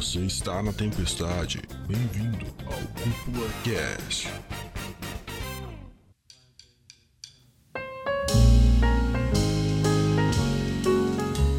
Você 0.00 0.20
está 0.20 0.62
na 0.62 0.72
tempestade. 0.72 1.60
Bem-vindo 1.86 2.46
ao 2.64 2.72
Cúpula 3.02 3.46
Cast. 3.62 4.28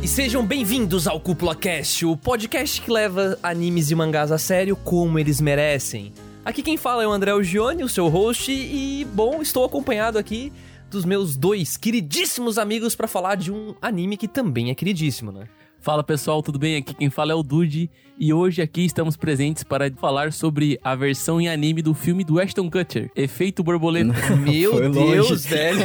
E 0.02 0.08
sejam 0.08 0.44
bem-vindos 0.44 1.06
ao 1.06 1.20
Cúpula 1.20 1.56
Cast, 1.56 2.04
o 2.04 2.18
podcast 2.18 2.82
que 2.82 2.92
leva 2.92 3.38
animes 3.44 3.92
e 3.92 3.96
mangás 3.96 4.32
a 4.32 4.40
sério 4.40 4.76
como 4.76 5.20
eles 5.20 5.40
merecem. 5.40 6.12
Aqui 6.44 6.64
quem 6.64 6.78
fala 6.78 7.04
é 7.04 7.08
o 7.08 7.12
André 7.12 7.32
Gione, 7.44 7.84
o 7.84 7.90
seu 7.90 8.08
host, 8.08 8.52
e 8.52 9.06
bom, 9.14 9.44
estou 9.44 9.64
acompanhado 9.64 10.18
aqui 10.18 10.52
dos 10.90 11.06
meus 11.06 11.36
dois 11.36 11.78
queridíssimos 11.78 12.58
amigos 12.58 12.96
para 12.96 13.08
falar 13.08 13.36
de 13.36 13.52
um 13.52 13.76
anime 13.80 14.18
que 14.18 14.28
também 14.28 14.72
é 14.72 14.74
queridíssimo, 14.74 15.32
né? 15.32 15.48
Fala 15.82 16.04
pessoal, 16.04 16.44
tudo 16.44 16.60
bem? 16.60 16.76
Aqui 16.78 16.94
quem 16.94 17.10
fala 17.10 17.32
é 17.32 17.36
o 17.36 17.42
Dude 17.42 17.90
e 18.20 18.32
hoje 18.32 18.62
aqui 18.62 18.86
estamos 18.86 19.18
presentes 19.18 19.64
para 19.64 19.90
falar 19.96 20.32
sobre 20.32 20.80
a 20.84 20.94
versão 20.94 21.42
em 21.42 21.50
anime 21.50 21.82
do 21.82 21.96
filme 21.96 22.24
do 22.24 22.40
Ashton 22.40 22.70
Kutcher, 22.70 23.10
Efeito 23.16 23.64
Borboleta. 23.64 24.14
Meu 24.38 24.74
Foi 24.74 24.90
Deus, 24.92 25.30
longe. 25.32 25.48
velho. 25.48 25.80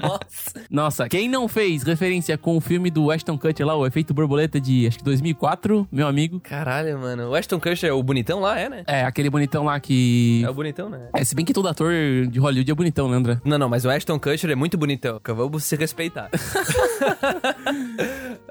Nossa. 0.00 0.54
Nossa, 0.70 1.08
quem 1.08 1.28
não 1.28 1.48
fez 1.48 1.82
referência 1.82 2.38
com 2.38 2.56
o 2.56 2.60
filme 2.60 2.88
do 2.88 3.10
Ashton 3.10 3.36
Kutcher 3.36 3.66
lá, 3.66 3.74
o 3.74 3.84
Efeito 3.84 4.14
Borboleta 4.14 4.60
de 4.60 4.86
acho 4.86 4.98
que 4.98 5.04
2004, 5.04 5.88
meu 5.90 6.06
amigo? 6.06 6.38
Caralho, 6.38 6.96
mano. 7.00 7.30
O 7.30 7.34
Ashton 7.34 7.58
Kutcher 7.58 7.90
é 7.90 7.92
o 7.92 8.00
bonitão 8.00 8.38
lá, 8.38 8.60
é, 8.60 8.68
né? 8.68 8.84
É, 8.86 9.02
aquele 9.02 9.28
bonitão 9.28 9.64
lá 9.64 9.80
que... 9.80 10.40
É 10.44 10.48
o 10.48 10.54
bonitão, 10.54 10.88
né? 10.88 11.08
É, 11.12 11.24
se 11.24 11.34
bem 11.34 11.44
que 11.44 11.52
todo 11.52 11.66
ator 11.66 11.92
de 12.28 12.38
Hollywood 12.38 12.70
é 12.70 12.74
bonitão, 12.74 13.08
né, 13.08 13.16
André? 13.16 13.40
Não, 13.44 13.58
não, 13.58 13.68
mas 13.68 13.84
o 13.84 13.90
Ashton 13.90 14.20
Kutcher 14.20 14.50
é 14.50 14.54
muito 14.54 14.78
bonitão. 14.78 15.18
que 15.18 15.32
Vamos 15.32 15.64
se 15.64 15.74
respeitar. 15.74 16.30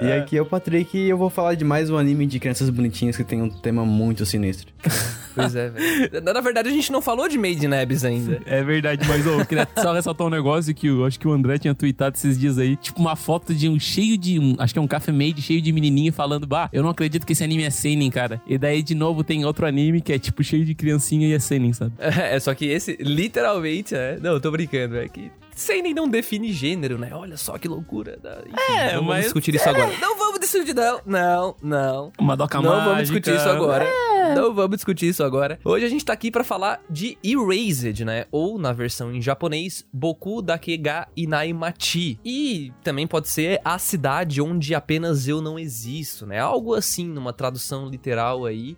E 0.01 0.11
aqui 0.11 0.32
é 0.37 0.41
o 0.41 0.45
Patrick 0.45 0.97
e 0.97 1.09
eu 1.09 1.17
vou 1.17 1.29
falar 1.29 1.55
de 1.55 1.63
mais 1.63 1.89
um 1.89 1.97
anime 1.97 2.25
de 2.25 2.39
crianças 2.39 2.69
bonitinhas 2.69 3.15
que 3.15 3.23
tem 3.23 3.41
um 3.41 3.49
tema 3.49 3.85
muito 3.85 4.25
sinistro. 4.25 4.73
pois 5.35 5.55
é, 5.55 5.69
velho. 5.69 6.21
Na 6.21 6.41
verdade, 6.41 6.69
a 6.69 6.71
gente 6.71 6.91
não 6.91 7.01
falou 7.01 7.27
de 7.27 7.37
Made 7.37 7.65
in 7.65 7.73
Abyss 7.73 8.03
ainda. 8.03 8.41
É 8.45 8.63
verdade, 8.63 9.07
mas 9.07 9.25
ô, 9.25 9.39
eu 9.39 9.45
queria 9.45 9.67
só 9.77 9.93
ressaltar 9.93 10.27
um 10.27 10.29
negócio 10.29 10.73
que 10.73 10.87
eu 10.87 11.05
acho 11.05 11.19
que 11.19 11.27
o 11.27 11.31
André 11.31 11.57
tinha 11.57 11.75
tweetado 11.75 12.15
esses 12.15 12.37
dias 12.37 12.57
aí. 12.57 12.75
Tipo, 12.75 12.99
uma 12.99 13.15
foto 13.15 13.53
de 13.53 13.67
um 13.69 13.79
cheio 13.79 14.17
de. 14.17 14.39
Um, 14.39 14.55
acho 14.59 14.73
que 14.73 14.79
é 14.79 14.81
um 14.81 14.87
café 14.87 15.11
made 15.11 15.41
cheio 15.41 15.61
de 15.61 15.71
menininha 15.71 16.11
falando, 16.11 16.47
bah, 16.47 16.69
eu 16.71 16.81
não 16.81 16.89
acredito 16.89 17.25
que 17.25 17.33
esse 17.33 17.43
anime 17.43 17.63
é 17.63 17.69
Seinen, 17.69 18.09
cara. 18.09 18.41
E 18.47 18.57
daí, 18.57 18.81
de 18.81 18.95
novo, 18.95 19.23
tem 19.23 19.45
outro 19.45 19.65
anime 19.65 20.01
que 20.01 20.13
é 20.13 20.19
tipo 20.19 20.43
cheio 20.43 20.65
de 20.65 20.73
criancinha 20.75 21.27
e 21.27 21.33
é 21.33 21.39
Seinen, 21.39 21.73
sabe? 21.73 21.93
É, 22.23 22.39
só 22.39 22.53
que 22.53 22.65
esse, 22.65 22.97
literalmente, 22.99 23.95
é. 23.95 24.17
Não, 24.21 24.31
eu 24.31 24.41
tô 24.41 24.49
brincando, 24.49 24.97
é 24.97 25.07
que. 25.07 25.31
Seinen 25.55 25.93
não 25.93 26.07
define 26.09 26.51
gênero, 26.51 26.97
né? 26.97 27.11
Olha 27.13 27.37
só 27.37 27.57
que 27.57 27.67
loucura. 27.67 28.19
né? 28.23 28.37
Enfim, 28.47 28.73
É, 28.73 28.85
não 28.87 28.93
vamos 28.95 29.07
mas- 29.07 29.23
discutir 29.25 29.55
isso 29.55 29.69
agora. 29.69 29.91
Não 29.99 30.17
vamos 30.17 30.39
discutir, 30.39 30.73
não. 30.73 31.01
Não, 31.05 31.55
não. 31.61 32.11
Uma 32.19 32.35
doca 32.35 32.59
Não 32.61 32.69
mágica. 32.69 32.85
vamos 32.89 33.01
discutir 33.03 33.35
isso 33.35 33.49
agora. 33.49 33.87
Não 34.35 34.53
vamos 34.53 34.77
discutir 34.77 35.07
isso 35.09 35.23
agora. 35.23 35.59
Hoje 35.63 35.85
a 35.85 35.89
gente 35.89 36.03
tá 36.05 36.13
aqui 36.13 36.31
pra 36.31 36.43
falar 36.43 36.81
de 36.89 37.17
Erased, 37.23 38.03
né? 38.05 38.25
Ou, 38.31 38.57
na 38.57 38.71
versão 38.73 39.13
em 39.13 39.21
japonês, 39.21 39.85
Boku 39.93 40.41
Dake 40.41 40.75
ga 40.77 41.07
Inaimachi. 41.15 42.19
E 42.23 42.71
também 42.83 43.05
pode 43.05 43.27
ser 43.27 43.59
a 43.63 43.77
cidade 43.77 44.41
onde 44.41 44.73
apenas 44.73 45.27
eu 45.27 45.41
não 45.41 45.59
existo, 45.59 46.25
né? 46.25 46.39
Algo 46.39 46.73
assim, 46.73 47.05
numa 47.05 47.33
tradução 47.33 47.87
literal 47.87 48.45
aí. 48.45 48.77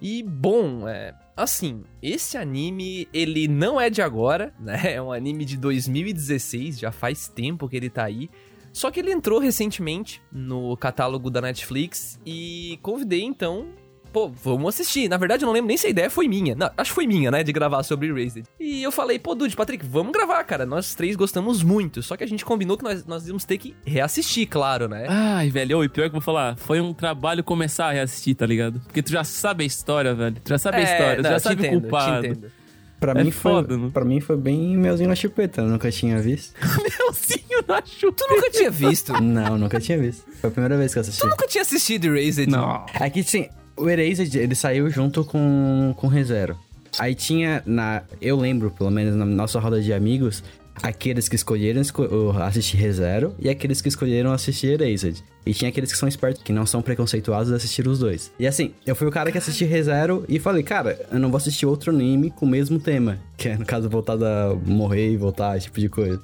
E, 0.00 0.22
bom, 0.22 0.88
é... 0.88 1.12
Assim, 1.38 1.84
esse 2.02 2.36
anime, 2.36 3.06
ele 3.14 3.46
não 3.46 3.80
é 3.80 3.88
de 3.88 4.02
agora, 4.02 4.52
né? 4.58 4.94
É 4.94 5.00
um 5.00 5.12
anime 5.12 5.44
de 5.44 5.56
2016, 5.56 6.80
já 6.80 6.90
faz 6.90 7.28
tempo 7.28 7.68
que 7.68 7.76
ele 7.76 7.88
tá 7.88 8.06
aí. 8.06 8.28
Só 8.72 8.90
que 8.90 8.98
ele 8.98 9.12
entrou 9.12 9.38
recentemente 9.38 10.20
no 10.32 10.76
catálogo 10.76 11.30
da 11.30 11.40
Netflix 11.40 12.18
e 12.26 12.76
convidei 12.82 13.22
então. 13.22 13.68
Pô, 14.12 14.28
vamos 14.28 14.74
assistir. 14.74 15.08
Na 15.08 15.16
verdade, 15.16 15.44
eu 15.44 15.46
não 15.46 15.52
lembro 15.52 15.68
nem 15.68 15.76
se 15.76 15.86
a 15.86 15.90
ideia 15.90 16.08
foi 16.10 16.26
minha. 16.28 16.54
Não, 16.54 16.70
acho 16.76 16.90
que 16.90 16.94
foi 16.94 17.06
minha, 17.06 17.30
né? 17.30 17.42
De 17.42 17.52
gravar 17.52 17.82
sobre 17.82 18.08
Erased. 18.08 18.44
E 18.58 18.82
eu 18.82 18.90
falei, 18.90 19.18
pô, 19.18 19.34
Dude, 19.34 19.54
Patrick, 19.54 19.84
vamos 19.84 20.12
gravar, 20.12 20.42
cara. 20.44 20.64
Nós 20.64 20.94
três 20.94 21.14
gostamos 21.16 21.62
muito. 21.62 22.02
Só 22.02 22.16
que 22.16 22.24
a 22.24 22.26
gente 22.26 22.44
combinou 22.44 22.76
que 22.76 22.84
nós, 22.84 23.04
nós 23.06 23.26
íamos 23.28 23.44
ter 23.44 23.58
que 23.58 23.74
reassistir, 23.84 24.46
claro, 24.48 24.88
né? 24.88 25.06
Ai, 25.08 25.50
velho, 25.50 25.84
e 25.84 25.88
pior 25.88 26.04
que 26.04 26.08
eu 26.16 26.20
vou 26.20 26.20
falar, 26.20 26.56
foi 26.56 26.80
um 26.80 26.92
trabalho 26.94 27.44
começar 27.44 27.86
a 27.88 27.92
reassistir, 27.92 28.34
tá 28.34 28.46
ligado? 28.46 28.80
Porque 28.80 29.02
tu 29.02 29.12
já 29.12 29.24
sabe 29.24 29.64
a 29.64 29.66
história, 29.66 30.14
velho. 30.14 30.36
Tu 30.42 30.48
já 30.48 30.58
sabe 30.58 30.78
a 30.78 30.82
história, 30.82 31.16
tu 31.16 31.20
É, 31.20 31.22
não, 31.22 31.30
já 31.30 31.36
te 31.36 31.42
sabe 31.42 31.62
o 31.62 31.66
entendo, 31.66 31.80
culpado. 31.82 32.22
Te 32.22 32.28
entendo. 32.28 32.52
Pra, 32.98 33.12
É 33.12 33.22
mim, 33.22 33.30
foi, 33.30 33.52
foda, 33.52 33.76
né? 33.78 33.90
pra 33.92 34.04
mim 34.04 34.20
foi 34.20 34.36
bem 34.36 34.76
melzinho 34.76 35.08
na 35.08 35.14
chupeta, 35.14 35.60
eu 35.60 35.68
nunca 35.68 35.88
tinha 35.88 36.20
visto. 36.20 36.52
Meuzinho 36.82 37.62
na 37.68 37.80
chuta. 37.86 38.24
Tu 38.26 38.34
nunca 38.34 38.50
tinha 38.50 38.70
visto? 38.72 39.12
Não, 39.22 39.56
nunca 39.56 39.78
tinha 39.80 39.96
visto. 39.96 40.24
Foi 40.40 40.48
a 40.48 40.50
primeira 40.50 40.76
vez 40.76 40.92
que 40.92 40.98
eu 40.98 41.02
assisti. 41.02 41.20
tu 41.20 41.28
nunca 41.28 41.46
tinha 41.46 41.62
assistido 41.62 42.06
Erased? 42.16 42.48
Não. 42.50 42.84
É 42.98 43.08
que, 43.08 43.22
sim, 43.22 43.48
o 43.78 43.88
Erased, 43.88 44.34
ele 44.36 44.54
saiu 44.54 44.88
junto 44.90 45.24
com, 45.24 45.94
com 45.96 46.06
ReZero. 46.06 46.56
Aí 46.98 47.14
tinha, 47.14 47.62
na, 47.66 48.02
eu 48.20 48.36
lembro, 48.36 48.70
pelo 48.70 48.90
menos 48.90 49.14
na 49.14 49.24
nossa 49.24 49.60
roda 49.60 49.80
de 49.80 49.92
amigos, 49.92 50.42
aqueles 50.82 51.28
que 51.28 51.36
escolheram 51.36 51.80
esco- 51.80 52.08
assistir 52.42 52.76
ReZero 52.76 53.34
e 53.38 53.48
aqueles 53.48 53.80
que 53.80 53.88
escolheram 53.88 54.32
assistir 54.32 54.80
Erased. 54.80 55.22
E 55.46 55.54
tinha 55.54 55.70
aqueles 55.70 55.90
que 55.90 55.96
são 55.98 56.08
espertos, 56.08 56.42
que 56.42 56.52
não 56.52 56.66
são 56.66 56.82
preconceituosos 56.82 57.48
de 57.48 57.54
assistir 57.56 57.86
os 57.88 57.98
dois. 57.98 58.30
E 58.38 58.46
assim, 58.46 58.72
eu 58.86 58.94
fui 58.94 59.06
o 59.06 59.10
cara 59.10 59.32
que 59.32 59.38
assisti 59.38 59.64
ReZero 59.64 60.24
e 60.28 60.38
falei, 60.38 60.62
cara, 60.62 60.98
eu 61.10 61.18
não 61.18 61.30
vou 61.30 61.38
assistir 61.38 61.64
outro 61.64 61.90
anime 61.90 62.30
com 62.30 62.44
o 62.44 62.48
mesmo 62.48 62.78
tema. 62.78 63.18
Que 63.38 63.50
é, 63.50 63.56
no 63.56 63.64
caso, 63.64 63.88
voltar 63.88 64.14
a 64.20 64.52
morrer 64.66 65.12
e 65.12 65.16
voltar, 65.16 65.56
esse 65.56 65.66
tipo 65.66 65.78
de 65.78 65.88
coisa. 65.88 66.20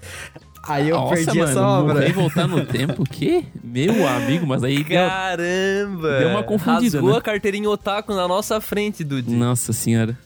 Aí 0.66 0.88
eu 0.88 0.96
Nossa, 0.96 1.14
perdi 1.14 1.38
mano, 1.38 1.50
essa 1.50 1.66
obra. 1.66 1.94
morrer 1.94 2.08
e 2.08 2.12
voltar 2.12 2.46
no 2.48 2.64
tempo, 2.64 3.02
o 3.02 3.04
quê? 3.04 3.44
Meu 3.62 4.06
amigo, 4.08 4.46
mas 4.46 4.64
aí... 4.64 4.82
deu- 4.82 5.08
Caramba! 5.08 6.18
Deu 6.18 6.28
uma 6.30 6.42
confundida, 6.42 6.96
Rasgou 6.98 7.12
né? 7.12 7.18
a 7.18 7.20
carteirinha 7.20 7.68
otaku 7.68 8.14
na 8.14 8.26
nossa 8.26 8.60
frente, 8.60 9.04
Dude. 9.04 9.30
Nossa 9.30 9.72
senhora. 9.72 10.16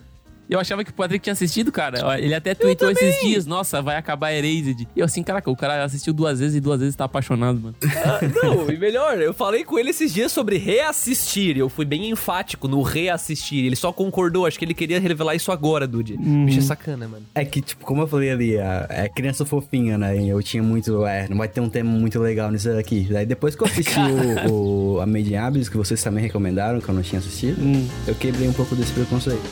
Eu 0.48 0.59
achava 0.59 0.82
que 0.82 0.91
o 0.91 0.94
Patrick 0.94 1.22
tinha 1.22 1.32
assistido, 1.32 1.70
cara. 1.70 2.19
Ele 2.19 2.34
até 2.34 2.54
tweetou 2.54 2.91
esses 2.91 3.20
dias, 3.20 3.44
nossa, 3.47 3.82
vai 3.82 3.97
acabar 3.97 4.32
Erased. 4.32 4.88
E 4.97 5.00
eu 5.00 5.04
assim, 5.04 5.22
caraca, 5.22 5.50
o 5.50 5.56
cara 5.56 5.84
assistiu 5.84 6.12
duas 6.12 6.41
vezes 6.41 6.56
e 6.56 6.60
duas 6.60 6.81
vezes 6.81 6.97
tá 6.97 7.04
apaixonado, 7.04 7.60
mano. 7.60 7.75
Ah, 8.04 8.20
não, 8.42 8.70
e 8.70 8.78
melhor, 8.78 9.20
eu 9.20 9.34
falei 9.34 9.62
com 9.64 9.78
ele 9.78 9.91
esses 9.91 10.12
dias 10.14 10.32
sobre 10.32 10.56
reassistir. 10.58 11.56
Eu 11.58 11.69
fui 11.69 11.84
bem 11.84 12.08
enfático 12.10 12.66
no 12.66 12.81
reassistir. 12.82 13.64
Ele 13.66 13.76
só 13.76 13.92
concordou, 13.92 14.47
acho 14.47 14.58
que 14.58 14.64
ele 14.64 14.75
queria 14.75 14.98
revelar 14.98 15.34
isso 15.34 15.53
agora, 15.53 15.87
Dude. 15.87 16.16
Bicho 16.16 16.58
é 16.58 16.62
sacana, 16.62 17.06
mano. 17.06 17.25
É 17.34 17.44
que, 17.44 17.60
tipo, 17.60 17.84
como 17.84 18.03
eu 18.03 18.06
falei 18.06 18.31
ali, 18.31 18.56
é 18.56 19.08
criança 19.14 19.44
fofinha, 19.44 19.98
né? 19.98 20.16
E 20.16 20.28
eu 20.28 20.42
tinha 20.42 20.62
muito. 20.62 21.04
É, 21.06 21.28
não 21.28 21.37
vai 21.37 21.48
ter 21.48 21.60
um 21.60 21.69
tema 21.69 21.91
muito 21.91 22.19
legal 22.19 22.50
nisso 22.50 22.69
daqui. 22.70 23.06
Daí 23.10 23.26
depois 23.26 23.54
que 23.54 23.62
eu 23.62 23.66
assisti 23.66 23.98
o, 24.48 24.97
o- 24.97 25.00
a 25.00 25.06
Made 25.06 25.32
in 25.32 25.37
Abyss, 25.37 25.69
que 25.69 25.76
vocês 25.76 26.03
também 26.03 26.22
recomendaram, 26.22 26.81
que 26.81 26.88
eu 26.88 26.94
não 26.94 27.03
tinha 27.03 27.19
assistido, 27.19 27.58
eu 28.06 28.14
quebrei 28.14 28.48
um 28.48 28.53
pouco 28.53 28.75
desse 28.75 28.92
preconceito. 28.92 29.42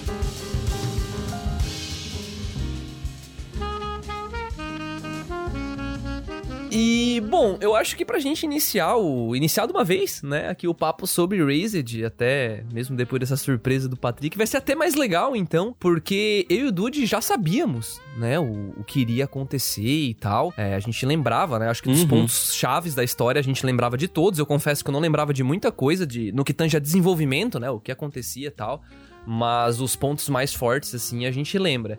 E, 6.78 7.22
bom, 7.22 7.56
eu 7.62 7.74
acho 7.74 7.96
que 7.96 8.04
pra 8.04 8.18
gente 8.18 8.42
iniciar 8.42 8.96
o. 8.96 9.34
Iniciar 9.34 9.64
de 9.64 9.72
uma 9.72 9.82
vez, 9.82 10.20
né? 10.22 10.50
Aqui 10.50 10.68
o 10.68 10.74
papo 10.74 11.06
sobre 11.06 11.42
Raised, 11.42 12.04
até 12.04 12.64
mesmo 12.70 12.94
depois 12.94 13.18
dessa 13.20 13.34
surpresa 13.34 13.88
do 13.88 13.96
Patrick, 13.96 14.36
vai 14.36 14.46
ser 14.46 14.58
até 14.58 14.74
mais 14.74 14.94
legal, 14.94 15.34
então, 15.34 15.74
porque 15.80 16.44
eu 16.50 16.58
e 16.58 16.64
o 16.64 16.72
Dude 16.72 17.06
já 17.06 17.22
sabíamos, 17.22 17.98
né? 18.18 18.38
O, 18.38 18.74
o 18.76 18.84
que 18.84 19.00
iria 19.00 19.24
acontecer 19.24 19.80
e 19.82 20.12
tal. 20.12 20.52
É, 20.54 20.74
a 20.74 20.78
gente 20.78 21.06
lembrava, 21.06 21.58
né? 21.58 21.70
Acho 21.70 21.82
que 21.82 21.88
dos 21.88 22.02
Uhum. 22.02 22.08
pontos 22.08 22.52
chaves 22.54 22.94
da 22.94 23.02
história 23.02 23.38
a 23.38 23.42
gente 23.42 23.64
lembrava 23.64 23.96
de 23.96 24.06
todos. 24.06 24.38
Eu 24.38 24.44
confesso 24.44 24.84
que 24.84 24.90
eu 24.90 24.92
não 24.92 25.00
lembrava 25.00 25.32
de 25.32 25.42
muita 25.42 25.72
coisa 25.72 26.06
de, 26.06 26.30
no 26.32 26.44
que 26.44 26.52
tange 26.52 26.76
a 26.76 26.80
desenvolvimento, 26.80 27.58
né? 27.58 27.70
O 27.70 27.80
que 27.80 27.90
acontecia 27.90 28.48
e 28.48 28.50
tal. 28.50 28.82
Mas 29.26 29.80
os 29.80 29.96
pontos 29.96 30.28
mais 30.28 30.52
fortes, 30.52 30.94
assim, 30.94 31.24
a 31.24 31.30
gente 31.30 31.58
lembra. 31.58 31.98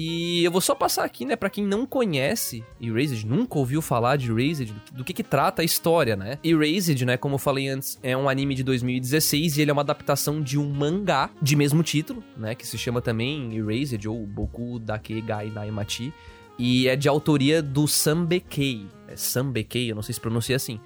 E 0.00 0.44
eu 0.44 0.52
vou 0.52 0.60
só 0.60 0.76
passar 0.76 1.04
aqui, 1.04 1.24
né, 1.24 1.34
Pra 1.34 1.50
quem 1.50 1.64
não 1.66 1.84
conhece 1.84 2.62
Erased, 2.80 3.26
nunca 3.26 3.58
ouviu 3.58 3.82
falar 3.82 4.14
de 4.14 4.30
Erased, 4.30 4.72
do 4.72 4.80
que, 4.80 4.94
do 4.94 5.04
que 5.04 5.12
que 5.12 5.22
trata 5.24 5.60
a 5.62 5.64
história, 5.64 6.14
né? 6.14 6.38
Erased, 6.44 7.04
né, 7.04 7.16
como 7.16 7.34
eu 7.34 7.38
falei 7.38 7.66
antes, 7.66 7.98
é 8.00 8.16
um 8.16 8.28
anime 8.28 8.54
de 8.54 8.62
2016 8.62 9.56
e 9.56 9.62
ele 9.62 9.70
é 9.70 9.72
uma 9.72 9.82
adaptação 9.82 10.40
de 10.40 10.56
um 10.56 10.72
mangá 10.72 11.30
de 11.42 11.56
mesmo 11.56 11.82
título, 11.82 12.22
né, 12.36 12.54
que 12.54 12.64
se 12.64 12.78
chama 12.78 13.02
também 13.02 13.52
Erased 13.56 14.06
ou 14.06 14.24
Boku 14.24 14.78
Dake 14.78 15.20
Gai 15.20 15.50
Naimachi, 15.50 16.12
e 16.56 16.86
é 16.86 16.94
de 16.94 17.08
autoria 17.08 17.60
do 17.60 17.88
Sambekei. 17.88 18.86
É 19.08 19.16
Sambekei, 19.16 19.90
eu 19.90 19.96
não 19.96 20.02
sei 20.02 20.12
se 20.14 20.20
pronuncia 20.20 20.54
assim. 20.54 20.78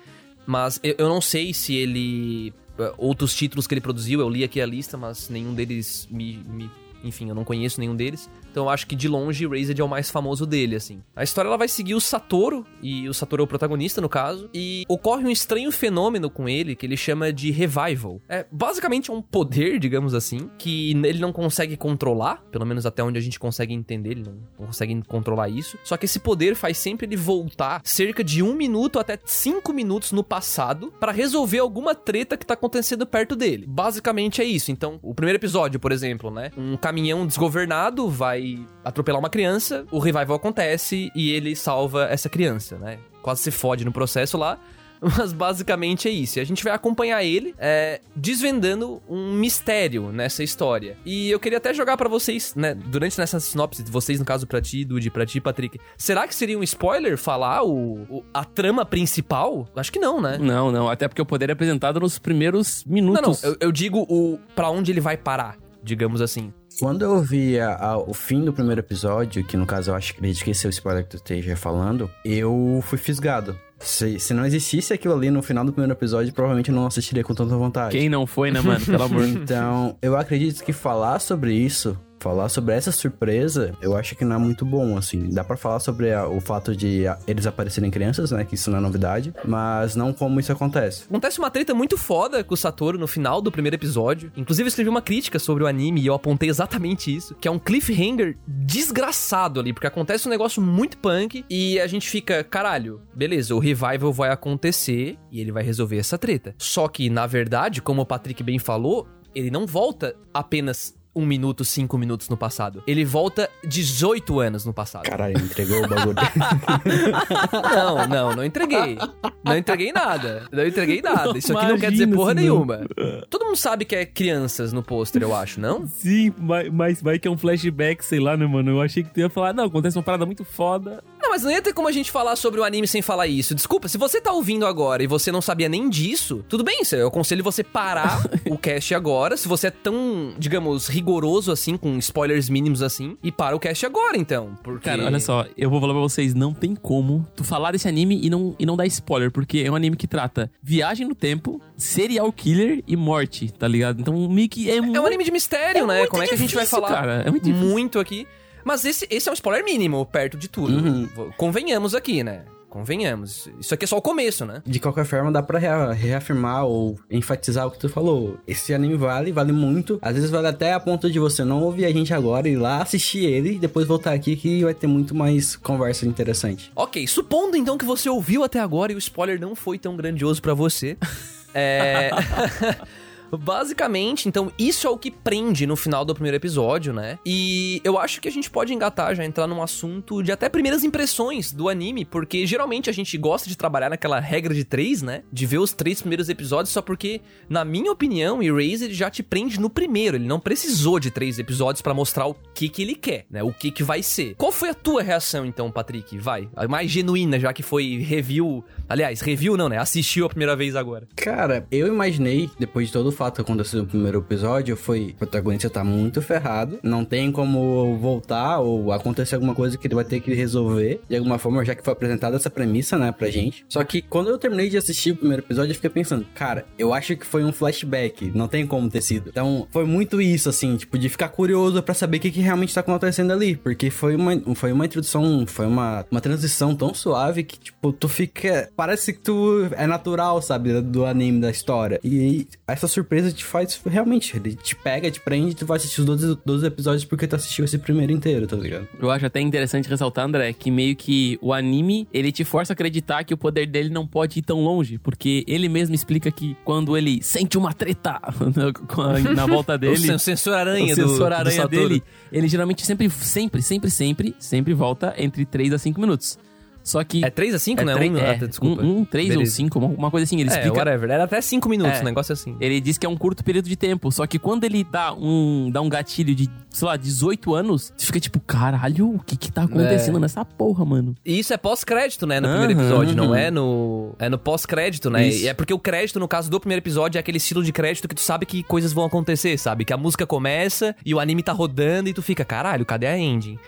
Mas 0.46 0.80
eu, 0.82 0.94
eu 0.96 1.08
não 1.10 1.20
sei 1.20 1.52
se 1.52 1.74
ele. 1.74 2.52
eh, 2.78 2.94
Outros 2.96 3.34
títulos 3.34 3.66
que 3.66 3.74
ele 3.74 3.80
produziu, 3.80 4.20
eu 4.20 4.28
li 4.28 4.42
aqui 4.42 4.60
a 4.60 4.66
lista, 4.66 4.96
mas 4.96 5.28
nenhum 5.28 5.52
deles 5.54 6.08
me, 6.10 6.38
me 6.48 6.70
enfim, 7.04 7.28
eu 7.28 7.34
não 7.34 7.44
conheço 7.44 7.80
nenhum 7.80 7.94
deles. 7.94 8.30
Então 8.50 8.64
eu 8.64 8.70
acho 8.70 8.86
que 8.86 8.94
de 8.94 9.08
longe 9.08 9.44
Erased 9.44 9.78
é 9.80 9.84
o 9.84 9.88
mais 9.88 10.10
famoso 10.10 10.46
dele, 10.46 10.76
assim. 10.76 11.02
A 11.16 11.22
história 11.22 11.48
ela 11.48 11.56
vai 11.56 11.68
seguir 11.68 11.94
o 11.94 12.00
Satoru, 12.00 12.66
e 12.82 13.08
o 13.08 13.14
Satoru 13.14 13.42
é 13.42 13.44
o 13.44 13.46
protagonista 13.46 14.00
no 14.00 14.08
caso, 14.08 14.48
e 14.52 14.84
ocorre 14.88 15.24
um 15.24 15.30
estranho 15.30 15.70
fenômeno 15.72 16.30
com 16.30 16.48
ele 16.48 16.74
que 16.74 16.86
ele 16.86 16.96
chama 16.96 17.32
de 17.32 17.50
revival. 17.50 18.20
É 18.28 18.46
basicamente 18.50 19.10
é 19.10 19.14
um 19.14 19.22
poder, 19.22 19.78
digamos 19.78 20.14
assim, 20.14 20.50
que 20.58 20.90
ele 20.90 21.18
não 21.18 21.32
consegue 21.32 21.76
controlar, 21.76 22.42
pelo 22.50 22.66
menos 22.66 22.86
até 22.86 23.02
onde 23.02 23.18
a 23.18 23.22
gente 23.22 23.38
consegue 23.38 23.72
entender, 23.72 24.10
ele 24.10 24.24
não 24.24 24.66
consegue 24.66 25.02
controlar 25.06 25.48
isso. 25.48 25.78
Só 25.84 25.96
que 25.96 26.04
esse 26.04 26.18
poder 26.18 26.54
faz 26.54 26.78
sempre 26.78 27.06
ele 27.06 27.16
voltar 27.16 27.80
cerca 27.84 28.22
de 28.22 28.42
um 28.42 28.54
minuto 28.54 28.98
até 28.98 29.18
cinco 29.24 29.72
minutos 29.72 30.12
no 30.12 30.22
passado 30.22 30.92
para 31.00 31.12
resolver 31.12 31.58
alguma 31.58 31.94
treta 31.94 32.36
que 32.36 32.46
tá 32.46 32.54
acontecendo 32.54 33.06
perto 33.06 33.34
dele. 33.34 33.66
Basicamente 33.66 34.40
é 34.40 34.44
isso. 34.44 34.70
Então, 34.70 34.98
o 35.02 35.14
primeiro 35.14 35.38
episódio, 35.38 35.80
por 35.80 35.92
exemplo, 35.92 36.30
né? 36.30 36.50
Um 36.56 36.76
caminhão 36.92 37.26
desgovernado 37.26 38.06
vai 38.10 38.58
atropelar 38.84 39.18
uma 39.18 39.30
criança, 39.30 39.86
o 39.90 39.98
revival 39.98 40.36
acontece 40.36 41.10
e 41.14 41.30
ele 41.30 41.56
salva 41.56 42.04
essa 42.10 42.28
criança, 42.28 42.76
né? 42.76 42.98
Quase 43.22 43.40
se 43.40 43.50
fode 43.50 43.82
no 43.82 43.90
processo 43.90 44.36
lá. 44.36 44.58
Mas 45.18 45.32
basicamente 45.32 46.06
é 46.06 46.10
isso. 46.12 46.38
A 46.38 46.44
gente 46.44 46.62
vai 46.62 46.72
acompanhar 46.72 47.24
ele 47.24 47.54
é, 47.58 48.00
desvendando 48.14 49.02
um 49.08 49.32
mistério 49.32 50.12
nessa 50.12 50.44
história. 50.44 50.96
E 51.04 51.28
eu 51.28 51.40
queria 51.40 51.58
até 51.58 51.74
jogar 51.74 51.96
para 51.96 52.08
vocês, 52.08 52.54
né? 52.54 52.72
Durante 52.74 53.18
nessa 53.18 53.40
sinopse, 53.40 53.82
vocês, 53.82 54.20
no 54.20 54.24
caso, 54.24 54.46
pra 54.46 54.60
ti, 54.60 54.84
Dude, 54.84 55.10
pra 55.10 55.26
ti, 55.26 55.40
Patrick. 55.40 55.80
Será 55.96 56.28
que 56.28 56.34
seria 56.34 56.56
um 56.56 56.62
spoiler 56.62 57.18
falar 57.18 57.64
o, 57.64 58.02
o, 58.08 58.24
a 58.32 58.44
trama 58.44 58.84
principal? 58.84 59.66
Acho 59.74 59.90
que 59.90 59.98
não, 59.98 60.20
né? 60.20 60.38
Não, 60.38 60.70
não. 60.70 60.88
Até 60.88 61.08
porque 61.08 61.22
o 61.22 61.26
poder 61.26 61.48
é 61.48 61.52
apresentado 61.54 61.98
nos 61.98 62.20
primeiros 62.20 62.84
minutos. 62.84 63.42
Não, 63.42 63.50
não. 63.50 63.56
Eu, 63.60 63.68
eu 63.68 63.72
digo 63.72 64.06
o 64.08 64.38
para 64.54 64.70
onde 64.70 64.92
ele 64.92 65.00
vai 65.00 65.16
parar, 65.16 65.56
digamos 65.82 66.20
assim. 66.20 66.52
Quando 66.78 67.02
eu 67.02 67.20
vi 67.20 67.58
a, 67.58 67.76
a, 67.76 67.98
o 67.98 68.14
fim 68.14 68.44
do 68.44 68.52
primeiro 68.52 68.80
episódio, 68.80 69.44
que 69.44 69.56
no 69.56 69.66
caso 69.66 69.90
eu 69.90 69.94
acho 69.94 70.14
que 70.14 70.50
esse 70.50 70.66
é 70.66 70.68
o 70.68 70.70
spoiler 70.70 71.04
que 71.04 71.10
tu 71.10 71.16
esteja 71.16 71.56
falando, 71.56 72.10
eu 72.24 72.82
fui 72.82 72.98
fisgado. 72.98 73.58
Se, 73.78 74.18
se 74.20 74.32
não 74.32 74.46
existisse 74.46 74.92
aquilo 74.92 75.14
ali 75.14 75.30
no 75.30 75.42
final 75.42 75.64
do 75.64 75.72
primeiro 75.72 75.92
episódio, 75.92 76.32
provavelmente 76.32 76.70
eu 76.70 76.74
não 76.74 76.86
assistiria 76.86 77.24
com 77.24 77.34
tanta 77.34 77.56
vontade. 77.56 77.96
Quem 77.96 78.08
não 78.08 78.26
foi, 78.26 78.50
né, 78.52 78.60
mano? 78.60 78.84
Pelo 78.84 79.02
amor 79.02 79.26
de 79.26 79.32
Então, 79.42 79.96
eu 80.00 80.16
acredito 80.16 80.62
que 80.62 80.72
falar 80.72 81.18
sobre 81.18 81.52
isso 81.52 81.98
falar 82.22 82.48
sobre 82.48 82.74
essa 82.74 82.92
surpresa, 82.92 83.74
eu 83.82 83.96
acho 83.96 84.14
que 84.14 84.24
não 84.24 84.36
é 84.36 84.38
muito 84.38 84.64
bom, 84.64 84.96
assim. 84.96 85.28
Dá 85.28 85.42
para 85.42 85.56
falar 85.56 85.80
sobre 85.80 86.12
a, 86.12 86.28
o 86.28 86.40
fato 86.40 86.74
de 86.76 87.06
a, 87.06 87.18
eles 87.26 87.46
aparecerem 87.46 87.90
crianças, 87.90 88.30
né? 88.30 88.44
Que 88.44 88.54
isso 88.54 88.70
não 88.70 88.78
é 88.78 88.80
novidade, 88.80 89.34
mas 89.44 89.96
não 89.96 90.12
como 90.12 90.38
isso 90.38 90.52
acontece. 90.52 91.04
Acontece 91.08 91.40
uma 91.40 91.50
treta 91.50 91.74
muito 91.74 91.98
foda 91.98 92.44
com 92.44 92.54
o 92.54 92.56
Satoru 92.56 92.96
no 92.96 93.08
final 93.08 93.42
do 93.42 93.50
primeiro 93.50 93.74
episódio. 93.74 94.30
Inclusive, 94.36 94.66
eu 94.66 94.68
escrevi 94.68 94.88
uma 94.88 95.02
crítica 95.02 95.38
sobre 95.38 95.64
o 95.64 95.66
anime 95.66 96.00
e 96.00 96.06
eu 96.06 96.14
apontei 96.14 96.48
exatamente 96.48 97.14
isso, 97.14 97.34
que 97.34 97.48
é 97.48 97.50
um 97.50 97.58
cliffhanger 97.58 98.36
desgraçado 98.46 99.58
ali, 99.58 99.72
porque 99.72 99.86
acontece 99.86 100.28
um 100.28 100.30
negócio 100.30 100.62
muito 100.62 100.98
punk 100.98 101.44
e 101.50 101.80
a 101.80 101.86
gente 101.88 102.08
fica, 102.08 102.44
caralho, 102.44 103.00
beleza, 103.14 103.54
o 103.54 103.58
revival 103.58 104.12
vai 104.12 104.30
acontecer 104.30 105.18
e 105.30 105.40
ele 105.40 105.50
vai 105.50 105.64
resolver 105.64 105.98
essa 105.98 106.16
treta. 106.16 106.54
Só 106.56 106.86
que, 106.86 107.10
na 107.10 107.26
verdade, 107.26 107.82
como 107.82 108.02
o 108.02 108.06
Patrick 108.06 108.42
bem 108.44 108.58
falou, 108.58 109.08
ele 109.34 109.50
não 109.50 109.66
volta 109.66 110.14
apenas 110.32 110.94
um 111.14 111.26
minuto, 111.26 111.64
cinco 111.64 111.98
minutos 111.98 112.28
no 112.28 112.36
passado. 112.36 112.82
Ele 112.86 113.04
volta 113.04 113.50
18 113.64 114.40
anos 114.40 114.64
no 114.64 114.72
passado. 114.72 115.04
Caralho, 115.04 115.38
entregou 115.38 115.84
o 115.84 115.88
bagulho. 115.88 116.16
não, 117.52 118.08
não, 118.08 118.36
não 118.36 118.44
entreguei. 118.44 118.98
Não 119.44 119.56
entreguei 119.56 119.92
nada. 119.92 120.46
Não 120.50 120.66
entreguei 120.66 121.02
nada. 121.02 121.36
Isso 121.36 121.52
aqui 121.52 121.64
Imagina 121.64 121.72
não 121.72 121.78
quer 121.78 121.90
dizer 121.90 122.06
porra 122.08 122.34
nenhuma. 122.34 122.80
Todo 123.28 123.44
mundo 123.44 123.56
sabe 123.56 123.84
que 123.84 123.94
é 123.94 124.06
crianças 124.06 124.72
no 124.72 124.82
pôster, 124.82 125.22
eu 125.22 125.34
acho, 125.34 125.60
não? 125.60 125.86
Sim, 125.86 126.32
mas 126.72 127.02
vai 127.02 127.18
que 127.18 127.28
é 127.28 127.30
um 127.30 127.36
flashback, 127.36 128.04
sei 128.04 128.20
lá, 128.20 128.36
né, 128.36 128.46
mano? 128.46 128.70
Eu 128.70 128.80
achei 128.80 129.02
que 129.02 129.12
tu 129.12 129.20
ia 129.20 129.28
falar, 129.28 129.52
não, 129.52 129.64
acontece 129.64 129.96
uma 129.96 130.02
parada 130.02 130.24
muito 130.24 130.44
foda. 130.44 131.02
Não, 131.22 131.30
mas 131.30 131.44
não 131.44 131.52
ia 131.52 131.62
ter 131.62 131.72
como 131.72 131.86
a 131.86 131.92
gente 131.92 132.10
falar 132.10 132.34
sobre 132.34 132.58
o 132.58 132.64
anime 132.64 132.88
sem 132.88 133.00
falar 133.00 133.28
isso. 133.28 133.54
Desculpa, 133.54 133.86
se 133.86 133.96
você 133.96 134.20
tá 134.20 134.32
ouvindo 134.32 134.66
agora 134.66 135.04
e 135.04 135.06
você 135.06 135.30
não 135.30 135.40
sabia 135.40 135.68
nem 135.68 135.88
disso, 135.88 136.44
tudo 136.48 136.64
bem, 136.64 136.82
eu 136.90 137.06
aconselho 137.06 137.44
você 137.44 137.62
parar 137.62 138.28
o 138.50 138.58
cast 138.58 138.92
agora. 138.92 139.36
Se 139.36 139.46
você 139.46 139.68
é 139.68 139.70
tão, 139.70 140.34
digamos, 140.36 140.88
rigoroso 140.88 141.52
assim, 141.52 141.76
com 141.76 141.96
spoilers 141.98 142.48
mínimos 142.48 142.82
assim, 142.82 143.16
e 143.22 143.30
para 143.30 143.54
o 143.54 143.60
cast 143.60 143.86
agora, 143.86 144.16
então. 144.16 144.58
Porque... 144.64 144.90
Cara, 144.90 145.04
olha 145.04 145.20
só, 145.20 145.46
eu 145.56 145.70
vou 145.70 145.80
falar 145.80 145.92
pra 145.92 146.02
vocês, 146.02 146.34
não 146.34 146.52
tem 146.52 146.74
como 146.74 147.24
tu 147.36 147.44
falar 147.44 147.70
desse 147.70 147.86
anime 147.86 148.18
e 148.20 148.28
não, 148.28 148.56
e 148.58 148.66
não 148.66 148.76
dar 148.76 148.86
spoiler, 148.86 149.30
porque 149.30 149.62
é 149.64 149.70
um 149.70 149.76
anime 149.76 149.96
que 149.96 150.08
trata 150.08 150.50
viagem 150.60 151.06
no 151.06 151.14
tempo, 151.14 151.60
serial 151.76 152.32
killer 152.32 152.82
e 152.84 152.96
morte, 152.96 153.52
tá 153.52 153.68
ligado? 153.68 154.00
Então, 154.00 154.28
meio 154.28 154.48
que 154.48 154.68
é, 154.68 154.78
é 154.78 154.80
muito... 154.80 155.00
um 155.00 155.06
anime 155.06 155.22
de 155.22 155.30
mistério, 155.30 155.84
é 155.84 155.86
né? 155.86 156.06
Como 156.08 156.20
é 156.20 156.26
que 156.26 156.34
a 156.34 156.38
gente 156.38 156.54
vai 156.54 156.66
falar 156.66 156.88
cara? 156.88 157.22
É 157.24 157.30
muito, 157.30 157.48
muito 157.48 158.00
aqui? 158.00 158.26
Mas 158.64 158.84
esse, 158.84 159.06
esse 159.10 159.28
é 159.28 159.32
um 159.32 159.34
spoiler 159.34 159.64
mínimo, 159.64 160.04
perto 160.06 160.36
de 160.36 160.48
tudo. 160.48 160.72
Uhum. 160.72 161.32
Convenhamos 161.36 161.94
aqui, 161.94 162.22
né? 162.22 162.44
Convenhamos. 162.72 163.50
Isso 163.60 163.74
aqui 163.74 163.84
é 163.84 163.86
só 163.86 163.98
o 163.98 164.00
começo, 164.00 164.46
né? 164.46 164.62
De 164.64 164.80
qualquer 164.80 165.04
forma, 165.04 165.30
dá 165.30 165.42
pra 165.42 165.58
reafirmar 165.92 166.64
ou 166.64 166.98
enfatizar 167.10 167.66
o 167.66 167.70
que 167.70 167.78
tu 167.78 167.86
falou. 167.86 168.38
Esse 168.48 168.72
anime 168.72 168.96
vale, 168.96 169.30
vale 169.30 169.52
muito. 169.52 169.98
Às 170.00 170.14
vezes 170.14 170.30
vale 170.30 170.46
até 170.46 170.72
a 170.72 170.80
ponto 170.80 171.10
de 171.10 171.18
você 171.18 171.44
não 171.44 171.62
ouvir 171.62 171.84
a 171.84 171.92
gente 171.92 172.14
agora, 172.14 172.48
ir 172.48 172.56
lá 172.56 172.80
assistir 172.80 173.26
ele 173.26 173.56
e 173.56 173.58
depois 173.58 173.86
voltar 173.86 174.14
aqui 174.14 174.36
que 174.36 174.64
vai 174.64 174.72
ter 174.72 174.86
muito 174.86 175.14
mais 175.14 175.54
conversa 175.54 176.06
interessante. 176.06 176.72
Ok, 176.74 177.06
supondo 177.06 177.58
então 177.58 177.76
que 177.76 177.84
você 177.84 178.08
ouviu 178.08 178.42
até 178.42 178.58
agora 178.58 178.90
e 178.90 178.94
o 178.94 178.98
spoiler 178.98 179.38
não 179.38 179.54
foi 179.54 179.78
tão 179.78 179.94
grandioso 179.94 180.40
para 180.40 180.54
você. 180.54 180.96
é. 181.52 182.08
Basicamente, 183.36 184.28
então, 184.28 184.52
isso 184.58 184.86
é 184.86 184.90
o 184.90 184.98
que 184.98 185.10
prende 185.10 185.66
no 185.66 185.76
final 185.76 186.04
do 186.04 186.14
primeiro 186.14 186.36
episódio, 186.36 186.92
né? 186.92 187.18
E 187.24 187.80
eu 187.84 187.98
acho 187.98 188.20
que 188.20 188.28
a 188.28 188.32
gente 188.32 188.50
pode 188.50 188.72
engatar, 188.72 189.14
já 189.14 189.24
entrar 189.24 189.46
num 189.46 189.62
assunto 189.62 190.22
de 190.22 190.30
até 190.30 190.48
primeiras 190.48 190.84
impressões 190.84 191.52
do 191.52 191.68
anime, 191.68 192.04
porque 192.04 192.46
geralmente 192.46 192.90
a 192.90 192.92
gente 192.92 193.16
gosta 193.16 193.48
de 193.48 193.56
trabalhar 193.56 193.90
naquela 193.90 194.20
regra 194.20 194.54
de 194.54 194.64
três, 194.64 195.02
né? 195.02 195.22
De 195.32 195.46
ver 195.46 195.58
os 195.58 195.72
três 195.72 196.00
primeiros 196.00 196.28
episódios, 196.28 196.72
só 196.72 196.82
porque, 196.82 197.20
na 197.48 197.64
minha 197.64 197.90
opinião, 197.90 198.42
Erased 198.42 198.92
já 198.92 199.10
te 199.10 199.22
prende 199.22 199.58
no 199.58 199.70
primeiro. 199.70 200.16
Ele 200.16 200.26
não 200.26 200.40
precisou 200.40 201.00
de 201.00 201.10
três 201.10 201.38
episódios 201.38 201.82
para 201.82 201.94
mostrar 201.94 202.26
o 202.26 202.36
que 202.54 202.68
que 202.68 202.82
ele 202.82 202.94
quer, 202.94 203.26
né? 203.30 203.42
O 203.42 203.52
que 203.52 203.70
que 203.70 203.82
vai 203.82 204.02
ser. 204.02 204.34
Qual 204.36 204.52
foi 204.52 204.70
a 204.70 204.74
tua 204.74 205.02
reação, 205.02 205.46
então, 205.46 205.70
Patrick? 205.70 206.18
Vai. 206.18 206.48
A 206.54 206.68
mais 206.68 206.90
genuína, 206.90 207.40
já 207.40 207.52
que 207.52 207.62
foi 207.62 207.98
review. 207.98 208.64
Aliás, 208.88 209.20
review 209.20 209.56
não, 209.56 209.68
né? 209.68 209.78
Assistiu 209.78 210.26
a 210.26 210.28
primeira 210.28 210.54
vez 210.54 210.76
agora. 210.76 211.08
Cara, 211.16 211.66
eu 211.70 211.86
imaginei, 211.86 212.50
depois 212.58 212.88
de 212.88 212.92
todo 212.92 213.08
o 213.08 213.12
fato 213.22 213.40
aconteceu 213.40 213.80
no 213.82 213.86
primeiro 213.86 214.18
episódio 214.18 214.76
foi: 214.76 215.10
o 215.10 215.14
protagonista 215.14 215.70
tá 215.70 215.84
muito 215.84 216.20
ferrado, 216.20 216.80
não 216.82 217.04
tem 217.04 217.30
como 217.30 217.96
voltar 217.98 218.58
ou 218.58 218.90
acontecer 218.90 219.36
alguma 219.36 219.54
coisa 219.54 219.78
que 219.78 219.86
ele 219.86 219.94
vai 219.94 220.04
ter 220.04 220.18
que 220.18 220.34
resolver 220.34 221.00
de 221.08 221.16
alguma 221.16 221.38
forma, 221.38 221.64
já 221.64 221.72
que 221.72 221.84
foi 221.84 221.92
apresentada 221.92 222.34
essa 222.34 222.50
premissa, 222.50 222.98
né, 222.98 223.12
pra 223.12 223.30
gente. 223.30 223.64
Só 223.68 223.84
que 223.84 224.02
quando 224.02 224.28
eu 224.28 224.38
terminei 224.38 224.68
de 224.68 224.76
assistir 224.76 225.12
o 225.12 225.16
primeiro 225.16 225.42
episódio, 225.42 225.70
eu 225.70 225.74
fiquei 225.76 225.90
pensando, 225.90 226.26
cara, 226.34 226.66
eu 226.76 226.92
acho 226.92 227.16
que 227.16 227.24
foi 227.24 227.44
um 227.44 227.52
flashback, 227.52 228.32
não 228.34 228.48
tem 228.48 228.66
como 228.66 228.90
ter 228.90 229.02
sido. 229.02 229.28
Então, 229.28 229.68
foi 229.70 229.84
muito 229.84 230.20
isso, 230.20 230.48
assim, 230.48 230.76
tipo, 230.76 230.98
de 230.98 231.08
ficar 231.08 231.28
curioso 231.28 231.80
para 231.80 231.94
saber 231.94 232.16
o 232.16 232.20
que, 232.20 232.30
que 232.32 232.40
realmente 232.40 232.74
tá 232.74 232.80
acontecendo 232.80 233.32
ali, 233.32 233.54
porque 233.54 233.88
foi 233.88 234.16
uma, 234.16 234.32
foi 234.56 234.72
uma 234.72 234.84
introdução, 234.84 235.46
foi 235.46 235.66
uma, 235.66 236.04
uma 236.10 236.20
transição 236.20 236.74
tão 236.74 236.92
suave 236.92 237.44
que, 237.44 237.56
tipo, 237.56 237.92
tu 237.92 238.08
fica. 238.08 238.68
Parece 238.74 239.12
que 239.12 239.20
tu 239.20 239.68
é 239.76 239.86
natural, 239.86 240.42
sabe, 240.42 240.80
do 240.80 241.06
anime, 241.06 241.40
da 241.40 241.50
história. 241.50 242.00
E 242.02 242.48
essa 242.66 242.88
surpresa 242.88 243.11
te 243.32 243.44
faz 243.44 243.80
realmente, 243.84 244.36
ele 244.36 244.54
te 244.54 244.74
pega, 244.74 245.10
te 245.10 245.20
prende, 245.20 245.54
tu 245.54 245.66
vai 245.66 245.76
assistir 245.76 246.00
os 246.00 246.06
12, 246.06 246.38
12 246.44 246.66
episódios 246.66 247.04
porque 247.04 247.26
tu 247.26 247.36
assistiu 247.36 247.64
esse 247.64 247.78
primeiro 247.78 248.12
inteiro, 248.12 248.46
tá 248.46 248.56
ligado? 248.56 248.88
Eu 249.00 249.10
acho 249.10 249.26
até 249.26 249.40
interessante 249.40 249.88
ressaltar, 249.88 250.24
André, 250.24 250.52
que 250.52 250.70
meio 250.70 250.96
que 250.96 251.38
o 251.42 251.52
anime, 251.52 252.08
ele 252.12 252.32
te 252.32 252.44
força 252.44 252.72
a 252.72 252.74
acreditar 252.74 253.24
que 253.24 253.34
o 253.34 253.36
poder 253.36 253.66
dele 253.66 253.90
não 253.90 254.06
pode 254.06 254.38
ir 254.38 254.42
tão 254.42 254.62
longe, 254.62 254.98
porque 254.98 255.44
ele 255.46 255.68
mesmo 255.68 255.94
explica 255.94 256.30
que 256.30 256.56
quando 256.64 256.96
ele 256.96 257.22
sente 257.22 257.58
uma 257.58 257.72
treta 257.72 258.20
na 259.34 259.46
volta 259.46 259.76
dele, 259.78 260.12
o 260.12 260.18
sensor 260.18 260.54
aranha, 260.54 260.92
o 260.92 260.96
sensor 260.96 261.32
aranha 261.32 261.68
dele, 261.68 262.02
ele 262.30 262.48
geralmente 262.48 262.86
sempre, 262.86 263.10
sempre, 263.10 263.62
sempre, 263.62 263.90
sempre, 263.90 264.34
sempre 264.38 264.74
volta 264.74 265.14
entre 265.18 265.44
3 265.44 265.72
a 265.74 265.78
5 265.78 266.00
minutos. 266.00 266.38
Só 266.82 267.02
que. 267.04 267.24
É 267.24 267.30
3 267.30 267.54
a 267.54 267.58
5, 267.58 267.80
é 267.80 267.84
né? 267.84 267.94
3, 267.94 268.12
um, 268.12 268.16
é, 268.16 268.30
ah, 268.30 268.46
desculpa. 268.46 268.82
Um, 268.82 268.98
um 268.98 269.04
3 269.04 269.36
ou 269.36 269.46
5, 269.46 269.78
uma, 269.78 270.10
coisa 270.10 270.24
assim. 270.24 270.40
Ele 270.40 270.50
é, 270.50 270.52
explica. 270.52 270.76
whatever. 270.76 271.10
Era 271.10 271.24
até 271.24 271.40
5 271.40 271.68
minutos, 271.68 271.98
é, 271.98 272.00
um 272.00 272.04
negócio 272.04 272.32
assim. 272.32 272.56
Ele 272.60 272.80
diz 272.80 272.98
que 272.98 273.06
é 273.06 273.08
um 273.08 273.16
curto 273.16 273.44
período 273.44 273.68
de 273.68 273.76
tempo. 273.76 274.10
Só 274.10 274.26
que 274.26 274.38
quando 274.38 274.64
ele 274.64 274.84
dá 274.84 275.12
um, 275.14 275.70
dá 275.70 275.80
um 275.80 275.88
gatilho 275.88 276.34
de, 276.34 276.48
sei 276.70 276.88
lá, 276.88 276.96
18 276.96 277.54
anos, 277.54 277.92
você 277.96 278.06
fica 278.06 278.20
tipo, 278.20 278.40
caralho, 278.40 279.14
o 279.14 279.18
que 279.20 279.36
que 279.36 279.50
tá 279.50 279.64
acontecendo 279.64 280.18
é. 280.18 280.20
nessa 280.20 280.44
porra, 280.44 280.84
mano? 280.84 281.14
E 281.24 281.38
isso 281.38 281.52
é 281.52 281.56
pós-crédito, 281.56 282.26
né? 282.26 282.40
No 282.40 282.48
uh 282.48 282.50
-huh, 282.50 282.58
primeiro 282.58 282.80
episódio, 282.80 283.14
uh 283.14 283.16
-huh. 283.16 283.28
não 283.28 283.34
é 283.34 283.50
no. 283.50 284.14
É 284.18 284.28
no 284.28 284.38
pós-crédito, 284.38 285.10
né? 285.10 285.28
Isso. 285.28 285.44
E 285.44 285.48
é 285.48 285.54
porque 285.54 285.72
o 285.72 285.78
crédito, 285.78 286.18
no 286.18 286.28
caso 286.28 286.50
do 286.50 286.58
primeiro 286.58 286.80
episódio, 286.80 287.18
é 287.18 287.20
aquele 287.20 287.38
estilo 287.38 287.62
de 287.62 287.72
crédito 287.72 288.08
que 288.08 288.14
tu 288.14 288.20
sabe 288.20 288.46
que 288.46 288.62
coisas 288.62 288.92
vão 288.92 289.04
acontecer, 289.04 289.58
sabe? 289.58 289.84
Que 289.84 289.92
a 289.92 289.96
música 289.96 290.26
começa 290.26 290.94
e 291.04 291.14
o 291.14 291.20
anime 291.20 291.42
tá 291.42 291.52
rodando 291.52 292.08
e 292.08 292.12
tu 292.12 292.22
fica, 292.22 292.44
caralho, 292.44 292.84
cadê 292.84 293.06
a 293.06 293.18
ending? 293.18 293.58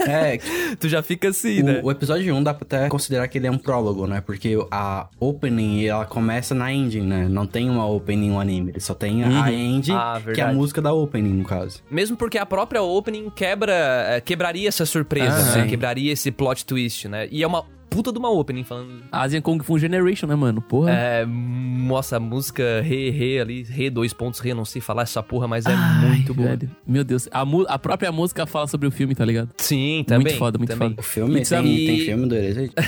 É, 0.00 0.38
tu 0.78 0.88
já 0.88 1.02
fica 1.02 1.28
assim, 1.28 1.62
o, 1.62 1.64
né? 1.64 1.80
o 1.82 1.90
episódio 1.90 2.34
1 2.34 2.42
dá 2.42 2.54
pra 2.54 2.59
até 2.60 2.88
considerar 2.88 3.26
que 3.28 3.38
ele 3.38 3.46
é 3.46 3.50
um 3.50 3.58
prólogo, 3.58 4.06
né? 4.06 4.20
Porque 4.20 4.56
a 4.70 5.08
opening, 5.18 5.84
ela 5.84 6.04
começa 6.04 6.54
na 6.54 6.72
ending, 6.72 7.02
né? 7.02 7.28
Não 7.28 7.46
tem 7.46 7.68
uma 7.68 7.86
opening 7.86 8.30
no 8.30 8.40
anime, 8.40 8.70
ele 8.70 8.80
só 8.80 8.94
tem 8.94 9.24
a 9.24 9.52
ending, 9.52 9.92
Ah, 9.92 10.20
que 10.34 10.40
é 10.40 10.44
a 10.44 10.52
música 10.52 10.80
da 10.80 10.92
opening, 10.92 11.34
no 11.34 11.44
caso. 11.44 11.82
Mesmo 11.90 12.16
porque 12.16 12.38
a 12.38 12.46
própria 12.46 12.82
opening 12.82 13.30
quebra, 13.30 13.72
é, 13.72 14.20
quebraria 14.20 14.68
essa 14.68 14.84
surpresa, 14.86 15.36
Ah, 15.54 15.56
né? 15.58 15.66
Quebraria 15.66 16.12
esse 16.12 16.30
plot 16.30 16.64
twist, 16.64 17.08
né? 17.08 17.28
E 17.30 17.42
é 17.42 17.46
uma 17.46 17.64
puta 17.90 18.12
de 18.12 18.18
uma 18.18 18.30
opening 18.30 18.64
falando. 18.64 19.02
Asian 19.12 19.40
Kung 19.42 19.58
Fu 19.62 19.78
Generation, 19.78 20.26
né, 20.28 20.34
mano? 20.36 20.62
Porra. 20.62 20.90
É, 20.92 21.26
nossa, 21.26 22.16
a 22.16 22.20
música 22.20 22.80
re, 22.82 23.10
re 23.10 23.40
ali, 23.40 23.62
re, 23.64 23.90
dois 23.90 24.12
pontos, 24.12 24.40
re, 24.40 24.54
não 24.54 24.64
sei 24.64 24.80
falar 24.80 25.02
essa 25.02 25.22
porra, 25.22 25.46
mas 25.48 25.66
é 25.66 25.72
Ai, 25.74 26.06
muito 26.08 26.32
boa. 26.32 26.48
velho. 26.50 26.70
Meu 26.86 27.02
Deus. 27.04 27.28
A, 27.32 27.44
mu- 27.44 27.66
a 27.68 27.78
própria 27.78 28.10
música 28.12 28.46
fala 28.46 28.66
sobre 28.66 28.86
o 28.86 28.90
filme, 28.90 29.14
tá 29.14 29.24
ligado? 29.24 29.50
Sim, 29.58 30.04
também. 30.06 30.26
Muito 30.28 30.38
foda, 30.38 30.58
muito 30.58 30.70
também. 30.70 30.90
foda. 30.90 31.00
O 31.00 31.04
filme, 31.04 31.40
E 31.40 31.44
sabe- 31.44 31.68
tem, 31.68 31.86
tem 31.86 32.00
filme 32.06 32.26
do 32.26 32.34
Erased? 32.34 32.72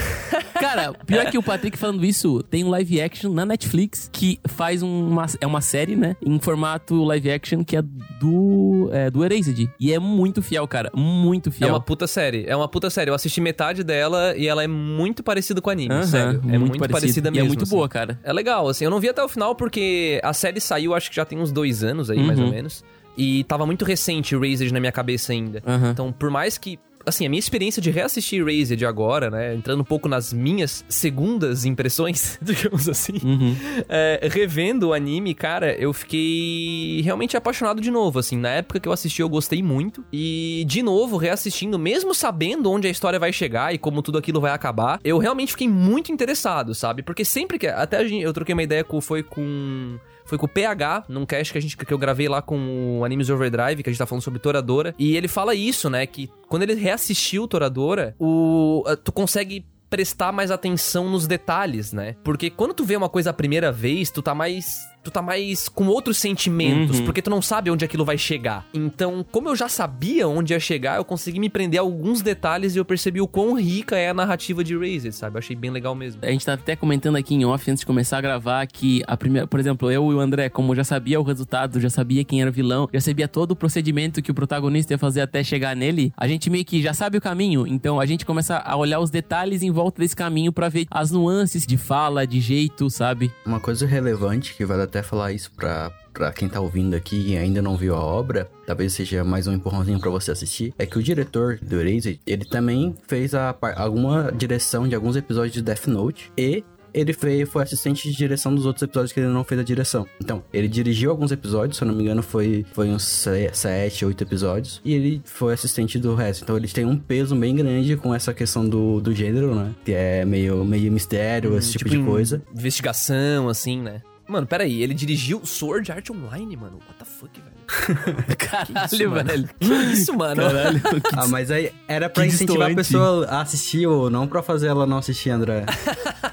Cara, 0.63 0.93
pior 1.07 1.27
que 1.29 1.37
o 1.37 1.43
Patrick 1.43 1.77
falando 1.77 2.05
isso, 2.05 2.41
tem 2.45 2.63
um 2.63 2.69
live 2.71 3.01
action 3.01 3.33
na 3.33 3.45
Netflix 3.45 4.09
que 4.13 4.39
faz 4.47 4.81
uma. 4.81 5.27
É 5.41 5.47
uma 5.47 5.61
série, 5.61 5.97
né? 5.97 6.15
Em 6.25 6.39
formato 6.39 7.03
live 7.03 7.33
action 7.33 7.65
que 7.65 7.77
é 7.77 7.83
do. 7.83 8.89
É, 8.93 9.11
do 9.11 9.25
Erased. 9.25 9.69
E 9.81 9.93
é 9.93 9.99
muito 9.99 10.41
fiel, 10.41 10.67
cara. 10.69 10.91
Muito 10.95 11.49
É 11.49 11.53
fiel. 11.53 11.71
uma 11.71 11.81
puta 11.81 12.07
série, 12.07 12.45
é 12.47 12.55
uma 12.55 12.69
puta 12.69 12.89
série. 12.91 13.11
Eu 13.11 13.15
assisti 13.15 13.41
metade 13.41 13.83
dela 13.83 14.37
e 14.37 14.47
ela 14.47 14.63
é 14.63 14.69
muito 14.69 14.92
parecida 15.23 15.61
com 15.61 15.69
o 15.71 15.73
anime, 15.73 15.95
Aham, 15.95 16.03
sério. 16.07 16.43
É 16.49 16.59
muito, 16.59 16.79
parecida 16.89 17.29
E 17.29 17.33
mesmo. 17.33 17.45
é 17.47 17.49
muito 17.49 17.63
assim. 17.65 17.75
boa, 17.75 17.89
cara. 17.89 18.19
É 18.23 18.33
legal, 18.33 18.69
assim, 18.69 18.85
eu 18.85 18.91
não 18.91 19.01
vi 19.01 19.09
até 19.09 19.23
o 19.23 19.29
final 19.29 19.55
porque 19.55 20.21
a 20.23 20.33
série 20.33 20.61
saiu, 20.61 20.95
acho 20.95 21.11
que 21.11 21.17
já 21.17 21.25
tem 21.25 21.39
uns 21.39 21.51
dois 21.53 21.83
anos 21.85 22.11
aí, 22.11 22.23
mais 22.23 22.39
ou 22.39 22.47
Uhum. 22.47 22.51
menos. 22.51 22.85
E 23.17 23.45
tava 23.45 23.67
muito 23.67 23.85
recente 23.85 24.35
o 24.35 24.41
Razed 24.41 24.73
na 24.73 24.81
minha 24.81 24.93
cabeça 24.93 25.33
ainda. 25.33 25.63
Então, 25.91 26.11
por 26.13 26.31
mais 26.31 26.57
que. 26.57 26.79
Assim, 27.05 27.27
a 27.27 27.29
minha 27.29 27.39
experiência 27.39 27.81
de 27.81 27.91
reassistir 27.91 28.45
Razed 28.45 28.85
agora, 28.85 29.31
né? 29.31 29.55
Entrando 29.55 29.81
um 29.81 29.85
pouco 29.85 30.09
nas 30.09 30.33
minhas 30.33 30.85
segundas 30.89 31.65
impressões, 31.65 32.39
digamos 32.43 32.89
assim. 32.89 33.15
Uhum. 33.23 33.57
é, 33.89 34.29
revendo 34.31 34.89
o 34.89 34.93
anime, 34.93 35.35
cara, 35.35 35.75
eu 35.75 35.93
fiquei 35.93 37.01
realmente 37.03 37.37
apaixonado 37.37 37.81
de 37.81 37.91
novo, 37.91 38.19
assim. 38.19 38.37
Na 38.37 38.51
época 38.51 38.81
que 38.81 38.89
eu 38.89 38.93
assisti, 38.93 39.23
eu 39.23 39.29
gostei 39.29 39.63
muito. 39.63 40.05
E, 40.13 40.65
de 40.67 40.83
novo, 40.83 41.17
reassistindo, 41.17 41.79
mesmo 41.79 42.15
sabendo 42.15 42.71
onde 42.71 42.87
a 42.87 42.91
história 42.91 43.19
vai 43.19 43.33
chegar 43.33 43.75
e 43.75 43.79
como 43.79 44.03
tudo 44.03 44.19
aquilo 44.19 44.41
vai 44.41 44.53
acabar, 44.53 45.01
eu 45.05 45.19
realmente 45.19 45.53
fiquei 45.53 45.69
muito 45.69 46.13
interessado, 46.13 46.75
sabe? 46.75 47.03
Porque 47.03 47.25
sempre 47.25 47.59
que... 47.59 47.67
Até 47.67 48.03
eu 48.07 48.33
troquei 48.33 48.53
uma 48.53 48.63
ideia 48.63 48.85
com... 48.85 49.01
Foi 49.01 49.23
com... 49.23 49.99
Foi 50.25 50.39
com 50.39 50.47
o 50.47 50.49
PH, 50.49 51.05
num 51.09 51.27
cast 51.27 51.53
que, 51.53 51.59
a 51.59 51.63
gente, 51.63 51.77
que 51.77 51.93
eu 51.93 51.99
gravei 51.99 52.29
lá 52.29 52.41
com 52.41 53.01
o 53.01 53.05
Animes 53.05 53.31
Overdrive, 53.31 53.83
que 53.83 53.89
a 53.89 53.93
gente 53.93 53.99
tá 53.99 54.07
falando 54.07 54.23
sobre 54.23 54.39
Toradora. 54.39 54.95
E 54.99 55.17
ele 55.17 55.29
fala 55.29 55.55
isso, 55.55 55.91
né? 55.91 56.07
Que 56.07 56.31
quando 56.49 56.63
ele 56.63 56.75
reassistiu 56.75 57.47
Toradora, 57.49 58.15
o, 58.19 58.85
tu 59.05 59.13
consegue 59.13 59.65
prestar 59.93 60.33
mais 60.33 60.51
atenção 60.51 61.11
nos 61.11 61.27
detalhes, 61.27 61.93
né? 61.93 62.17
Porque 62.25 62.49
quando 62.49 62.73
tu 62.73 62.83
vê 62.83 62.97
uma 62.97 63.11
coisa 63.11 63.29
a 63.29 63.33
primeira 63.35 63.71
vez, 63.71 64.11
tu 64.11 64.23
tá 64.23 64.35
mais. 64.35 64.91
Tu 65.03 65.11
tá 65.11 65.21
mais 65.21 65.69
com 65.69 65.87
outros 65.89 66.17
sentimentos, 66.19 66.99
Uhum. 67.01 67.05
porque 67.05 67.21
tu 67.23 67.29
não 67.31 67.43
sabe 67.43 67.71
onde 67.71 67.85
aquilo 67.85 68.05
vai 68.05 68.17
chegar. 68.17 68.65
Então, 68.73 69.25
como 69.31 69.49
eu 69.49 69.57
já 69.57 69.69
sabia 69.69 70.29
onde 70.29 70.53
ia 70.53 70.61
chegar, 70.61 70.97
eu 70.97 71.05
consegui 71.05 71.41
me 71.41 71.49
prender 71.49 71.81
a 71.81 71.83
alguns 71.83 72.23
detalhes 72.23 72.75
e 72.75 72.79
eu 72.79 72.85
percebi 72.85 73.21
o 73.21 73.27
quão 73.27 73.55
rica 73.59 73.97
é 73.97 74.11
a 74.11 74.15
narrativa 74.15 74.63
de 74.63 74.77
Razed, 74.77 75.13
sabe? 75.13 75.37
Eu 75.37 75.39
achei 75.41 75.57
bem 75.57 75.71
legal 75.71 75.95
mesmo. 75.95 76.21
A 76.23 76.31
gente 76.31 76.47
tá 76.47 76.53
até 76.55 76.77
comentando 76.77 77.17
aqui 77.17 77.35
em 77.35 77.45
off 77.45 77.69
antes 77.71 77.81
de 77.81 77.87
começar 77.87 78.19
a 78.19 78.21
gravar 78.21 78.67
que 78.67 79.03
a 79.07 79.17
primeira, 79.17 79.47
por 79.47 79.59
exemplo, 79.59 79.91
eu 79.91 80.11
e 80.13 80.15
o 80.15 80.21
André, 80.21 80.49
como 80.49 80.75
já 80.75 80.85
sabia 80.85 81.19
o 81.21 81.23
resultado, 81.23 81.81
já 81.81 81.91
sabia 81.91 82.25
quem 82.25 82.41
era 82.41 82.51
o 82.51 82.53
vilão, 82.53 82.89
já 82.93 83.01
sabia 83.01 83.27
todo 83.27 83.53
o 83.53 83.57
procedimento 83.57 84.23
que 84.23 84.31
o 84.31 84.35
protagonista 84.35 84.95
ia 84.95 84.99
fazer 84.99 85.21
até 85.21 85.43
chegar 85.43 85.75
nele, 85.75 86.13
a 86.17 86.29
gente 86.29 86.49
meio 86.49 86.65
que 86.65 86.81
já 86.81 86.95
sabe 86.95 87.19
o 87.19 87.21
caminho, 87.21 87.67
então 87.67 87.99
a 88.01 88.07
gente 88.07 88.25
começa 88.25 88.59
a 88.59 88.77
olhar 88.77 89.01
os 89.01 89.11
detalhes 89.11 89.63
em 89.63 89.71
volta 89.71 90.01
desse 90.01 90.15
caminho 90.17 90.53
pra 90.53 90.69
ver 90.69 90.87
as 90.91 91.11
nuances 91.11 91.67
de 91.67 91.77
fala, 91.77 92.27
de 92.27 92.41
jeito, 92.41 92.89
sabe? 92.89 93.33
Uma 93.45 93.59
coisa 93.61 93.87
relevante, 93.87 94.55
que 94.55 94.65
vale 94.65 94.83
até 94.93 95.03
falar 95.03 95.33
isso 95.33 95.51
pra, 95.57 95.91
pra 96.13 96.31
quem 96.33 96.49
tá 96.51 96.61
ouvindo 96.61 96.95
aqui 96.95 97.31
e 97.33 97.37
ainda 97.37 97.63
não 97.63 97.77
viu 97.79 97.95
a 97.95 98.01
obra, 98.01 98.47
talvez 98.67 98.93
seja 98.93 99.25
mais 99.25 99.47
um 99.47 99.53
empurrãozinho 99.55 99.99
pra 99.99 100.11
você 100.11 100.31
assistir, 100.31 100.75
é 100.79 100.85
que 100.85 100.99
o 100.99 101.03
diretor 101.03 101.59
do 101.63 101.81
Erased, 101.81 102.21
ele 102.27 102.45
também 102.45 102.95
fez 103.09 103.35
a, 103.35 103.57
alguma 103.77 104.31
direção 104.31 104.87
de 104.87 104.95
alguns 104.95 105.17
episódios 105.17 105.55
de 105.55 105.63
Death 105.63 105.87
Note 105.87 106.31
e 106.37 106.63
ele 106.95 107.15
foi, 107.15 107.47
foi 107.47 107.63
assistente 107.63 108.07
de 108.11 108.15
direção 108.15 108.55
dos 108.55 108.67
outros 108.67 108.83
episódios 108.83 109.13
que 109.15 109.21
ele 109.21 109.29
não 109.31 109.43
fez 109.45 109.59
a 109.59 109.65
direção. 109.65 110.07
Então, 110.23 110.45
ele 110.53 110.69
dirigiu 110.69 111.11
alguns 111.11 111.33
episódios, 111.33 111.79
se 111.79 111.83
eu 111.85 111.89
não 111.89 111.95
me 111.95 112.03
engano, 112.03 112.23
foi, 112.23 112.67
foi 112.75 112.91
uns 112.91 113.03
se- 113.05 113.49
sete, 113.55 114.05
oito 114.05 114.23
episódios. 114.23 114.79
E 114.85 114.93
ele 114.93 115.23
foi 115.25 115.55
assistente 115.55 115.99
do 115.99 116.15
resto. 116.15 116.43
Então, 116.45 116.55
eles 116.55 116.71
têm 116.71 116.85
um 116.85 116.99
peso 116.99 117.35
bem 117.35 117.57
grande 117.57 117.97
com 117.97 118.15
essa 118.15 118.35
questão 118.35 118.69
do, 118.69 119.01
do 119.01 119.15
gênero, 119.15 119.55
né? 119.55 119.71
Que 119.87 119.93
é 119.95 120.23
meio, 120.27 120.63
meio 120.67 120.93
mistério, 120.93 121.57
esse 121.57 121.73
tipo, 121.73 121.89
de 121.89 121.97
em 121.97 122.05
coisa. 122.05 122.43
Investigação, 122.55 123.49
assim, 123.49 123.81
né? 123.81 124.03
Mano, 124.27 124.47
peraí, 124.47 124.83
ele 124.83 124.95
dirigiu 124.95 125.45
Sword 125.45 125.91
Art 125.91 126.09
Online, 126.11 126.57
mano? 126.57 126.79
What 126.79 126.99
the 126.99 127.05
fuck, 127.05 127.41
velho? 127.41 128.37
Caralho, 128.39 129.11
mano? 129.11 129.29
velho. 129.29 129.51
Que 129.59 129.75
isso, 129.93 130.15
mano? 130.17 130.43
Caralho. 130.43 130.81
Ah, 131.15 131.29
mas 131.29 131.51
aí 131.51 131.73
era 131.87 132.09
pra 132.09 132.23
que 132.25 132.31
incentivar 132.31 132.71
a 132.71 132.75
pessoa 132.75 133.27
a 133.27 133.41
assistir 133.43 133.87
ou 133.87 134.09
não 134.09 134.27
pra 134.27 134.43
fazer 134.43 134.69
ela 134.69 134.87
não 134.87 134.99
assistir, 134.99 135.31
André. 135.31 135.65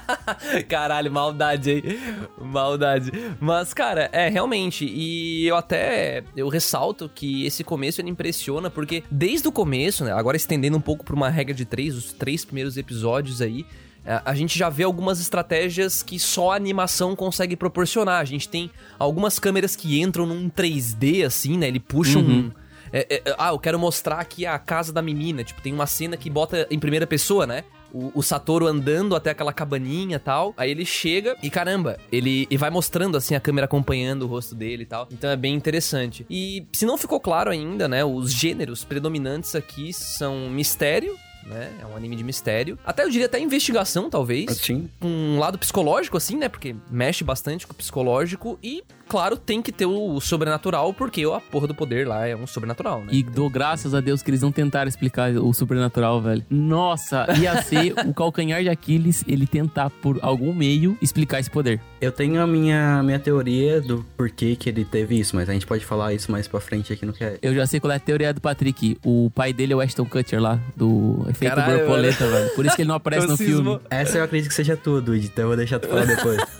Caralho, 0.68 1.12
maldade 1.12 1.70
aí. 1.70 2.00
Maldade. 2.40 3.12
Mas, 3.38 3.74
cara, 3.74 4.08
é, 4.12 4.28
realmente. 4.28 4.84
E 4.84 5.46
eu 5.46 5.56
até. 5.56 6.24
Eu 6.36 6.48
ressalto 6.48 7.10
que 7.12 7.44
esse 7.44 7.62
começo 7.62 8.00
ele 8.00 8.10
impressiona, 8.10 8.70
porque 8.70 9.02
desde 9.10 9.46
o 9.48 9.52
começo, 9.52 10.04
né? 10.04 10.12
Agora 10.12 10.36
estendendo 10.36 10.76
um 10.76 10.80
pouco 10.80 11.04
pra 11.04 11.14
uma 11.14 11.28
regra 11.28 11.54
de 11.54 11.64
três, 11.64 11.94
os 11.96 12.12
três 12.12 12.44
primeiros 12.44 12.76
episódios 12.76 13.42
aí. 13.42 13.66
A 14.06 14.30
a 14.30 14.34
gente 14.34 14.58
já 14.58 14.68
vê 14.68 14.84
algumas 14.84 15.20
estratégias 15.20 16.02
que 16.02 16.18
só 16.18 16.52
a 16.52 16.56
animação 16.56 17.16
consegue 17.16 17.56
proporcionar. 17.56 18.20
A 18.20 18.24
gente 18.24 18.48
tem 18.48 18.70
algumas 18.98 19.38
câmeras 19.38 19.74
que 19.74 20.00
entram 20.00 20.24
num 20.26 20.48
3D, 20.48 21.24
assim, 21.26 21.58
né? 21.58 21.68
Ele 21.68 21.80
puxa 21.80 22.18
um. 22.18 22.50
é, 22.92 23.06
é, 23.10 23.22
é, 23.24 23.34
ah, 23.38 23.50
eu 23.50 23.58
quero 23.58 23.78
mostrar 23.78 24.20
aqui 24.20 24.46
a 24.46 24.58
casa 24.58 24.92
da 24.92 25.02
menina. 25.02 25.42
Tipo, 25.44 25.60
tem 25.60 25.72
uma 25.72 25.86
cena 25.86 26.16
que 26.16 26.30
bota 26.30 26.66
em 26.70 26.78
primeira 26.78 27.06
pessoa, 27.06 27.46
né? 27.46 27.64
O, 27.92 28.12
o 28.14 28.22
Satoru 28.22 28.68
andando 28.68 29.16
até 29.16 29.30
aquela 29.30 29.52
cabaninha 29.52 30.16
e 30.16 30.20
tal. 30.20 30.54
Aí 30.56 30.70
ele 30.70 30.84
chega 30.84 31.36
e 31.42 31.50
caramba, 31.50 31.98
ele 32.12 32.46
e 32.48 32.56
vai 32.56 32.70
mostrando 32.70 33.16
assim 33.16 33.34
a 33.34 33.40
câmera 33.40 33.64
acompanhando 33.64 34.22
o 34.22 34.26
rosto 34.26 34.54
dele 34.54 34.84
e 34.84 34.86
tal. 34.86 35.08
Então 35.10 35.28
é 35.28 35.36
bem 35.36 35.54
interessante. 35.54 36.24
E 36.30 36.64
se 36.72 36.86
não 36.86 36.96
ficou 36.96 37.18
claro 37.18 37.50
ainda, 37.50 37.88
né? 37.88 38.04
Os 38.04 38.32
gêneros 38.32 38.84
predominantes 38.84 39.56
aqui 39.56 39.92
são 39.92 40.48
mistério. 40.48 41.18
Né? 41.46 41.70
É 41.80 41.86
um 41.86 41.96
anime 41.96 42.16
de 42.16 42.22
mistério. 42.24 42.78
Até 42.84 43.02
eu 43.04 43.10
diria 43.10 43.26
até 43.26 43.40
investigação, 43.40 44.08
talvez 44.10 44.48
Assim. 44.50 44.88
um 45.02 45.38
lado 45.38 45.58
psicológico, 45.58 46.16
assim, 46.16 46.36
né? 46.36 46.48
Porque 46.48 46.74
mexe 46.90 47.24
bastante 47.24 47.66
com 47.66 47.72
o 47.72 47.76
psicológico. 47.76 48.58
E, 48.62 48.84
claro, 49.08 49.36
tem 49.36 49.60
que 49.60 49.72
ter 49.72 49.86
o 49.86 50.20
sobrenatural, 50.20 50.92
porque 50.94 51.22
a 51.24 51.40
porra 51.40 51.66
do 51.66 51.74
poder 51.74 52.06
lá 52.06 52.26
é 52.26 52.36
um 52.36 52.46
sobrenatural, 52.46 53.00
né? 53.00 53.08
E 53.10 53.22
dou 53.22 53.50
graças 53.50 53.94
a 53.94 54.00
Deus 54.00 54.22
que 54.22 54.30
eles 54.30 54.42
não 54.42 54.52
tentaram 54.52 54.88
explicar 54.88 55.32
o 55.32 55.52
sobrenatural, 55.52 56.20
velho. 56.20 56.44
Nossa, 56.48 57.26
ia 57.38 57.60
ser 57.62 57.94
o 58.06 58.14
calcanhar 58.14 58.62
de 58.62 58.68
Aquiles 58.68 59.24
ele 59.26 59.46
tentar, 59.46 59.90
por 59.90 60.18
algum 60.22 60.52
meio, 60.54 60.96
explicar 61.02 61.40
esse 61.40 61.50
poder. 61.50 61.80
Eu 62.00 62.12
tenho 62.12 62.40
a 62.40 62.46
minha, 62.46 63.02
minha 63.02 63.18
teoria 63.18 63.80
do 63.80 64.04
porquê 64.16 64.54
que 64.56 64.68
ele 64.68 64.84
teve 64.84 65.18
isso, 65.18 65.34
mas 65.36 65.48
a 65.48 65.52
gente 65.52 65.66
pode 65.66 65.84
falar 65.84 66.14
isso 66.14 66.30
mais 66.30 66.46
pra 66.46 66.60
frente 66.60 66.92
aqui 66.92 67.04
no 67.04 67.12
que 67.12 67.38
Eu 67.42 67.54
já 67.54 67.66
sei 67.66 67.80
qual 67.80 67.92
é 67.92 67.96
a 67.96 68.00
teoria 68.00 68.32
do 68.32 68.40
Patrick. 68.40 68.98
O 69.04 69.30
pai 69.34 69.52
dele 69.52 69.72
é 69.72 69.76
o 69.76 69.80
Ashton 69.80 70.04
Kutcher 70.04 70.40
lá, 70.40 70.58
do 70.76 71.26
efeito 71.30 71.54
Caralho, 71.54 71.78
borboleta, 71.78 72.26
velho. 72.26 72.50
Por 72.54 72.66
isso 72.66 72.76
que 72.76 72.82
ele 72.82 72.88
não 72.88 72.96
aparece 72.96 73.26
Eu 73.26 73.30
no 73.30 73.36
cismo. 73.36 73.62
filme. 73.62 73.80
Essa 73.90 74.18
eu 74.18 74.24
acredito 74.24 74.48
que 74.48 74.54
seja 74.54 74.76
tudo, 74.76 75.14
então 75.16 75.44
eu 75.44 75.48
vou 75.48 75.56
deixar 75.56 75.78
tu 75.78 75.88
falar 75.88 76.04
depois. 76.06 76.40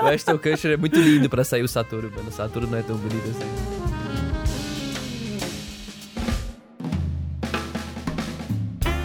O 0.00 0.06
Ashton 0.06 0.38
Kutcher 0.38 0.72
é 0.72 0.76
muito 0.76 0.98
lindo 0.98 1.28
pra 1.28 1.42
sair 1.44 1.62
o 1.62 1.68
Satoru, 1.68 2.10
mano. 2.14 2.28
O 2.28 2.32
Satoru 2.32 2.66
não 2.68 2.78
é 2.78 2.82
tão 2.82 2.96
bonito 2.96 3.28
assim. 3.30 3.78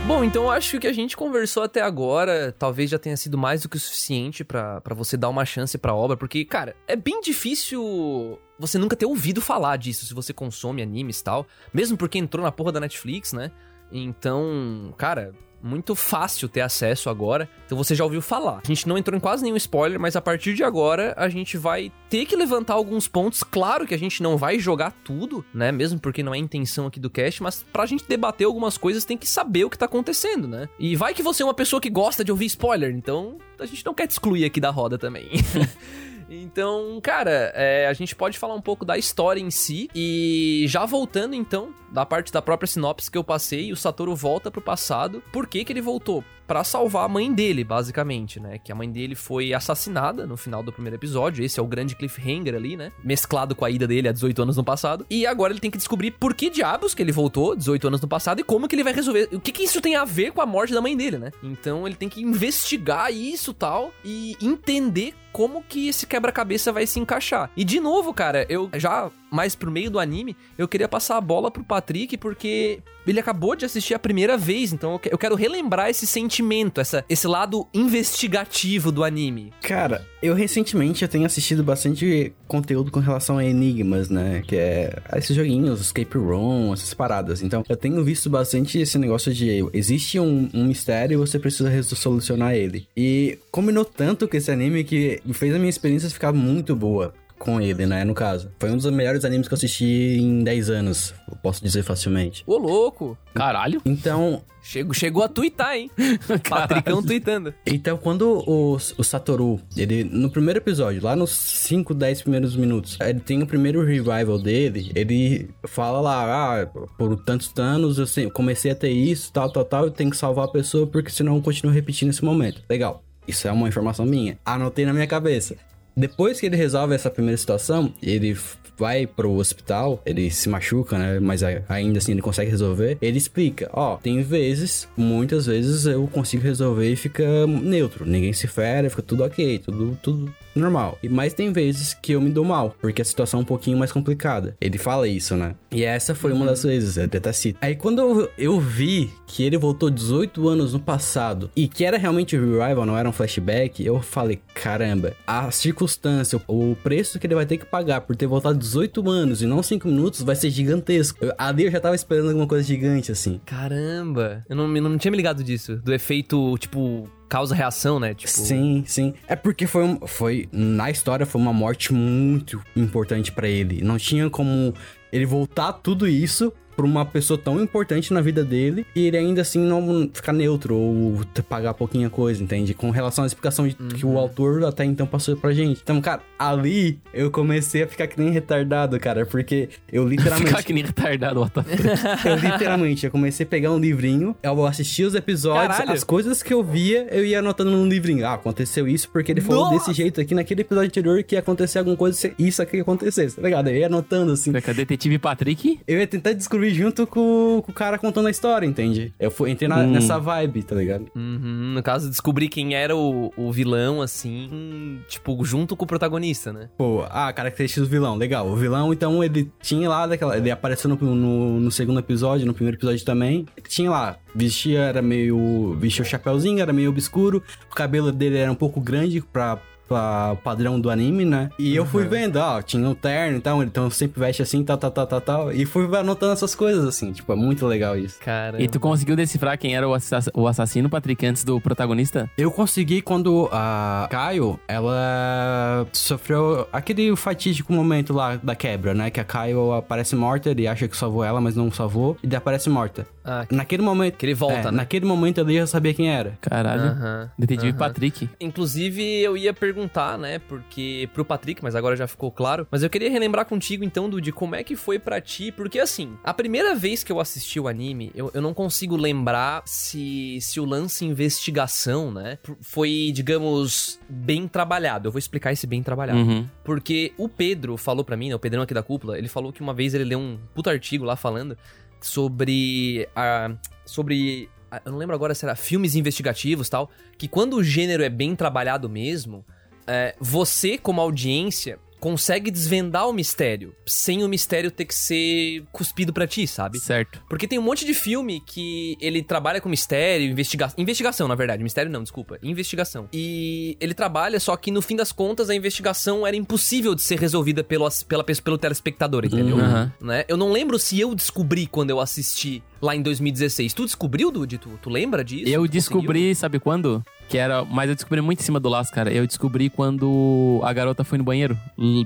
Bom, 0.05 0.24
então 0.24 0.43
eu 0.43 0.51
acho 0.51 0.72
que 0.72 0.77
o 0.77 0.79
que 0.82 0.88
a 0.88 0.93
gente 0.93 1.15
conversou 1.15 1.63
até 1.63 1.82
agora 1.82 2.53
talvez 2.60 2.89
já 2.89 3.00
tenha 3.00 3.15
sido 3.15 3.38
mais 3.38 3.62
do 3.62 3.70
que 3.70 3.77
o 3.77 3.79
suficiente 3.79 4.43
pra 4.43 4.82
você 4.96 5.15
dar 5.15 5.29
uma 5.29 5.46
chance 5.46 5.77
pra 5.77 5.96
obra, 5.96 6.17
porque, 6.17 6.43
cara, 6.43 6.75
é 6.88 6.96
bem 6.96 7.22
difícil 7.22 8.38
você 8.60 8.77
nunca 8.77 8.96
ter 8.96 9.05
ouvido 9.05 9.41
falar 9.41 9.77
disso 9.77 10.05
se 10.05 10.13
você 10.13 10.34
consome 10.34 10.82
animes 10.82 11.20
e 11.20 11.24
tal, 11.24 11.48
mesmo 11.74 11.98
porque 11.98 12.17
entrou 12.17 12.43
na 12.43 12.51
porra 12.51 12.74
da 12.74 12.79
Netflix, 12.82 13.32
né? 13.34 13.50
Então, 13.93 14.93
cara, 14.97 15.33
muito 15.63 15.95
fácil 15.95 16.50
ter 16.50 16.59
acesso 16.59 17.09
agora. 17.09 17.50
Então 17.65 17.77
você 17.77 17.95
já 17.95 18.03
ouviu 18.03 18.21
falar. 18.21 18.59
A 18.63 18.67
gente 18.67 18.88
não 18.88 18.97
entrou 18.97 19.15
em 19.15 19.19
quase 19.19 19.43
nenhum 19.43 19.55
spoiler, 19.55 20.00
mas 20.00 20.15
a 20.15 20.21
partir 20.21 20.53
de 20.53 20.63
agora 20.63 21.13
a 21.15 21.29
gente 21.29 21.57
vai 21.57 21.91
ter 22.09 22.25
que 22.25 22.35
levantar 22.35 22.73
alguns 22.73 23.07
pontos. 23.07 23.43
Claro 23.43 23.88
que 23.88 23.93
a 23.93 23.97
gente 23.97 24.21
não 24.21 24.35
vai 24.35 24.59
jogar 24.59 24.91
tudo, 25.03 25.45
né? 25.53 25.71
Mesmo 25.71 26.00
porque 26.00 26.21
não 26.21 26.35
é 26.35 26.38
intenção 26.38 26.88
aqui 26.88 27.00
do 27.00 27.09
cast, 27.09 27.41
mas 27.41 27.63
pra 27.71 27.85
gente 27.85 28.03
debater 28.07 28.45
algumas 28.45 28.77
coisas 28.77 29.05
tem 29.05 29.17
que 29.17 29.27
saber 29.27 29.63
o 29.63 29.69
que 29.69 29.77
tá 29.77 29.85
acontecendo, 29.85 30.47
né? 30.47 30.67
E 30.77 30.95
vai 30.95 31.13
que 31.13 31.23
você 31.23 31.43
é 31.43 31.45
uma 31.45 31.53
pessoa 31.53 31.79
que 31.79 31.89
gosta 31.89 32.23
de 32.25 32.31
ouvir 32.31 32.47
spoiler, 32.47 32.93
então 32.93 33.38
a 33.57 33.65
gente 33.65 33.85
não 33.85 33.93
quer 33.93 34.07
te 34.07 34.12
excluir 34.12 34.43
aqui 34.43 34.59
da 34.59 34.69
roda 34.69 34.97
também. 34.97 35.29
Então, 36.30 37.00
cara, 37.01 37.51
é, 37.56 37.88
a 37.88 37.94
gente 37.94 38.15
pode 38.15 38.38
falar 38.38 38.56
um 38.56 38.62
pouco 38.62 38.86
da 38.86 38.98
história 38.98 39.39
em 39.39 39.51
si. 39.51 39.89
E 39.94 40.65
já 40.68 40.86
voltando, 40.86 41.36
então, 41.36 41.74
da 41.92 42.06
parte 42.06 42.32
da 42.32 42.42
própria 42.42 42.68
sinopse 42.68 43.10
que 43.10 43.18
eu 43.18 43.24
passei, 43.24 43.72
o 43.72 43.75
Satoru 43.75 44.15
volta 44.15 44.50
pro 44.50 44.62
passado. 44.62 45.24
Por 45.32 45.48
que, 45.48 45.63
que 45.63 45.74
ele 45.74 45.82
voltou? 45.82 46.24
Pra 46.53 46.63
salvar 46.63 47.05
a 47.05 47.07
mãe 47.07 47.33
dele, 47.33 47.63
basicamente, 47.63 48.39
né? 48.39 48.60
Que 48.60 48.72
a 48.72 48.75
mãe 48.75 48.88
dele 48.88 49.15
foi 49.15 49.55
assassinada 49.55 50.27
no 50.27 50.38
final 50.38 50.62
do 50.62 50.72
primeiro 50.72 50.98
episódio. 50.98 51.43
Esse 51.43 51.60
é 51.60 51.63
o 51.63 51.65
grande 51.65 51.95
cliffhanger 51.95 52.53
ali, 52.53 52.77
né? 52.77 52.91
Mesclado 53.03 53.55
com 53.55 53.65
a 53.65 53.72
ida 53.72 53.88
dele 53.88 54.07
há 54.07 54.12
18 54.12 54.39
anos 54.43 54.57
no 54.57 54.63
passado. 54.63 55.03
E 55.10 55.25
agora 55.25 55.51
ele 55.51 55.60
tem 55.60 55.72
que 55.72 55.79
descobrir 55.79 56.12
por 56.12 56.36
que 56.36 56.51
diabos 56.51 56.93
que 56.93 57.01
ele 57.01 57.12
voltou 57.12 57.55
18 57.55 57.88
anos 57.88 58.01
no 58.01 58.07
passado 58.07 58.39
e 58.39 58.43
como 58.43 58.67
que 58.67 58.75
ele 58.75 58.83
vai 58.83 58.93
resolver. 58.93 59.29
O 59.31 59.39
que 59.39 59.51
que 59.51 59.63
isso 59.63 59.81
tem 59.81 59.95
a 59.95 60.05
ver 60.05 60.31
com 60.31 60.41
a 60.41 60.45
morte 60.45 60.75
da 60.75 60.79
mãe 60.79 60.95
dele, 60.95 61.17
né? 61.17 61.31
Então 61.41 61.88
ele 61.88 61.95
tem 61.95 62.07
que 62.07 62.22
investigar 62.22 63.12
isso 63.12 63.51
tal 63.51 63.91
e 64.05 64.38
entender 64.39 65.15
como 65.31 65.63
que 65.63 65.88
esse 65.88 66.05
quebra-cabeça 66.05 66.72
vai 66.72 66.86
se 66.86 67.00
encaixar. 67.00 67.50
E 67.57 67.65
de 67.65 67.79
novo, 67.79 68.13
cara, 68.13 68.45
eu 68.48 68.69
já 68.75 69.10
mais 69.33 69.55
pro 69.55 69.71
meio 69.71 69.89
do 69.89 69.99
anime, 69.99 70.35
eu 70.57 70.67
queria 70.67 70.87
passar 70.87 71.17
a 71.17 71.21
bola 71.21 71.49
pro 71.49 71.63
Patrick 71.63 72.15
porque 72.17 72.79
ele 73.05 73.19
acabou 73.19 73.55
de 73.55 73.65
assistir 73.65 73.93
a 73.93 73.99
primeira 73.99 74.37
vez, 74.37 74.71
então 74.71 74.99
eu 75.09 75.17
quero 75.17 75.35
relembrar 75.35 75.89
esse 75.89 76.07
sentimento, 76.07 76.79
essa, 76.79 77.03
esse 77.09 77.27
lado 77.27 77.67
investigativo 77.73 78.91
do 78.91 79.03
anime. 79.03 79.51
Cara, 79.61 80.07
eu 80.21 80.33
recentemente 80.33 81.01
eu 81.01 81.09
tenho 81.09 81.25
assistido 81.25 81.63
bastante 81.63 82.31
conteúdo 82.47 82.91
com 82.91 82.99
relação 82.99 83.37
a 83.37 83.45
enigmas, 83.45 84.09
né? 84.09 84.41
Que 84.47 84.55
é 84.55 85.01
esses 85.15 85.35
joguinhos, 85.35 85.81
escape 85.81 86.17
room, 86.17 86.71
essas 86.71 86.93
paradas. 86.93 87.41
Então, 87.41 87.63
eu 87.67 87.75
tenho 87.75 88.01
visto 88.03 88.29
bastante 88.29 88.79
esse 88.79 88.97
negócio 88.97 89.33
de 89.33 89.67
existe 89.73 90.19
um, 90.19 90.49
um 90.53 90.65
mistério 90.65 91.15
e 91.15 91.17
você 91.17 91.39
precisa 91.39 91.83
solucionar 91.83 92.53
ele. 92.53 92.87
E 92.95 93.39
combinou 93.51 93.83
tanto 93.83 94.27
com 94.27 94.37
esse 94.37 94.51
anime 94.51 94.83
que 94.83 95.19
fez 95.33 95.53
a 95.53 95.57
minha 95.57 95.69
experiência 95.69 96.09
ficar 96.09 96.31
muito 96.31 96.75
boa 96.75 97.13
com 97.43 97.59
ele, 97.59 97.85
né? 97.85 98.05
No 98.05 98.13
caso. 98.13 98.50
Foi 98.57 98.71
um 98.71 98.77
dos 98.77 98.89
melhores 98.89 99.25
animes 99.25 99.47
que 99.47 99.53
eu 99.53 99.57
assisti 99.57 100.17
em 100.19 100.43
10 100.43 100.69
anos, 100.69 101.13
posso 101.41 101.62
dizer 101.62 101.83
facilmente. 101.83 102.41
Ô, 102.47 102.57
louco! 102.57 103.17
Caralho! 103.33 103.81
Então. 103.85 104.41
Chegou, 104.65 104.93
chegou 104.93 105.21
a 105.21 105.27
twittar, 105.27 105.75
hein? 105.75 105.91
Patricão 106.50 107.03
tweetando. 107.03 107.53
Então, 107.65 107.97
quando 107.97 108.41
o, 108.47 108.75
o 108.75 109.03
Satoru, 109.03 109.59
ele, 109.75 110.05
no 110.05 110.29
primeiro 110.29 110.59
episódio, 110.59 111.03
lá 111.03 111.17
nos 111.17 111.31
5, 111.31 111.93
10 111.93 112.21
primeiros 112.21 112.55
minutos, 112.55 112.97
ele 113.01 113.19
tem 113.19 113.43
o 113.43 113.45
primeiro 113.45 113.83
revival 113.83 114.39
dele, 114.39 114.89
ele 114.95 115.50
fala 115.65 116.00
lá, 116.00 116.62
ah, 116.62 116.65
por 116.97 117.21
tantos 117.25 117.51
anos 117.57 117.97
eu 117.97 118.07
sempre, 118.07 118.31
comecei 118.31 118.71
a 118.71 118.75
ter 118.75 118.91
isso, 118.91 119.33
tal, 119.33 119.51
tal, 119.51 119.65
tal, 119.65 119.83
eu 119.83 119.91
tenho 119.91 120.09
que 120.09 120.15
salvar 120.15 120.45
a 120.45 120.51
pessoa 120.51 120.88
porque 120.88 121.09
senão 121.09 121.35
eu 121.35 121.41
continuo 121.41 121.73
repetindo 121.73 122.12
esse 122.12 122.23
momento. 122.23 122.63
Legal. 122.69 123.03
Isso 123.27 123.45
é 123.50 123.51
uma 123.51 123.67
informação 123.67 124.05
minha. 124.05 124.38
Anotei 124.45 124.85
na 124.85 124.93
minha 124.93 125.07
cabeça. 125.07 125.57
Depois 125.95 126.39
que 126.39 126.45
ele 126.45 126.55
resolve 126.55 126.95
essa 126.95 127.09
primeira 127.09 127.38
situação, 127.38 127.93
ele 128.01 128.35
vai 128.77 129.05
pro 129.05 129.31
hospital, 129.33 130.01
ele 130.05 130.29
se 130.31 130.50
machuca, 130.50 130.97
né? 130.97 131.19
Mas 131.19 131.43
ainda 131.43 132.00
assim 132.00 132.13
ele 132.13 132.21
consegue 132.21 132.50
resolver. 132.50 132.97
Ele 133.01 133.17
explica: 133.17 133.69
Ó, 133.73 133.93
oh, 133.93 133.97
tem 133.97 134.21
vezes, 134.21 134.88
muitas 134.97 135.45
vezes 135.45 135.85
eu 135.85 136.07
consigo 136.07 136.43
resolver 136.43 136.91
e 136.91 136.95
fica 136.95 137.45
neutro. 137.47 138.05
Ninguém 138.05 138.33
se 138.33 138.47
fere, 138.47 138.89
fica 138.89 139.01
tudo 139.01 139.23
ok, 139.23 139.59
tudo, 139.59 139.97
tudo 140.01 140.33
normal. 140.55 140.98
E 141.01 141.10
mas 141.10 141.33
tem 141.33 141.51
vezes 141.51 141.93
que 141.93 142.13
eu 142.13 142.22
me 142.22 142.29
dou 142.29 142.43
mal, 142.43 142.75
porque 142.81 143.01
a 143.01 143.05
situação 143.05 143.39
é 143.39 143.43
um 143.43 143.45
pouquinho 143.45 143.77
mais 143.77 143.91
complicada. 143.91 144.55
Ele 144.60 144.77
fala 144.77 145.07
isso, 145.07 145.36
né? 145.36 145.55
E 145.72 145.83
essa 145.83 146.15
foi 146.15 146.31
uma 146.31 146.45
das 146.45 146.63
vezes, 146.63 146.98
ele 146.98 147.17
até 147.17 147.31
cita. 147.31 147.60
Aí 147.62 147.75
quando 147.75 148.00
eu, 148.00 148.31
eu 148.38 148.60
vi 148.60 149.12
que 149.27 149.43
ele 149.43 149.57
voltou 149.57 149.89
18 149.89 150.48
anos 150.48 150.74
no 150.74 150.79
passado 150.79 151.50
e 151.55 151.67
que 151.67 151.86
era 151.86 151.98
realmente 151.98 152.36
o 152.36 152.39
revival, 152.39 152.86
não 152.86 152.98
era 152.98 153.07
um 153.07 153.12
flashback, 153.12 153.86
eu 153.86 154.01
falei, 154.01 154.39
caramba, 154.53 155.15
a 155.25 155.50
circunstância, 155.51 156.39
o 156.48 156.75
preço 156.83 157.19
que 157.19 157.27
ele 157.27 157.36
vai 157.36 157.45
ter 157.45 157.57
que 157.57 157.65
pagar 157.65 158.01
por 158.01 158.15
ter 158.15 158.27
voltado 158.27 158.57
18 158.57 159.10
anos 159.10 159.41
e 159.41 159.45
não 159.45 159.63
5 159.63 159.88
minutos 159.88 160.22
vai 160.22 160.36
ser 160.36 160.50
gigantesco. 160.50 161.24
Eu, 161.24 161.33
ali 161.38 161.65
eu 161.65 161.72
já 161.72 161.79
tava 161.79 161.95
esperando 161.95 162.29
alguma 162.29 162.48
coisa 162.48 162.63
gigante 162.63 163.12
assim. 163.12 163.39
Caramba, 163.45 164.43
eu 164.50 164.55
não, 164.55 164.75
eu 164.75 164.81
não 164.83 164.98
tinha 164.98 165.12
me 165.12 165.17
ligado 165.17 165.43
disso, 165.43 165.77
do 165.77 165.93
efeito, 165.93 166.57
tipo, 166.57 167.10
causa-reação, 167.33 167.99
né? 167.99 168.13
Tipo... 168.13 168.29
Sim, 168.29 168.83
sim. 168.85 169.15
É 169.27 169.35
porque 169.35 169.65
foi, 169.65 169.83
um, 169.83 169.99
foi. 170.05 170.47
Na 170.51 170.91
história, 170.91 171.25
foi 171.25 171.41
uma 171.41 171.51
morte 171.51 171.91
muito 171.91 172.61
importante 172.75 173.31
para 173.31 173.47
ele. 173.47 173.83
Não 173.83 173.97
tinha 173.97 174.29
como 174.29 174.71
ele 175.11 175.25
voltar 175.25 175.73
tudo 175.73 176.07
isso 176.07 176.53
pra 176.75 176.86
uma 176.86 177.06
pessoa 177.06 177.38
tão 177.38 177.62
importante 177.62 178.13
na 178.13 178.22
vida 178.22 178.44
dele 178.44 178.86
e 178.96 179.08
ele 179.08 179.18
ainda 179.18 179.42
assim 179.42 179.60
não 179.60 180.10
ficar 180.13 180.34
neutro 180.34 180.75
ou 180.75 181.22
pagar 181.48 181.74
pouquinha 181.74 182.10
coisa, 182.10 182.44
entende? 182.44 182.74
Com 182.74 182.89
relação 182.89 183.24
à 183.24 183.27
explicação 183.27 183.68
de, 183.68 183.75
uhum. 183.80 183.88
que 183.89 184.06
o 184.06 184.10
uhum. 184.10 184.18
autor 184.18 184.63
até 184.65 184.86
então 184.86 185.06
passou 185.06 185.36
pra 185.36 185.53
gente. 185.53 185.82
Então, 185.84 186.00
cara, 186.01 186.22
ali 186.38 187.00
eu 187.13 187.32
comecei 187.32 187.84
a 187.84 187.88
ficar 187.88 188.08
que 188.08 188.20
nem 188.20 188.32
retardado, 188.32 189.00
cara, 189.00 189.25
porque 189.25 189.70
eu 189.92 190.08
literalmente. 190.08 190.50
ficar 190.50 190.63
que 190.63 190.74
nem 190.74 190.84
retardado, 190.84 191.44
Eu 192.25 192.36
literalmente, 192.36 193.06
eu 193.06 193.12
comecei 193.12 193.46
a 193.46 193.50
pegar 193.50 193.72
um 193.72 193.80
livrinho, 193.80 194.36
eu 194.42 194.65
assistia 194.65 195.08
os 195.08 195.15
episódios, 195.15 195.77
Caralho. 195.77 195.94
as 195.94 196.03
coisas 196.03 196.42
que 196.42 196.53
eu 196.53 196.64
via, 196.64 197.07
eu 197.12 197.25
ia 197.25 197.40
anotando 197.40 197.72
num 197.72 197.88
livrinho. 197.88 198.25
Ah, 198.25 198.33
aconteceu 198.33 198.88
isso 198.88 199.09
porque 199.09 199.31
ele 199.31 199.42
falou 199.42 199.72
Nossa. 199.72 199.88
desse 199.88 199.94
jeito 199.94 200.22
aqui 200.22 200.33
naquele 200.33 200.62
episódio 200.62 200.88
anterior 200.88 201.24
que 201.24 201.36
ia 201.36 201.40
acontecer 201.40 201.79
alguma 201.79 201.98
coisa, 201.98 202.31
isso 202.38 202.62
aqui 202.62 202.79
acontecesse, 202.79 203.36
tá 203.36 203.42
ligado? 203.42 203.70
Eu 203.70 203.75
ia 203.75 203.88
anotando 203.88 204.31
assim. 204.31 204.51
Detetive 204.51 205.20
Patrick? 205.20 205.79
Eu 205.88 206.00
ia 206.00 206.07
tentar 206.07 206.33
descobrir 206.33 206.62
junto 206.71 207.07
com, 207.07 207.61
com, 207.65 207.71
o 207.71 207.73
cara 207.73 207.97
contando 207.97 208.27
a 208.27 208.31
história, 208.31 208.65
entende? 208.65 209.13
Eu 209.19 209.31
fui, 209.31 209.51
entrei 209.51 209.67
na, 209.67 209.79
hum. 209.79 209.91
nessa 209.91 210.19
vibe, 210.19 210.63
tá 210.63 210.75
ligado? 210.75 211.05
Uhum, 211.15 211.73
no 211.73 211.83
caso, 211.83 212.09
descobrir 212.09 212.49
quem 212.49 212.75
era 212.75 212.95
o, 212.95 213.31
o 213.35 213.51
vilão, 213.51 214.01
assim, 214.01 214.99
tipo, 215.07 215.43
junto 215.43 215.75
com 215.75 215.85
o 215.85 215.87
protagonista, 215.87 216.53
né? 216.53 216.69
Pô, 216.77 217.05
ah, 217.09 217.31
características 217.33 217.87
do 217.87 217.89
vilão, 217.89 218.15
legal. 218.15 218.47
O 218.47 218.55
vilão, 218.55 218.93
então, 218.93 219.23
ele 219.23 219.51
tinha 219.61 219.89
lá 219.89 220.07
daquela. 220.07 220.37
Ele 220.37 220.51
apareceu 220.51 220.89
no, 220.89 220.95
no, 220.95 221.59
no 221.59 221.71
segundo 221.71 221.99
episódio, 221.99 222.45
no 222.45 222.53
primeiro 222.53 222.77
episódio 222.77 223.03
também. 223.05 223.45
Tinha 223.67 223.89
lá, 223.89 224.17
vestia, 224.35 224.79
era 224.81 225.01
meio. 225.01 225.75
vestia 225.79 226.03
o 226.03 226.07
chapéuzinho, 226.07 226.61
era 226.61 226.73
meio 226.73 226.89
obscuro. 226.89 227.43
O 227.71 227.75
cabelo 227.75 228.11
dele 228.11 228.37
era 228.37 228.51
um 228.51 228.55
pouco 228.55 228.79
grande 228.79 229.21
pra 229.21 229.59
pra 229.87 230.35
padrão 230.43 230.79
do 230.79 230.89
anime, 230.89 231.25
né? 231.25 231.50
E 231.57 231.72
uhum. 231.72 231.75
eu 231.75 231.85
fui 231.85 232.03
uhum. 232.03 232.09
vendo, 232.09 232.37
ó, 232.37 232.61
tinha 232.61 232.87
um 232.87 232.96
terno 232.96 233.37
e 233.37 233.41
tal, 233.41 233.63
então 233.63 233.89
sempre 233.89 234.19
veste 234.19 234.41
assim, 234.41 234.63
tal, 234.63 234.77
tal, 234.77 234.91
tal, 234.91 235.07
tal, 235.07 235.22
tal. 235.22 235.51
E 235.51 235.65
fui 235.65 235.83
anotando 235.96 236.33
essas 236.33 236.55
coisas, 236.55 236.85
assim, 236.85 237.11
tipo, 237.11 237.31
é 237.31 237.35
muito 237.35 237.65
legal 237.67 237.98
isso. 237.98 238.19
Cara. 238.19 238.61
E 238.61 238.67
tu 238.67 238.79
conseguiu 238.79 239.15
decifrar 239.15 239.57
quem 239.57 239.75
era 239.75 239.87
o, 239.87 239.93
assass 239.93 240.29
o 240.33 240.48
assassino, 240.48 240.89
Patrick, 240.89 241.25
antes 241.25 241.43
do 241.43 241.59
protagonista? 241.59 242.29
Eu 242.37 242.51
consegui 242.51 243.01
quando 243.01 243.50
a 243.51 244.07
Caio, 244.09 244.59
ela 244.67 245.87
sofreu 245.91 246.67
aquele 246.72 247.15
fatídico 247.15 247.72
momento 247.74 248.13
lá 248.13 248.35
da 248.37 248.55
quebra, 248.55 248.93
né? 248.93 249.09
Que 249.09 249.19
a 249.19 249.24
Caio 249.24 249.74
aparece 249.74 250.15
morta, 250.15 250.50
ele 250.50 250.67
acha 250.67 250.87
que 250.87 250.96
salvou 250.96 251.24
ela, 251.24 251.39
mas 251.41 251.55
não 251.55 251.72
salvou, 251.72 252.17
e 252.24 252.27
daí 252.27 252.37
aparece 252.37 252.69
morta. 252.69 253.05
Ah, 253.24 253.46
naquele 253.50 253.81
momento. 253.81 254.17
Que 254.17 254.25
ele 254.25 254.33
volta, 254.33 254.55
é, 254.55 254.63
né? 254.65 254.72
Naquele 254.72 255.05
momento 255.05 255.39
eu 255.39 255.50
já 255.50 255.67
sabia 255.67 255.93
quem 255.93 256.09
era. 256.09 256.37
Caralho. 256.41 256.91
Uhum, 256.91 257.29
Detetive 257.37 257.72
uhum. 257.72 257.77
Patrick. 257.77 258.29
Inclusive, 258.39 259.01
eu 259.22 259.37
ia 259.37 259.53
perguntar, 259.53 259.73
né? 260.18 260.40
Porque. 260.40 261.09
Pro 261.14 261.25
Patrick, 261.25 261.64
mas 261.64 261.75
agora 261.75 261.96
já 261.96 262.07
ficou 262.07 262.31
claro. 262.31 262.68
Mas 262.70 262.83
eu 262.83 262.90
queria 262.90 263.09
relembrar 263.09 263.46
contigo, 263.46 263.83
então, 263.83 264.09
do 264.09 264.22
de 264.22 264.31
como 264.31 264.55
é 264.55 264.64
que 264.64 264.75
foi 264.75 265.00
para 265.00 265.20
ti. 265.20 265.51
Porque 265.51 265.79
assim, 265.79 266.18
a 266.24 266.33
primeira 266.33 266.75
vez 266.75 267.03
que 267.03 267.12
eu 267.12 267.20
assisti 267.20 267.59
o 267.59 267.68
anime, 267.68 268.12
eu, 268.16 268.31
eu 268.33 268.42
não 268.42 268.53
consigo 268.53 268.96
lembrar 268.96 269.64
se, 269.66 270.40
se 270.42 270.59
o 270.59 270.66
lance 270.66 271.05
investigação, 271.05 272.12
né? 272.12 272.38
Foi, 272.62 273.12
digamos, 273.14 274.00
bem 274.09 274.48
trabalhado. 274.48 275.07
Eu 275.07 275.12
vou 275.12 275.20
explicar 275.20 275.51
esse 275.51 275.68
bem 275.68 275.83
trabalhado. 275.83 276.20
Uhum. 276.20 276.48
Porque 276.64 277.14
o 277.18 277.27
Pedro 277.27 277.77
falou 277.77 278.03
para 278.03 278.18
mim, 278.18 278.29
né? 278.29 278.36
O 278.36 278.40
Pedrão 278.40 278.64
aqui 278.64 278.74
da 278.74 278.83
cúpula, 278.83 279.18
ele 279.18 279.27
falou 279.27 279.51
que 279.51 279.62
uma 279.62 279.74
vez 279.74 279.94
ele 279.94 280.03
leu 280.03 280.20
um 280.20 280.38
puto 280.53 280.70
artigo 280.70 281.05
lá 281.05 281.16
falando 281.16 281.57
sobre 282.03 283.07
a. 283.16 283.55
sobre. 283.86 284.50
Eu 284.86 284.92
não 284.92 284.98
lembro 284.98 285.16
agora 285.16 285.36
se 285.36 285.46
era 285.46 285.55
filmes 285.55 285.96
investigativos 285.96 286.68
tal. 286.68 286.90
Que 287.18 287.27
quando 287.27 287.55
o 287.55 287.64
gênero 287.64 288.03
é 288.03 288.09
bem 288.09 288.36
trabalhado 288.36 288.90
mesmo, 288.90 289.46
é, 289.87 290.15
você, 290.19 290.77
como 290.77 291.01
audiência, 291.01 291.79
consegue 292.03 292.51
desvendar 292.51 293.07
o 293.07 293.13
mistério, 293.13 293.74
sem 293.85 294.25
o 294.25 294.27
mistério 294.27 294.69
ter 294.69 294.83
que 294.83 294.93
ser 294.93 295.63
cuspido 295.72 296.11
para 296.11 296.27
ti, 296.27 296.46
sabe? 296.46 296.77
Certo. 296.77 297.22
Porque 297.29 297.48
tem 297.48 297.57
um 297.57 297.61
monte 297.61 297.85
de 297.85 297.93
filme 297.93 298.41
que 298.46 298.98
ele 299.00 299.24
trabalha 299.24 299.61
com 299.61 299.69
mistério, 299.69 300.29
investigação, 300.29 300.75
investigação, 300.77 301.29
na 301.29 301.35
verdade, 301.35 301.63
mistério 301.63 301.89
não, 301.89 302.03
desculpa, 302.03 302.37
investigação. 302.43 303.07
E 303.13 303.77
ele 303.79 303.93
trabalha, 303.93 304.37
só 304.37 304.57
que 304.57 304.69
no 304.69 304.81
fim 304.81 304.98
das 304.98 305.13
contas 305.13 305.50
a 305.50 305.55
investigação 305.55 306.27
era 306.27 306.35
impossível 306.35 306.93
de 306.93 307.01
ser 307.01 307.17
resolvida 307.17 307.63
pelo, 307.63 307.89
pela, 308.05 308.25
pelo 308.25 308.57
telespectador, 308.57 309.24
entendeu? 309.24 309.55
Uhum. 309.55 309.89
Né? 310.01 310.25
Eu 310.27 310.35
não 310.35 310.51
lembro 310.51 310.77
se 310.77 311.00
eu 311.00 311.15
descobri 311.15 311.67
quando 311.67 311.91
eu 311.91 312.01
assisti 312.01 312.61
lá 312.83 312.96
em 312.96 313.01
2016. 313.01 313.74
Tu 313.74 313.85
descobriu, 313.85 314.29
Dude? 314.29 314.57
Tu, 314.57 314.69
tu 314.81 314.89
lembra 314.89 315.24
disso? 315.24 315.48
Eu 315.50 315.63
Tu 315.65 315.72
descobri, 315.72 316.07
conseguiu? 316.19 316.35
sabe 316.35 316.59
quando? 316.59 317.03
Que 317.29 317.37
era. 317.37 317.63
Mas 317.63 317.89
eu 317.89 317.96
descobri 317.96 318.19
muito 318.22 318.41
em 318.41 318.43
cima 318.43 318.59
do 318.59 318.67
laço, 318.67 318.91
cara. 318.91 319.11
Eu 319.11 319.25
descobri 319.25 319.69
quando 319.69 320.59
a 320.63 320.74
garota 320.74 321.03
foi 321.05 321.17
no 321.17 321.24
banheiro. 321.24 321.57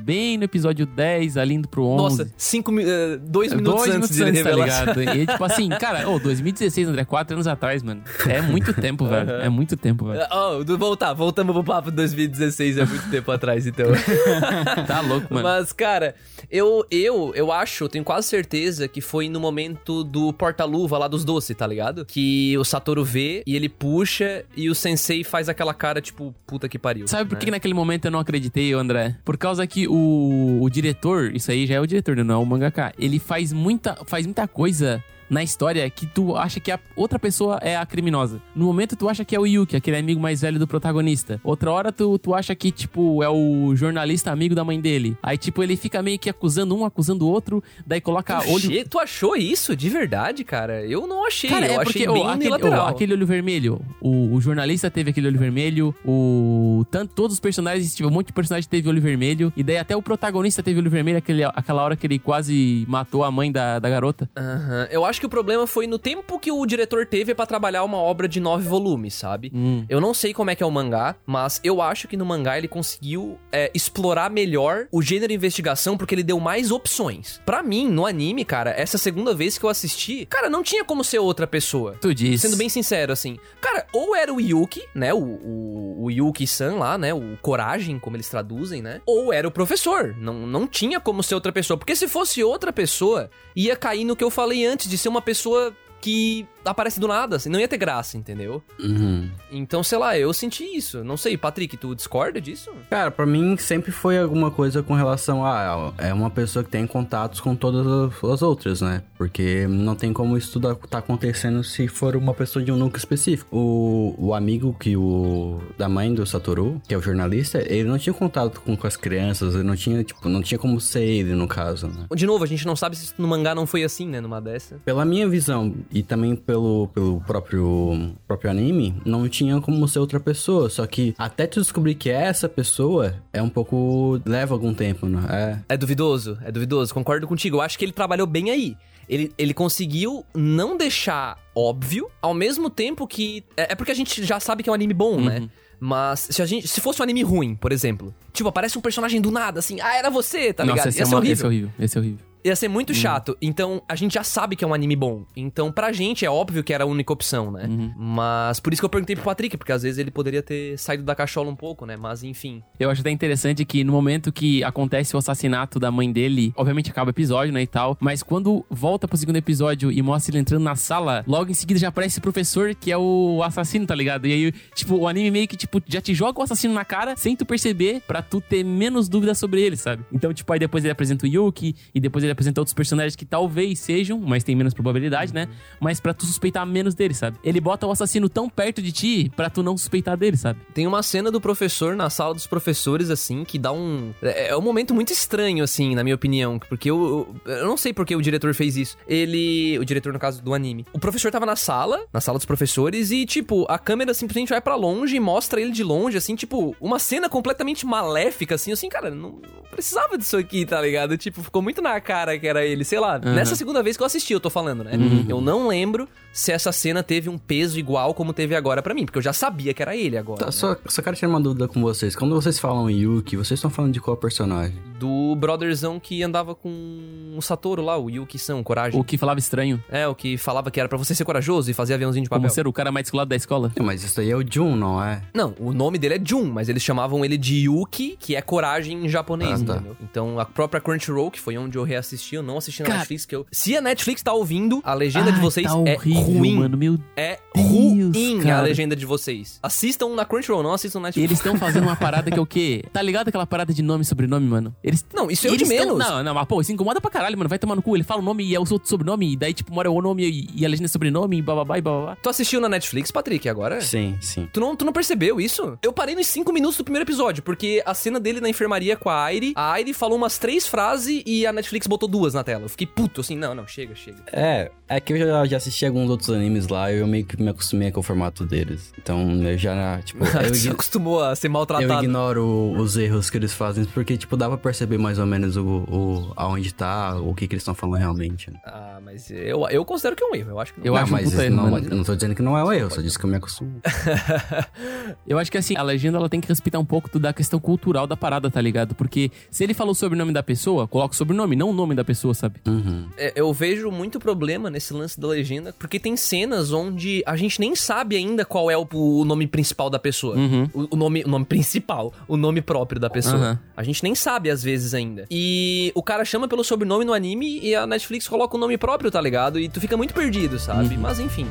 Bem 0.02 0.38
no 0.38 0.44
episódio 0.44 0.86
10, 0.86 1.38
ali 1.38 1.56
indo 1.56 1.68
pro 1.68 1.84
11. 1.84 1.98
Nossa, 2.20 2.34
cinco, 2.38 2.72
eh, 2.80 3.18
dois 3.20 3.52
minutos 3.52 3.82
Dois 3.84 3.96
antes 3.96 4.12
minutos 4.18 4.22
antes, 4.22 4.44
tá 4.44 4.52
ligado? 4.52 5.02
E 5.18 5.26
tipo 5.26 5.44
assim, 5.44 5.70
cara, 5.82 6.08
ô, 6.08 6.20
2016, 6.20 6.88
André, 6.90 7.04
quatro 7.04 7.34
anos 7.36 7.48
atrás, 7.48 7.82
mano. 7.82 8.04
É 8.28 8.42
muito 8.42 8.72
tempo, 8.74 9.06
velho. 9.10 9.32
É 9.32 9.50
muito 9.50 9.76
tempo, 9.76 10.06
velho. 10.06 10.22
Oh, 10.32 10.64
do- 10.64 10.78
voltar, 10.78 11.14
voltamos 11.14 11.54
pro 11.54 11.64
papo 11.64 11.90
de 11.90 11.96
2016, 11.98 12.78
é 12.78 12.86
muito 12.86 13.10
tempo 13.10 13.32
atrás, 13.32 13.66
então. 13.66 13.88
Tá 14.86 15.02
louco, 15.02 15.34
mano. 15.34 15.44
Mas, 15.48 15.74
cara, 15.74 16.16
eu, 16.50 16.86
eu, 16.92 17.32
eu 17.36 17.52
acho, 17.52 17.84
eu 17.86 17.90
tenho 17.90 18.04
quase 18.04 18.28
certeza 18.28 18.88
que 18.88 19.02
foi 19.02 19.28
no 19.30 19.40
momento 19.40 20.04
do 20.04 20.32
porta-luva 20.68 20.98
lá 20.98 21.08
dos 21.08 21.24
doces, 21.24 21.56
tá 21.56 21.66
ligado? 21.66 22.06
Que 22.06 22.58
o 22.58 22.64
Satoru 22.64 23.04
vê 23.04 23.42
e 23.48 23.56
ele 23.56 23.70
puxa 23.70 24.44
e 24.56 24.70
o 24.70 24.76
sensei 24.76 25.24
faz 25.24 25.50
aquela 25.50 25.74
cara, 25.74 26.02
tipo, 26.02 26.36
puta 26.46 26.68
que 26.68 26.78
pariu. 26.78 27.08
Sabe 27.08 27.30
por 27.30 27.36
né? 27.36 27.42
que 27.42 27.52
naquele 27.52 27.74
momento 27.74 28.06
eu 28.06 28.12
não 28.12 28.20
acreditei, 28.20 28.74
André? 28.74 29.16
Por 29.24 29.38
causa 29.38 29.66
que 29.66 29.88
o, 29.88 30.60
o 30.62 30.70
diretor, 30.70 31.34
isso 31.34 31.50
aí 31.50 31.66
já 31.66 31.76
é 31.76 31.80
o 31.80 31.88
diretor, 31.88 32.16
né? 32.16 32.24
não 32.24 32.36
é 32.36 32.38
o 32.38 32.46
mangaka. 32.46 32.94
Ele 33.00 33.20
faz 33.20 33.54
muita, 33.54 33.98
faz 34.06 34.26
muita 34.26 34.48
coisa 34.48 35.04
na 35.30 35.44
história 35.44 35.90
que 35.90 36.06
tu 36.06 36.36
acha 36.36 36.60
que 36.60 36.72
a 36.72 36.80
outra 36.96 37.20
pessoa 37.20 37.60
é 37.62 37.76
a 37.76 37.86
criminosa. 37.86 38.42
No 38.56 38.66
momento 38.66 38.96
tu 38.96 39.10
acha 39.10 39.24
que 39.26 39.36
é 39.36 39.40
o 39.40 39.46
Yuki, 39.46 39.76
aquele 39.76 39.98
amigo 39.98 40.20
mais 40.20 40.42
velho 40.42 40.60
do 40.60 40.68
protagonista. 40.68 41.40
Outra 41.44 41.72
hora 41.72 41.92
tu, 41.92 42.18
tu 42.18 42.34
acha 42.34 42.56
que, 42.56 42.72
tipo, 42.72 43.22
é 43.24 43.30
o 43.30 43.76
jornalista 43.76 44.32
amigo 44.32 44.56
da 44.56 44.64
mãe 44.64 44.80
dele. 44.80 45.18
Aí, 45.22 45.38
tipo, 45.38 45.62
ele 45.64 45.76
fica 45.76 46.02
meio 46.02 46.20
que 46.20 46.30
acusando 46.30 46.76
um, 46.76 46.86
acusando 46.86 47.26
o 47.26 47.30
outro, 47.30 47.64
daí 47.86 48.02
coloca 48.02 48.38
Tu, 48.42 48.52
olho... 48.52 48.90
tu 48.90 49.00
achou 49.00 49.36
isso 49.36 49.76
de 49.76 49.90
verdade, 49.90 50.44
cara? 50.44 50.86
Eu 50.86 51.08
não 51.08 51.26
achei. 51.26 51.50
Cara, 51.50 51.68
eu 51.68 51.74
é 51.74 51.76
achei 51.76 51.86
porque 51.86 52.08
bem 52.12 52.24
ô, 52.24 52.28
aquele, 52.28 52.76
ô, 52.76 52.82
aquele 52.82 53.14
olho 53.14 53.26
vermelho, 53.26 53.82
o, 54.02 54.34
o 54.34 54.42
jornalista 54.42 54.90
teve 54.90 55.10
aquele 55.10 55.28
olho 55.28 55.40
vermelho, 55.40 55.96
o 56.06 56.86
tanto 56.90 57.14
todos 57.14 57.34
os 57.34 57.40
personagens, 57.40 57.96
tipo, 57.96 58.10
um 58.10 58.12
monte 58.12 58.28
de 58.28 58.34
personagem 58.34 58.70
teve 58.70 58.88
olho 58.88 59.02
vermelho, 59.02 59.52
e 59.56 59.64
daí 59.64 59.78
até 59.78 59.96
o 59.96 60.02
protagonista 60.02 60.62
teve 60.64 60.80
olho 60.80 60.90
vermelho, 60.90 61.18
aquele, 61.18 61.44
aquela 61.44 61.84
hora 61.84 61.96
que 61.96 62.06
ele 62.06 62.20
quase 62.20 62.86
matou 62.88 63.24
a 63.24 63.32
mãe 63.32 63.52
da, 63.52 63.80
da 63.80 63.90
garota. 63.90 64.30
Aham. 64.38 64.88
Eu 64.92 65.06
acho 65.06 65.17
que 65.20 65.26
o 65.26 65.30
problema 65.30 65.68
foi 65.68 65.88
no 65.88 66.00
tempo 66.00 66.40
que 66.40 66.52
o 66.52 66.66
diretor 66.66 67.06
teve 67.06 67.34
pra 67.34 67.46
trabalhar 67.46 67.84
uma 67.84 67.98
obra 67.98 68.28
de 68.28 68.40
nove 68.40 68.68
volumes, 68.68 69.14
sabe? 69.14 69.52
Hum. 69.54 69.86
Eu 69.90 70.02
não 70.02 70.14
sei 70.14 70.34
como 70.34 70.50
é 70.50 70.56
que 70.56 70.64
é 70.64 70.66
o 70.66 70.72
mangá, 70.72 71.16
mas 71.26 71.60
eu 71.64 71.82
acho 71.82 72.08
que 72.08 72.18
no 72.18 72.26
mangá 72.26 72.58
ele 72.58 72.68
conseguiu 72.68 73.38
é, 73.52 73.72
explorar 73.74 74.30
melhor 74.30 74.88
o 74.92 75.02
gênero 75.02 75.34
investigação 75.34 75.98
porque 75.98 76.16
ele 76.16 76.24
deu 76.24 76.40
mais 76.40 76.72
opções. 76.72 77.42
Pra 77.46 77.64
mim, 77.64 77.88
no 77.88 78.06
anime, 78.06 78.44
cara, 78.46 78.72
essa 78.72 78.98
segunda 78.98 79.34
vez 79.34 79.58
que 79.58 79.66
eu 79.66 79.70
assisti, 79.70 80.26
cara, 80.26 80.50
não 80.50 80.64
tinha 80.64 80.84
como 80.84 81.04
ser 81.04 81.20
outra 81.20 81.48
pessoa. 81.48 81.96
Tu 82.02 82.14
disse. 82.14 82.48
Sendo 82.48 82.58
bem 82.58 82.70
sincero, 82.70 83.12
assim. 83.14 83.38
Cara, 83.62 83.86
ou 83.94 84.16
era 84.16 84.34
o 84.34 84.40
Yuki, 84.40 84.84
né? 84.94 85.14
O, 85.14 85.18
o, 85.18 86.04
o 86.04 86.12
Yuki-san 86.12 86.76
lá, 86.76 86.98
né? 86.98 87.14
O 87.14 87.38
Coragem, 87.42 88.00
como 88.00 88.16
eles 88.16 88.30
traduzem, 88.30 88.82
né? 88.82 89.02
Ou 89.06 89.32
era 89.34 89.48
o 89.48 89.52
professor. 89.52 90.16
Não, 90.18 90.46
não 90.46 90.68
tinha 90.68 91.00
como 91.00 91.24
ser 91.24 91.36
outra 91.36 91.52
pessoa. 91.52 91.78
Porque 91.78 91.96
se 91.96 92.08
fosse 92.08 92.44
outra 92.44 92.72
pessoa, 92.74 93.30
ia 93.56 93.76
cair 93.76 94.06
no 94.06 94.16
que 94.16 94.24
eu 94.24 94.30
falei 94.30 94.66
antes, 94.66 94.90
de 94.90 94.98
ser 94.98 95.07
uma 95.10 95.22
pessoa 95.22 95.76
que 96.02 96.48
aparece 96.70 97.00
do 97.00 97.08
nada, 97.08 97.38
assim, 97.38 97.50
não 97.50 97.60
ia 97.60 97.68
ter 97.68 97.78
graça, 97.78 98.18
entendeu? 98.18 98.62
Uhum. 98.80 99.30
Então, 99.52 99.84
sei 99.84 99.98
lá, 99.98 100.18
eu 100.18 100.34
senti 100.34 100.64
isso. 100.64 101.04
Não 101.04 101.18
sei, 101.18 101.38
Patrick, 101.38 101.78
tu 101.78 101.96
discorda 101.96 102.42
disso? 102.42 102.72
Cara, 102.90 103.10
pra 103.10 103.26
mim 103.26 103.58
sempre 103.58 103.92
foi 103.92 104.18
alguma 104.18 104.52
coisa 104.52 104.84
com 104.84 104.94
relação 104.94 105.46
a. 105.46 105.94
É 105.98 106.14
uma 106.14 106.30
pessoa 106.30 106.64
que 106.64 106.70
tem 106.70 106.86
contatos 106.86 107.40
com 107.40 107.56
todas 107.56 107.86
as 108.24 108.42
outras, 108.42 108.82
né? 108.82 109.04
Porque 109.18 109.66
não 109.68 109.96
tem 109.96 110.12
como 110.12 110.38
isso 110.38 110.54
tudo 110.54 110.76
tá 110.76 111.00
acontecendo 111.00 111.64
se 111.64 111.88
for 111.88 112.16
uma 112.16 112.34
pessoa 112.34 112.64
de 112.64 112.72
um 112.72 112.78
núcleo 112.78 112.98
específico. 112.98 113.56
O, 113.56 114.16
o 114.18 114.34
amigo 114.34 114.76
que 114.80 114.96
o. 114.98 115.62
da 115.78 115.88
mãe 115.88 116.14
do 116.14 116.26
Satoru, 116.26 116.82
que 116.88 116.94
é 116.94 116.98
o 116.98 117.02
jornalista, 117.02 117.60
ele 117.66 117.88
não 117.88 117.98
tinha 117.98 118.14
contato 118.14 118.62
com, 118.62 118.76
com 118.76 118.88
as 118.88 118.98
crianças, 118.98 119.54
ele 119.56 119.64
não 119.64 119.76
tinha, 119.76 120.04
tipo, 120.04 120.28
não 120.28 120.42
tinha 120.42 120.60
como 120.60 120.80
ser 120.80 121.04
ele 121.04 121.34
no 121.34 121.48
caso, 121.48 121.88
né? 121.88 122.08
De 122.14 122.26
novo, 122.26 122.44
a 122.44 122.48
gente 122.48 122.66
não 122.66 122.76
sabe 122.76 122.96
se 122.96 123.14
no 123.18 123.28
mangá 123.28 123.56
não 123.56 123.66
foi 123.66 123.84
assim, 123.84 124.08
né? 124.08 124.20
Numa 124.20 124.42
dessa. 124.42 124.80
Pela 124.84 125.06
minha 125.06 125.28
visão 125.28 125.74
e 125.92 126.04
também 126.04 126.36
pelo, 126.36 126.90
pelo 126.94 127.22
próprio, 127.22 128.16
próprio 128.28 128.52
anime, 128.52 128.96
não 129.06 129.28
tinha 129.28 129.60
como 129.62 129.88
ser 129.88 130.00
outra 130.00 130.20
pessoa. 130.20 130.70
Só 130.70 130.86
que 130.86 131.16
até 131.18 131.48
tu 131.48 131.60
descobrir 131.62 131.96
que 131.96 132.10
é 132.10 132.24
essa 132.24 132.48
pessoa, 132.50 133.16
é 133.32 133.42
um 133.42 133.50
pouco. 133.50 134.22
leva 134.26 134.54
algum 134.54 134.74
tempo, 134.74 135.08
né? 135.08 135.22
É. 135.70 135.74
É 135.76 135.78
duvidoso, 135.78 136.38
é 136.44 136.52
duvidoso, 136.52 136.94
concordo 136.94 137.28
contigo. 137.28 137.58
Eu 137.58 137.62
acho 137.62 137.78
que 137.78 137.86
ele 137.86 137.94
trabalhou 137.94 138.28
bem 138.28 138.50
aí. 138.50 138.76
Ele, 139.10 139.32
ele 139.38 139.54
conseguiu 139.54 140.26
não 140.36 140.76
deixar 140.76 141.38
óbvio, 141.56 142.10
ao 142.22 142.34
mesmo 142.34 142.70
tempo 142.70 143.08
que. 143.08 143.44
É, 143.56 143.72
é 143.72 143.76
porque 143.76 143.92
a 143.92 143.96
gente 143.96 144.24
já 144.24 144.40
sabe 144.40 144.64
que 144.64 144.70
é 144.70 144.72
um 144.72 144.76
anime 144.76 144.94
bom, 144.94 145.22
né? 145.22 145.50
Mas 145.80 146.28
se, 146.32 146.42
a 146.42 146.46
gente, 146.46 146.68
se 146.68 146.82
fosse 146.82 147.02
um 147.02 147.04
anime 147.04 147.22
ruim, 147.22 147.56
por 147.56 147.72
exemplo, 147.72 148.14
tipo, 148.34 148.50
aparece 148.50 148.78
um 148.78 148.82
personagem 148.82 149.22
do 149.22 149.30
nada, 149.30 149.60
assim, 149.60 149.80
ah, 149.80 149.96
era 149.96 150.10
você, 150.10 150.52
tá 150.52 150.64
ligado? 150.64 150.78
Nossa, 150.78 150.90
esse 150.90 150.98
Ia 150.98 151.04
é, 151.04 151.06
ser 151.06 151.14
uma, 151.14 151.20
horrível. 151.20 151.34
esse 151.34 151.44
é 151.44 151.48
horrível. 151.48 151.72
Esse 151.80 151.98
é 151.98 152.02
horrível. 152.02 152.27
Ia 152.48 152.56
ser 152.56 152.70
muito 152.70 152.94
chato. 152.94 153.38
Então, 153.42 153.82
a 153.90 153.96
gente 153.96 154.14
já 154.14 154.24
sabe 154.24 154.56
que 154.56 154.64
é 154.64 154.68
um 154.68 154.74
anime 154.74 154.96
bom. 154.96 155.26
Então, 155.36 155.70
pra 155.70 155.92
gente, 155.92 156.26
é 156.26 156.30
óbvio 156.30 156.64
que 156.64 156.74
era 156.74 156.86
a 156.86 156.88
única 156.88 157.12
opção, 157.12 157.52
né? 157.52 157.68
Mas 157.98 158.62
por 158.62 158.72
isso 158.72 158.82
que 158.82 158.86
eu 158.86 158.90
perguntei 158.90 159.18
pro 159.18 159.26
Patrick, 159.26 159.58
porque 159.58 159.74
às 159.74 159.84
vezes 159.84 159.98
ele 159.98 160.12
poderia 160.12 160.42
ter 160.42 160.78
saído 160.80 161.04
da 161.04 161.14
cachola 161.14 161.50
um 161.50 161.56
pouco, 161.56 161.86
né? 161.86 161.98
Mas 161.98 162.24
enfim. 162.24 162.64
Eu 162.80 162.90
acho 162.90 163.02
até 163.02 163.12
interessante 163.12 163.66
que 163.66 163.84
no 163.84 163.92
momento 163.92 164.32
que 164.32 164.64
acontece 164.64 165.14
o 165.14 165.20
assassinato 165.20 165.78
da 165.78 165.92
mãe 165.92 166.10
dele, 166.10 166.54
obviamente 166.56 166.90
acaba 166.90 167.10
o 167.10 167.12
episódio, 167.12 167.54
né, 167.54 167.62
e 167.62 167.68
tal, 167.68 167.98
mas 168.00 168.24
quando 168.24 168.66
volta 168.70 169.08
pro 169.08 169.18
segundo 169.18 169.36
episódio 169.36 169.92
e 169.92 170.02
mostra 170.02 170.32
ele 170.32 170.40
entrando 170.40 170.64
na 170.64 170.76
sala, 170.76 171.26
logo 171.28 171.52
em 171.52 171.54
seguida 171.54 171.80
já 171.80 171.90
aparece 171.90 172.20
o 172.20 172.22
professor 172.22 172.74
que 172.76 172.92
é 172.92 172.98
o 172.98 173.42
assassino, 173.44 173.86
tá 173.86 173.94
ligado? 173.94 174.26
E 174.26 174.32
aí, 174.32 174.52
tipo, 174.74 174.96
o 174.96 175.08
anime 175.08 175.32
meio 175.32 175.48
que, 175.48 175.58
tipo, 175.58 175.82
já 175.86 176.00
te 176.00 176.14
joga 176.14 176.40
o 176.40 176.44
assassino 176.44 176.74
na 176.74 176.86
cara 176.86 177.16
sem 177.18 177.36
tu 177.36 177.46
perceber 177.46 178.02
pra 178.08 178.22
tu 178.22 178.40
ter 178.40 178.64
menos 178.64 179.10
dúvidas 179.10 179.38
sobre 179.38 179.62
ele, 179.62 179.76
sabe? 179.76 180.04
Então, 180.14 180.34
tipo, 180.34 180.52
aí 180.54 180.60
depois 180.60 180.84
ele 180.84 180.92
apresenta 180.92 181.26
o 181.26 181.28
Yuki 181.28 181.76
e 181.94 182.00
depois 182.00 182.24
ele 182.24 182.32
apresenta 182.38 182.62
outros 182.62 182.74
personagens 182.74 183.16
que 183.16 183.26
talvez 183.26 183.80
sejam, 183.80 184.20
mas 184.20 184.44
tem 184.44 184.56
menos 184.56 184.74
probabilidade, 184.74 185.34
né? 185.34 185.48
Mas 185.80 186.00
pra 186.00 186.14
tu 186.14 186.26
suspeitar 186.26 186.66
menos 186.66 186.94
dele, 186.94 187.14
sabe? 187.14 187.38
Ele 187.44 187.60
bota 187.60 187.88
o 187.88 187.92
assassino 187.92 188.30
tão 188.30 188.50
perto 188.50 188.82
de 188.82 188.92
ti 188.92 189.32
pra 189.36 189.50
tu 189.50 189.64
não 189.64 189.78
suspeitar 189.78 190.16
dele, 190.16 190.38
sabe? 190.38 190.60
Tem 190.74 190.86
uma 190.88 191.04
cena 191.04 191.32
do 191.32 191.42
professor 191.42 191.96
na 191.96 192.10
sala 192.10 192.34
dos 192.34 192.48
professores, 192.48 193.10
assim, 193.10 193.44
que 193.44 193.58
dá 193.58 193.72
um. 193.72 194.14
É 194.22 194.48
é 194.48 194.56
um 194.56 194.62
momento 194.62 194.94
muito 194.94 195.12
estranho, 195.12 195.64
assim, 195.64 195.96
na 195.96 196.04
minha 196.04 196.16
opinião. 196.16 196.60
Porque 196.60 196.90
eu, 196.90 197.36
eu, 197.46 197.66
não 197.66 197.78
sei 197.78 197.94
por 197.94 198.06
que 198.06 198.16
o 198.16 198.22
diretor 198.22 198.54
fez 198.54 198.78
isso. 198.78 198.98
Ele. 199.08 199.78
O 199.80 199.86
diretor, 199.86 200.14
no 200.14 200.20
caso 200.20 200.42
do 200.42 200.54
anime. 200.54 200.86
O 200.94 201.00
professor 201.00 201.32
tava 201.32 201.46
na 201.46 201.56
sala, 201.56 202.06
na 202.14 202.22
sala 202.22 202.38
dos 202.38 202.46
professores, 202.46 203.12
e, 203.12 203.26
tipo, 203.26 203.66
a 203.70 203.78
câmera 203.78 204.14
simplesmente 204.14 204.50
vai 204.50 204.62
pra 204.62 204.76
longe 204.76 205.16
e 205.16 205.20
mostra 205.20 205.62
ele 205.62 205.72
de 205.72 205.84
longe, 205.84 206.18
assim, 206.18 206.36
tipo, 206.36 206.76
uma 206.80 207.00
cena 207.00 207.30
completamente 207.30 207.86
maléfica, 207.86 208.56
assim, 208.56 208.72
assim, 208.72 208.90
cara, 208.90 209.10
não 209.10 209.42
precisava 209.70 210.18
disso 210.18 210.38
aqui, 210.38 210.66
tá 210.66 210.82
ligado? 210.82 211.18
Tipo, 211.18 211.44
ficou 211.44 211.62
muito 211.62 211.82
na 211.82 212.00
cara 212.02 212.17
que 212.40 212.48
era 212.48 212.66
ele, 212.66 212.84
sei 212.84 213.00
lá. 213.00 213.20
Nessa 213.20 213.56
segunda 213.56 213.84
vez 213.84 213.98
que 213.98 214.04
eu 214.04 214.08
assisti, 214.08 214.34
eu 214.34 214.40
tô 214.40 214.50
falando, 214.50 214.84
né? 214.84 214.92
Eu 215.28 215.42
não 215.42 215.68
lembro 215.68 216.08
se 216.32 216.52
essa 216.52 216.72
cena 216.72 217.02
teve 217.02 217.30
um 217.30 217.38
peso 217.38 217.80
igual 217.80 218.14
como 218.14 218.32
teve 218.32 218.56
agora 218.56 218.82
pra 218.82 218.94
mim, 218.94 219.06
porque 219.06 219.18
eu 219.18 219.22
já 219.22 219.34
sabia 219.34 219.74
que 219.74 219.82
era 219.82 219.96
ele 219.96 220.18
agora. 220.18 220.40
Tá, 220.40 220.46
né? 220.46 220.52
só, 220.52 220.76
só 220.86 221.02
quero 221.02 221.16
tirar 221.16 221.30
uma 221.30 221.42
dúvida 221.42 221.68
com 221.68 221.82
vocês. 221.82 222.16
Quando 222.16 222.36
vocês 222.36 222.60
falam 222.60 222.90
Yuki, 222.90 223.36
vocês 223.36 223.58
estão 223.58 223.70
falando 223.72 223.94
de 223.94 224.00
qual 224.00 224.16
personagem? 224.16 224.78
Do 225.00 225.36
brotherzão 225.36 226.00
que 226.00 226.24
andava 226.24 226.56
com 226.56 227.34
o 227.38 227.42
Satoru 227.42 227.82
lá, 227.84 227.98
o 227.98 228.10
Yuki-san, 228.10 228.62
coragem. 228.64 229.00
O 229.00 229.04
que 229.04 229.18
falava 229.18 229.40
estranho. 229.40 229.84
É, 229.90 230.08
o 230.08 230.16
que 230.16 230.38
falava 230.38 230.72
que 230.72 230.80
era 230.80 230.90
pra 230.90 230.98
você 230.98 231.14
ser 231.14 231.24
corajoso 231.24 231.70
e 231.70 231.74
fazer 231.74 231.94
aviãozinho 231.94 232.24
de 232.24 232.30
papel. 232.30 232.42
Como 232.42 232.54
ser 232.54 232.68
o 232.68 232.74
cara 232.74 232.92
mais 232.92 233.04
descolado 233.06 233.30
da 233.30 233.36
escola. 233.36 233.72
É, 233.76 233.82
mas 233.82 234.04
isso 234.04 234.20
aí 234.20 234.32
é 234.32 234.36
o 234.36 234.44
Jun, 234.50 234.76
não 234.76 235.04
é? 235.04 235.22
Não, 235.34 235.54
o 235.60 235.72
nome 235.74 235.98
dele 235.98 236.16
é 236.16 236.20
Jun, 236.24 236.46
mas 236.46 236.68
eles 236.70 236.82
chamavam 236.82 237.24
ele 237.24 237.38
de 237.38 237.66
Yuki, 237.66 238.16
que 238.20 238.36
é 238.36 238.42
coragem 238.42 239.06
em 239.06 239.10
japonês, 239.10 239.62
Ah, 239.62 239.66
tá. 239.66 239.74
entendeu? 239.76 239.98
Então 240.02 240.40
a 240.40 240.46
própria 240.46 240.82
Crunchyroll, 240.82 241.30
que 241.30 241.40
foi 241.40 241.58
onde 241.58 241.78
eu 241.78 241.84
reassisti, 241.84 242.36
eu 242.36 242.44
não 242.44 242.58
assisti 242.58 242.82
na 242.82 242.88
Cara- 242.88 242.98
Netflix, 243.00 243.26
que 243.26 243.36
eu... 243.36 243.46
Se 243.52 243.76
a 243.78 243.82
Netflix 243.82 244.24
tá 244.24 244.34
ouvindo, 244.34 244.82
a 244.84 244.94
legenda 244.94 245.32
de 245.32 245.38
Ai, 245.38 245.42
vocês 245.44 245.68
tá 245.68 245.74
é 245.86 245.96
horrível, 245.96 246.22
ruim. 246.24 246.56
mano. 246.58 246.78
Meu 246.78 246.98
É 247.16 247.38
Deus, 247.56 248.16
ruim 248.16 248.40
a 248.40 248.44
cara. 248.44 248.62
legenda 248.64 248.96
de 248.96 249.06
vocês. 249.06 249.60
Assistam 249.62 250.10
na 250.16 250.26
Crunchyroll, 250.26 250.64
não 250.64 250.74
assistam 250.74 251.00
na 251.00 251.08
Netflix. 251.10 251.30
eles 251.30 251.38
estão 251.40 251.56
fazendo 251.58 251.84
uma 251.84 251.96
parada 251.96 252.32
que 252.32 252.38
é 252.38 252.42
o 252.42 252.46
quê? 252.46 252.84
Tá 252.92 253.02
ligado 253.02 253.28
aquela 253.28 253.46
parada 253.46 253.74
de 253.74 253.82
nome 253.82 254.02
e 254.02 254.06
sobrenome, 254.06 254.48
mano? 254.48 254.76
Eles. 254.88 255.06
Não, 255.14 255.30
isso 255.30 255.48
é 255.48 255.52
o 255.52 255.58
de 255.58 255.64
eles 255.64 255.70
tão- 255.78 255.88
menos. 255.96 256.08
Não, 256.08 256.24
não, 256.24 256.34
mas 256.34 256.46
pô, 256.48 256.62
isso 256.62 256.72
incomoda 256.72 257.00
pra 257.02 257.10
caralho, 257.12 257.38
mano. 257.38 257.50
Vai 257.50 257.60
tomar 257.60 257.76
no 257.76 257.82
cu. 257.82 257.96
Ele 257.96 258.04
fala 258.04 258.22
o 258.22 258.24
nome 258.24 258.44
e 258.46 258.56
é 258.56 258.60
o 258.60 258.62
outro 258.62 258.82
sobrenome, 258.88 259.34
e 259.34 259.36
daí, 259.36 259.54
tipo, 259.54 259.74
mora 259.74 259.90
o 259.92 260.02
nome 260.02 260.24
e, 260.28 260.50
e 260.56 260.66
a 260.66 260.70
legenda 260.70 260.86
é 260.86 260.90
sobrenome, 260.90 261.38
e 261.38 261.42
bababá 261.42 261.78
e 261.78 261.82
bababá. 261.82 262.16
Tu 262.16 262.30
assistiu 262.30 262.60
na 262.62 262.70
Netflix, 262.70 263.12
Patrick, 263.12 263.48
agora? 263.50 263.82
Sim, 263.82 264.18
sim. 264.22 264.48
Tu 264.54 264.60
não, 264.60 264.76
tu 264.76 264.86
não 264.86 264.94
percebeu 264.94 265.40
isso? 265.42 265.78
Eu 265.82 265.92
parei 265.94 266.16
nos 266.16 266.28
5 266.28 266.52
minutos 266.54 266.78
do 266.78 266.84
primeiro 266.84 267.04
episódio, 267.06 267.44
porque 267.44 267.82
a 267.86 267.94
cena 267.94 268.20
dele 268.20 268.40
na 268.42 268.50
enfermaria 268.50 268.96
com 268.96 269.10
a 269.10 269.24
Aire, 269.24 269.54
a 269.56 269.72
Aire 269.74 269.94
falou 269.94 270.18
umas 270.18 270.38
três 270.38 270.68
frases 270.68 271.22
e 271.26 271.46
a 271.46 271.52
Netflix 271.54 271.88
botou 271.88 272.08
duas 272.08 272.34
na 272.34 272.44
tela. 272.44 272.64
Eu 272.66 272.70
fiquei 272.70 272.88
puto, 272.88 273.22
assim, 273.22 273.36
não, 273.36 273.54
não, 273.54 273.68
chega, 273.68 273.96
chega. 273.96 274.18
É, 274.32 274.72
É 274.90 275.00
que 275.02 275.14
eu 275.14 275.18
já, 275.18 275.46
já 275.46 275.58
assisti 275.58 275.86
alguns 275.86 276.10
outros 276.10 276.30
animes 276.30 276.68
lá 276.68 276.92
e 276.92 277.00
eu 277.00 277.08
meio 277.08 277.26
que 277.26 277.42
me 277.42 277.50
acostumei 277.50 277.92
com 277.92 278.00
o 278.00 278.04
formato 278.04 278.46
deles. 278.46 278.94
Então 278.98 279.44
eu 279.44 279.58
já, 279.58 280.00
tipo, 280.02 280.24
eu, 280.26 280.54
Você 280.56 280.70
acostumou 280.70 281.22
a 281.24 281.36
ser 281.36 281.48
eu 281.48 281.52
maltratado. 281.52 282.04
ignoro 282.04 282.74
os 282.78 282.96
erros 282.96 283.30
que 283.30 283.38
eles 283.38 283.54
fazem, 283.54 283.84
porque, 283.86 284.16
tipo, 284.18 284.38
dá 284.38 284.48
pra 284.48 284.58
perceber 284.58 284.98
mais 284.98 285.20
ou 285.20 285.26
menos 285.26 285.58
o, 285.58 285.66
o 285.66 286.34
aonde 286.36 286.74
tá, 286.74 287.18
o 287.20 287.34
que, 287.36 287.48
que 287.48 287.54
eles 287.56 287.62
estão 287.64 287.76
falando 287.76 288.00
realmente. 288.00 288.50
né? 288.50 288.60
Ah, 288.66 289.00
mas 289.04 289.30
eu, 289.30 289.68
eu 289.70 289.84
considero 289.84 290.16
que 290.16 290.24
é 290.24 290.28
um 290.28 290.36
erro. 290.36 290.52
Eu 290.52 290.60
acho 290.60 290.74
que 290.74 290.80
não. 290.80 290.86
Eu 290.88 290.94
Não, 290.94 291.02
acho 291.02 291.12
um 291.12 291.16
mas 291.16 291.34
erro, 291.40 291.56
não, 291.56 291.78
eu 291.80 291.96
não 291.98 292.04
tô 292.04 292.16
dizendo 292.16 292.34
que 292.36 292.42
não 292.42 292.58
é 292.58 292.64
um 292.64 292.72
erro, 292.72 292.90
só 292.94 293.02
disse 293.02 293.20
que 293.20 293.26
eu 293.26 293.30
me 293.30 293.36
acostumo. 293.36 293.82
Eu 295.28 295.38
acho 295.38 295.52
que 295.52 295.58
assim, 295.58 295.76
a 295.76 295.82
legenda 295.82 296.18
ela 296.18 296.30
tem 296.30 296.40
que 296.40 296.48
respeitar 296.48 296.80
um 296.80 296.86
pouco 296.86 297.20
da 297.20 297.34
questão 297.34 297.60
cultural 297.60 298.08
da 298.08 298.16
parada, 298.16 298.50
tá 298.50 298.62
ligado? 298.62 298.96
Porque 298.96 299.32
se 299.50 299.64
ele 299.64 299.74
falou 299.74 299.92
o 299.92 299.96
sobrenome 299.96 300.32
da 300.34 300.44
pessoa, 300.44 300.88
coloca 300.88 301.14
o 301.14 301.18
sobrenome, 301.18 301.56
não 301.56 301.70
o 301.70 301.74
nome 301.74 301.96
da 301.96 302.04
pessoa, 302.04 302.34
sabe? 302.34 302.56
Uhum. 302.68 303.08
É, 303.18 303.34
eu 303.36 303.52
vejo 303.54 303.92
muito 303.92 304.20
problema 304.20 304.70
nesse 304.78 304.94
lance 304.94 305.20
da 305.20 305.28
legenda, 305.28 305.74
porque 305.78 306.00
tem 306.00 306.16
cenas 306.16 306.72
onde 306.72 307.24
a 307.26 307.36
gente 307.36 307.60
nem 307.60 307.76
sabe 307.76 308.16
ainda 308.16 308.46
qual 308.46 308.70
é 308.70 308.78
o, 308.78 308.88
o 308.92 309.26
nome 309.26 309.48
principal 309.48 309.90
da 309.90 309.98
pessoa. 309.98 310.36
Uhum. 310.36 310.70
O, 310.74 310.88
o 310.92 310.96
nome, 310.96 311.24
o 311.24 311.28
nome 311.28 311.46
principal, 311.46 312.14
o 312.28 312.38
nome 312.38 312.62
próprio 312.62 313.02
da 313.02 313.10
pessoa. 313.10 313.38
Aham. 313.38 313.60
A 313.76 313.84
gente 313.84 314.04
nem 314.04 314.14
sabe 314.14 314.50
às 314.50 314.62
vezes 314.62 314.94
ainda. 314.94 315.26
E 315.30 315.92
o 315.96 316.04
cara 316.04 316.24
chama 316.24 316.48
pelo 316.48 316.64
sobrenome 316.64 317.04
no 317.04 317.14
anime 317.14 317.60
e 317.60 317.76
a 317.76 317.88
Netflix 317.88 318.28
coloca 318.28 318.56
o 318.56 318.60
nome 318.60 318.78
próprio, 318.78 319.10
tá 319.10 319.20
ligado? 319.20 319.60
E 319.60 319.68
tu 319.68 319.82
fica 319.82 319.98
muito 319.98 320.14
perdido, 320.14 320.60
sabe? 320.60 320.96
Uhum. 320.96 321.02
Mas 321.02 321.20
enfim. 321.20 321.48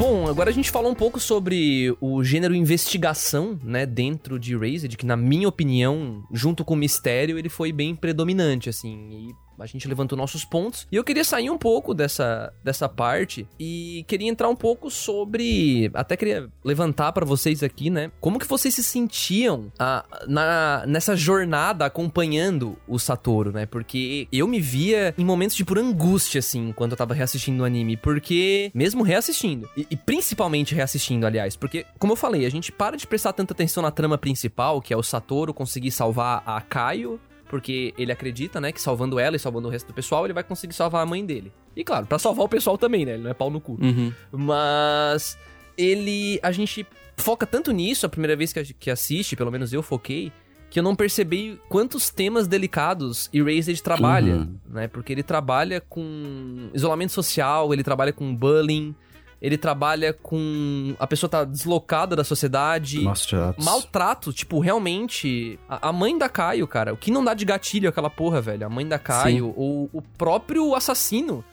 Bom, 0.00 0.26
agora 0.26 0.48
a 0.48 0.52
gente 0.52 0.70
falou 0.70 0.90
um 0.90 0.94
pouco 0.94 1.20
sobre 1.20 1.94
o 2.00 2.24
gênero 2.24 2.54
investigação, 2.54 3.58
né, 3.62 3.84
dentro 3.84 4.38
de 4.38 4.54
Erased, 4.54 4.96
que 4.96 5.04
na 5.04 5.14
minha 5.14 5.46
opinião, 5.46 6.24
junto 6.32 6.64
com 6.64 6.72
o 6.72 6.76
mistério, 6.76 7.38
ele 7.38 7.50
foi 7.50 7.70
bem 7.70 7.94
predominante, 7.94 8.70
assim, 8.70 9.10
e 9.10 9.34
a 9.60 9.66
gente 9.66 9.86
levantou 9.86 10.16
nossos 10.16 10.44
pontos. 10.44 10.86
E 10.90 10.96
eu 10.96 11.04
queria 11.04 11.24
sair 11.24 11.50
um 11.50 11.58
pouco 11.58 11.94
dessa, 11.94 12.52
dessa 12.62 12.88
parte 12.88 13.46
e 13.58 14.04
queria 14.08 14.28
entrar 14.28 14.48
um 14.48 14.56
pouco 14.56 14.90
sobre, 14.90 15.90
até 15.94 16.16
queria 16.16 16.48
levantar 16.64 17.12
pra 17.12 17.24
vocês 17.24 17.62
aqui, 17.62 17.90
né, 17.90 18.10
como 18.20 18.38
que 18.38 18.46
vocês 18.46 18.74
se 18.74 18.82
sentiam 18.82 19.72
ah, 19.78 20.04
na, 20.26 20.84
nessa 20.86 21.16
jornada 21.16 21.84
acompanhando 21.84 22.76
o 22.86 22.98
Satoru, 22.98 23.52
né, 23.52 23.66
porque 23.66 24.28
eu 24.32 24.46
me 24.46 24.60
via 24.60 25.14
em 25.16 25.24
momentos 25.24 25.56
de 25.56 25.64
pura 25.64 25.80
angústia, 25.80 26.38
assim, 26.38 26.68
enquanto 26.68 26.92
eu 26.92 26.98
tava 26.98 27.14
reassistindo 27.14 27.62
o 27.62 27.66
anime, 27.66 27.96
porque, 27.96 28.70
mesmo 28.74 29.02
reassistindo, 29.02 29.68
e, 29.76 29.86
e 29.90 29.96
principalmente 29.96 30.74
reassistindo, 30.74 31.26
aliás, 31.26 31.56
porque, 31.56 31.86
como 31.98 32.12
eu 32.12 32.16
falei, 32.16 32.46
a 32.46 32.50
gente 32.50 32.72
para 32.72 32.96
de 32.96 33.06
prestar 33.06 33.32
tanta 33.32 33.52
atenção 33.52 33.82
na 33.82 33.90
trama 33.90 34.16
principal, 34.16 34.80
que 34.80 34.92
é 34.92 34.96
o 34.96 35.02
Satoru 35.02 35.52
conseguir 35.52 35.90
salvar 35.90 36.42
a 36.46 36.60
Kaio, 36.60 37.20
porque 37.50 37.92
ele 37.98 38.12
acredita, 38.12 38.60
né, 38.60 38.70
que 38.70 38.80
salvando 38.80 39.18
ela 39.18 39.34
e 39.34 39.38
salvando 39.38 39.66
o 39.66 39.70
resto 39.70 39.88
do 39.88 39.92
pessoal, 39.92 40.24
ele 40.24 40.32
vai 40.32 40.44
conseguir 40.44 40.72
salvar 40.72 41.02
a 41.02 41.06
mãe 41.06 41.26
dele. 41.26 41.52
E 41.76 41.82
claro, 41.84 42.06
pra 42.06 42.18
salvar 42.18 42.46
o 42.46 42.48
pessoal 42.48 42.78
também, 42.78 43.04
né, 43.04 43.14
ele 43.14 43.24
não 43.24 43.30
é 43.30 43.34
pau 43.34 43.50
no 43.50 43.60
cu. 43.60 43.76
Uhum. 43.82 44.12
Mas 44.32 45.36
ele. 45.76 46.38
A 46.42 46.52
gente 46.52 46.86
foca 47.16 47.44
tanto 47.46 47.72
nisso 47.72 48.06
a 48.06 48.08
primeira 48.08 48.36
vez 48.36 48.52
que, 48.52 48.62
que 48.72 48.90
assiste, 48.90 49.34
pelo 49.36 49.50
menos 49.50 49.72
eu 49.72 49.82
foquei, 49.82 50.32
que 50.70 50.78
eu 50.78 50.82
não 50.82 50.94
percebi 50.94 51.60
quantos 51.68 52.08
temas 52.10 52.46
delicados 52.46 53.28
Erased 53.32 53.82
trabalha, 53.82 54.36
Uhum. 54.36 54.54
né? 54.68 54.88
Porque 54.88 55.12
ele 55.12 55.22
trabalha 55.22 55.80
com 55.80 56.70
isolamento 56.72 57.12
social, 57.12 57.72
ele 57.74 57.82
trabalha 57.82 58.12
com 58.12 58.34
bullying, 58.34 58.94
ele 59.40 59.56
trabalha 59.56 60.12
com. 60.12 60.94
A 60.98 61.06
pessoa 61.06 61.30
tá 61.30 61.44
deslocada 61.44 62.14
da 62.14 62.22
sociedade. 62.22 63.00
Mostra 63.00 63.54
Maltrato, 63.58 64.32
tipo, 64.32 64.60
realmente. 64.60 65.58
A, 65.68 65.88
a 65.88 65.92
mãe 65.92 66.16
da 66.16 66.28
Caio, 66.28 66.66
cara. 66.66 66.92
O 66.92 66.96
que 66.96 67.10
não 67.10 67.24
dá 67.24 67.32
de 67.32 67.44
gatilho 67.44 67.88
aquela 67.88 68.10
porra, 68.10 68.40
velho? 68.40 68.66
A 68.66 68.70
mãe 68.70 68.86
da 68.86 68.98
Caio, 68.98 69.54
ou 69.56 69.88
o 69.92 70.02
próprio 70.02 70.74
assassino. 70.74 71.44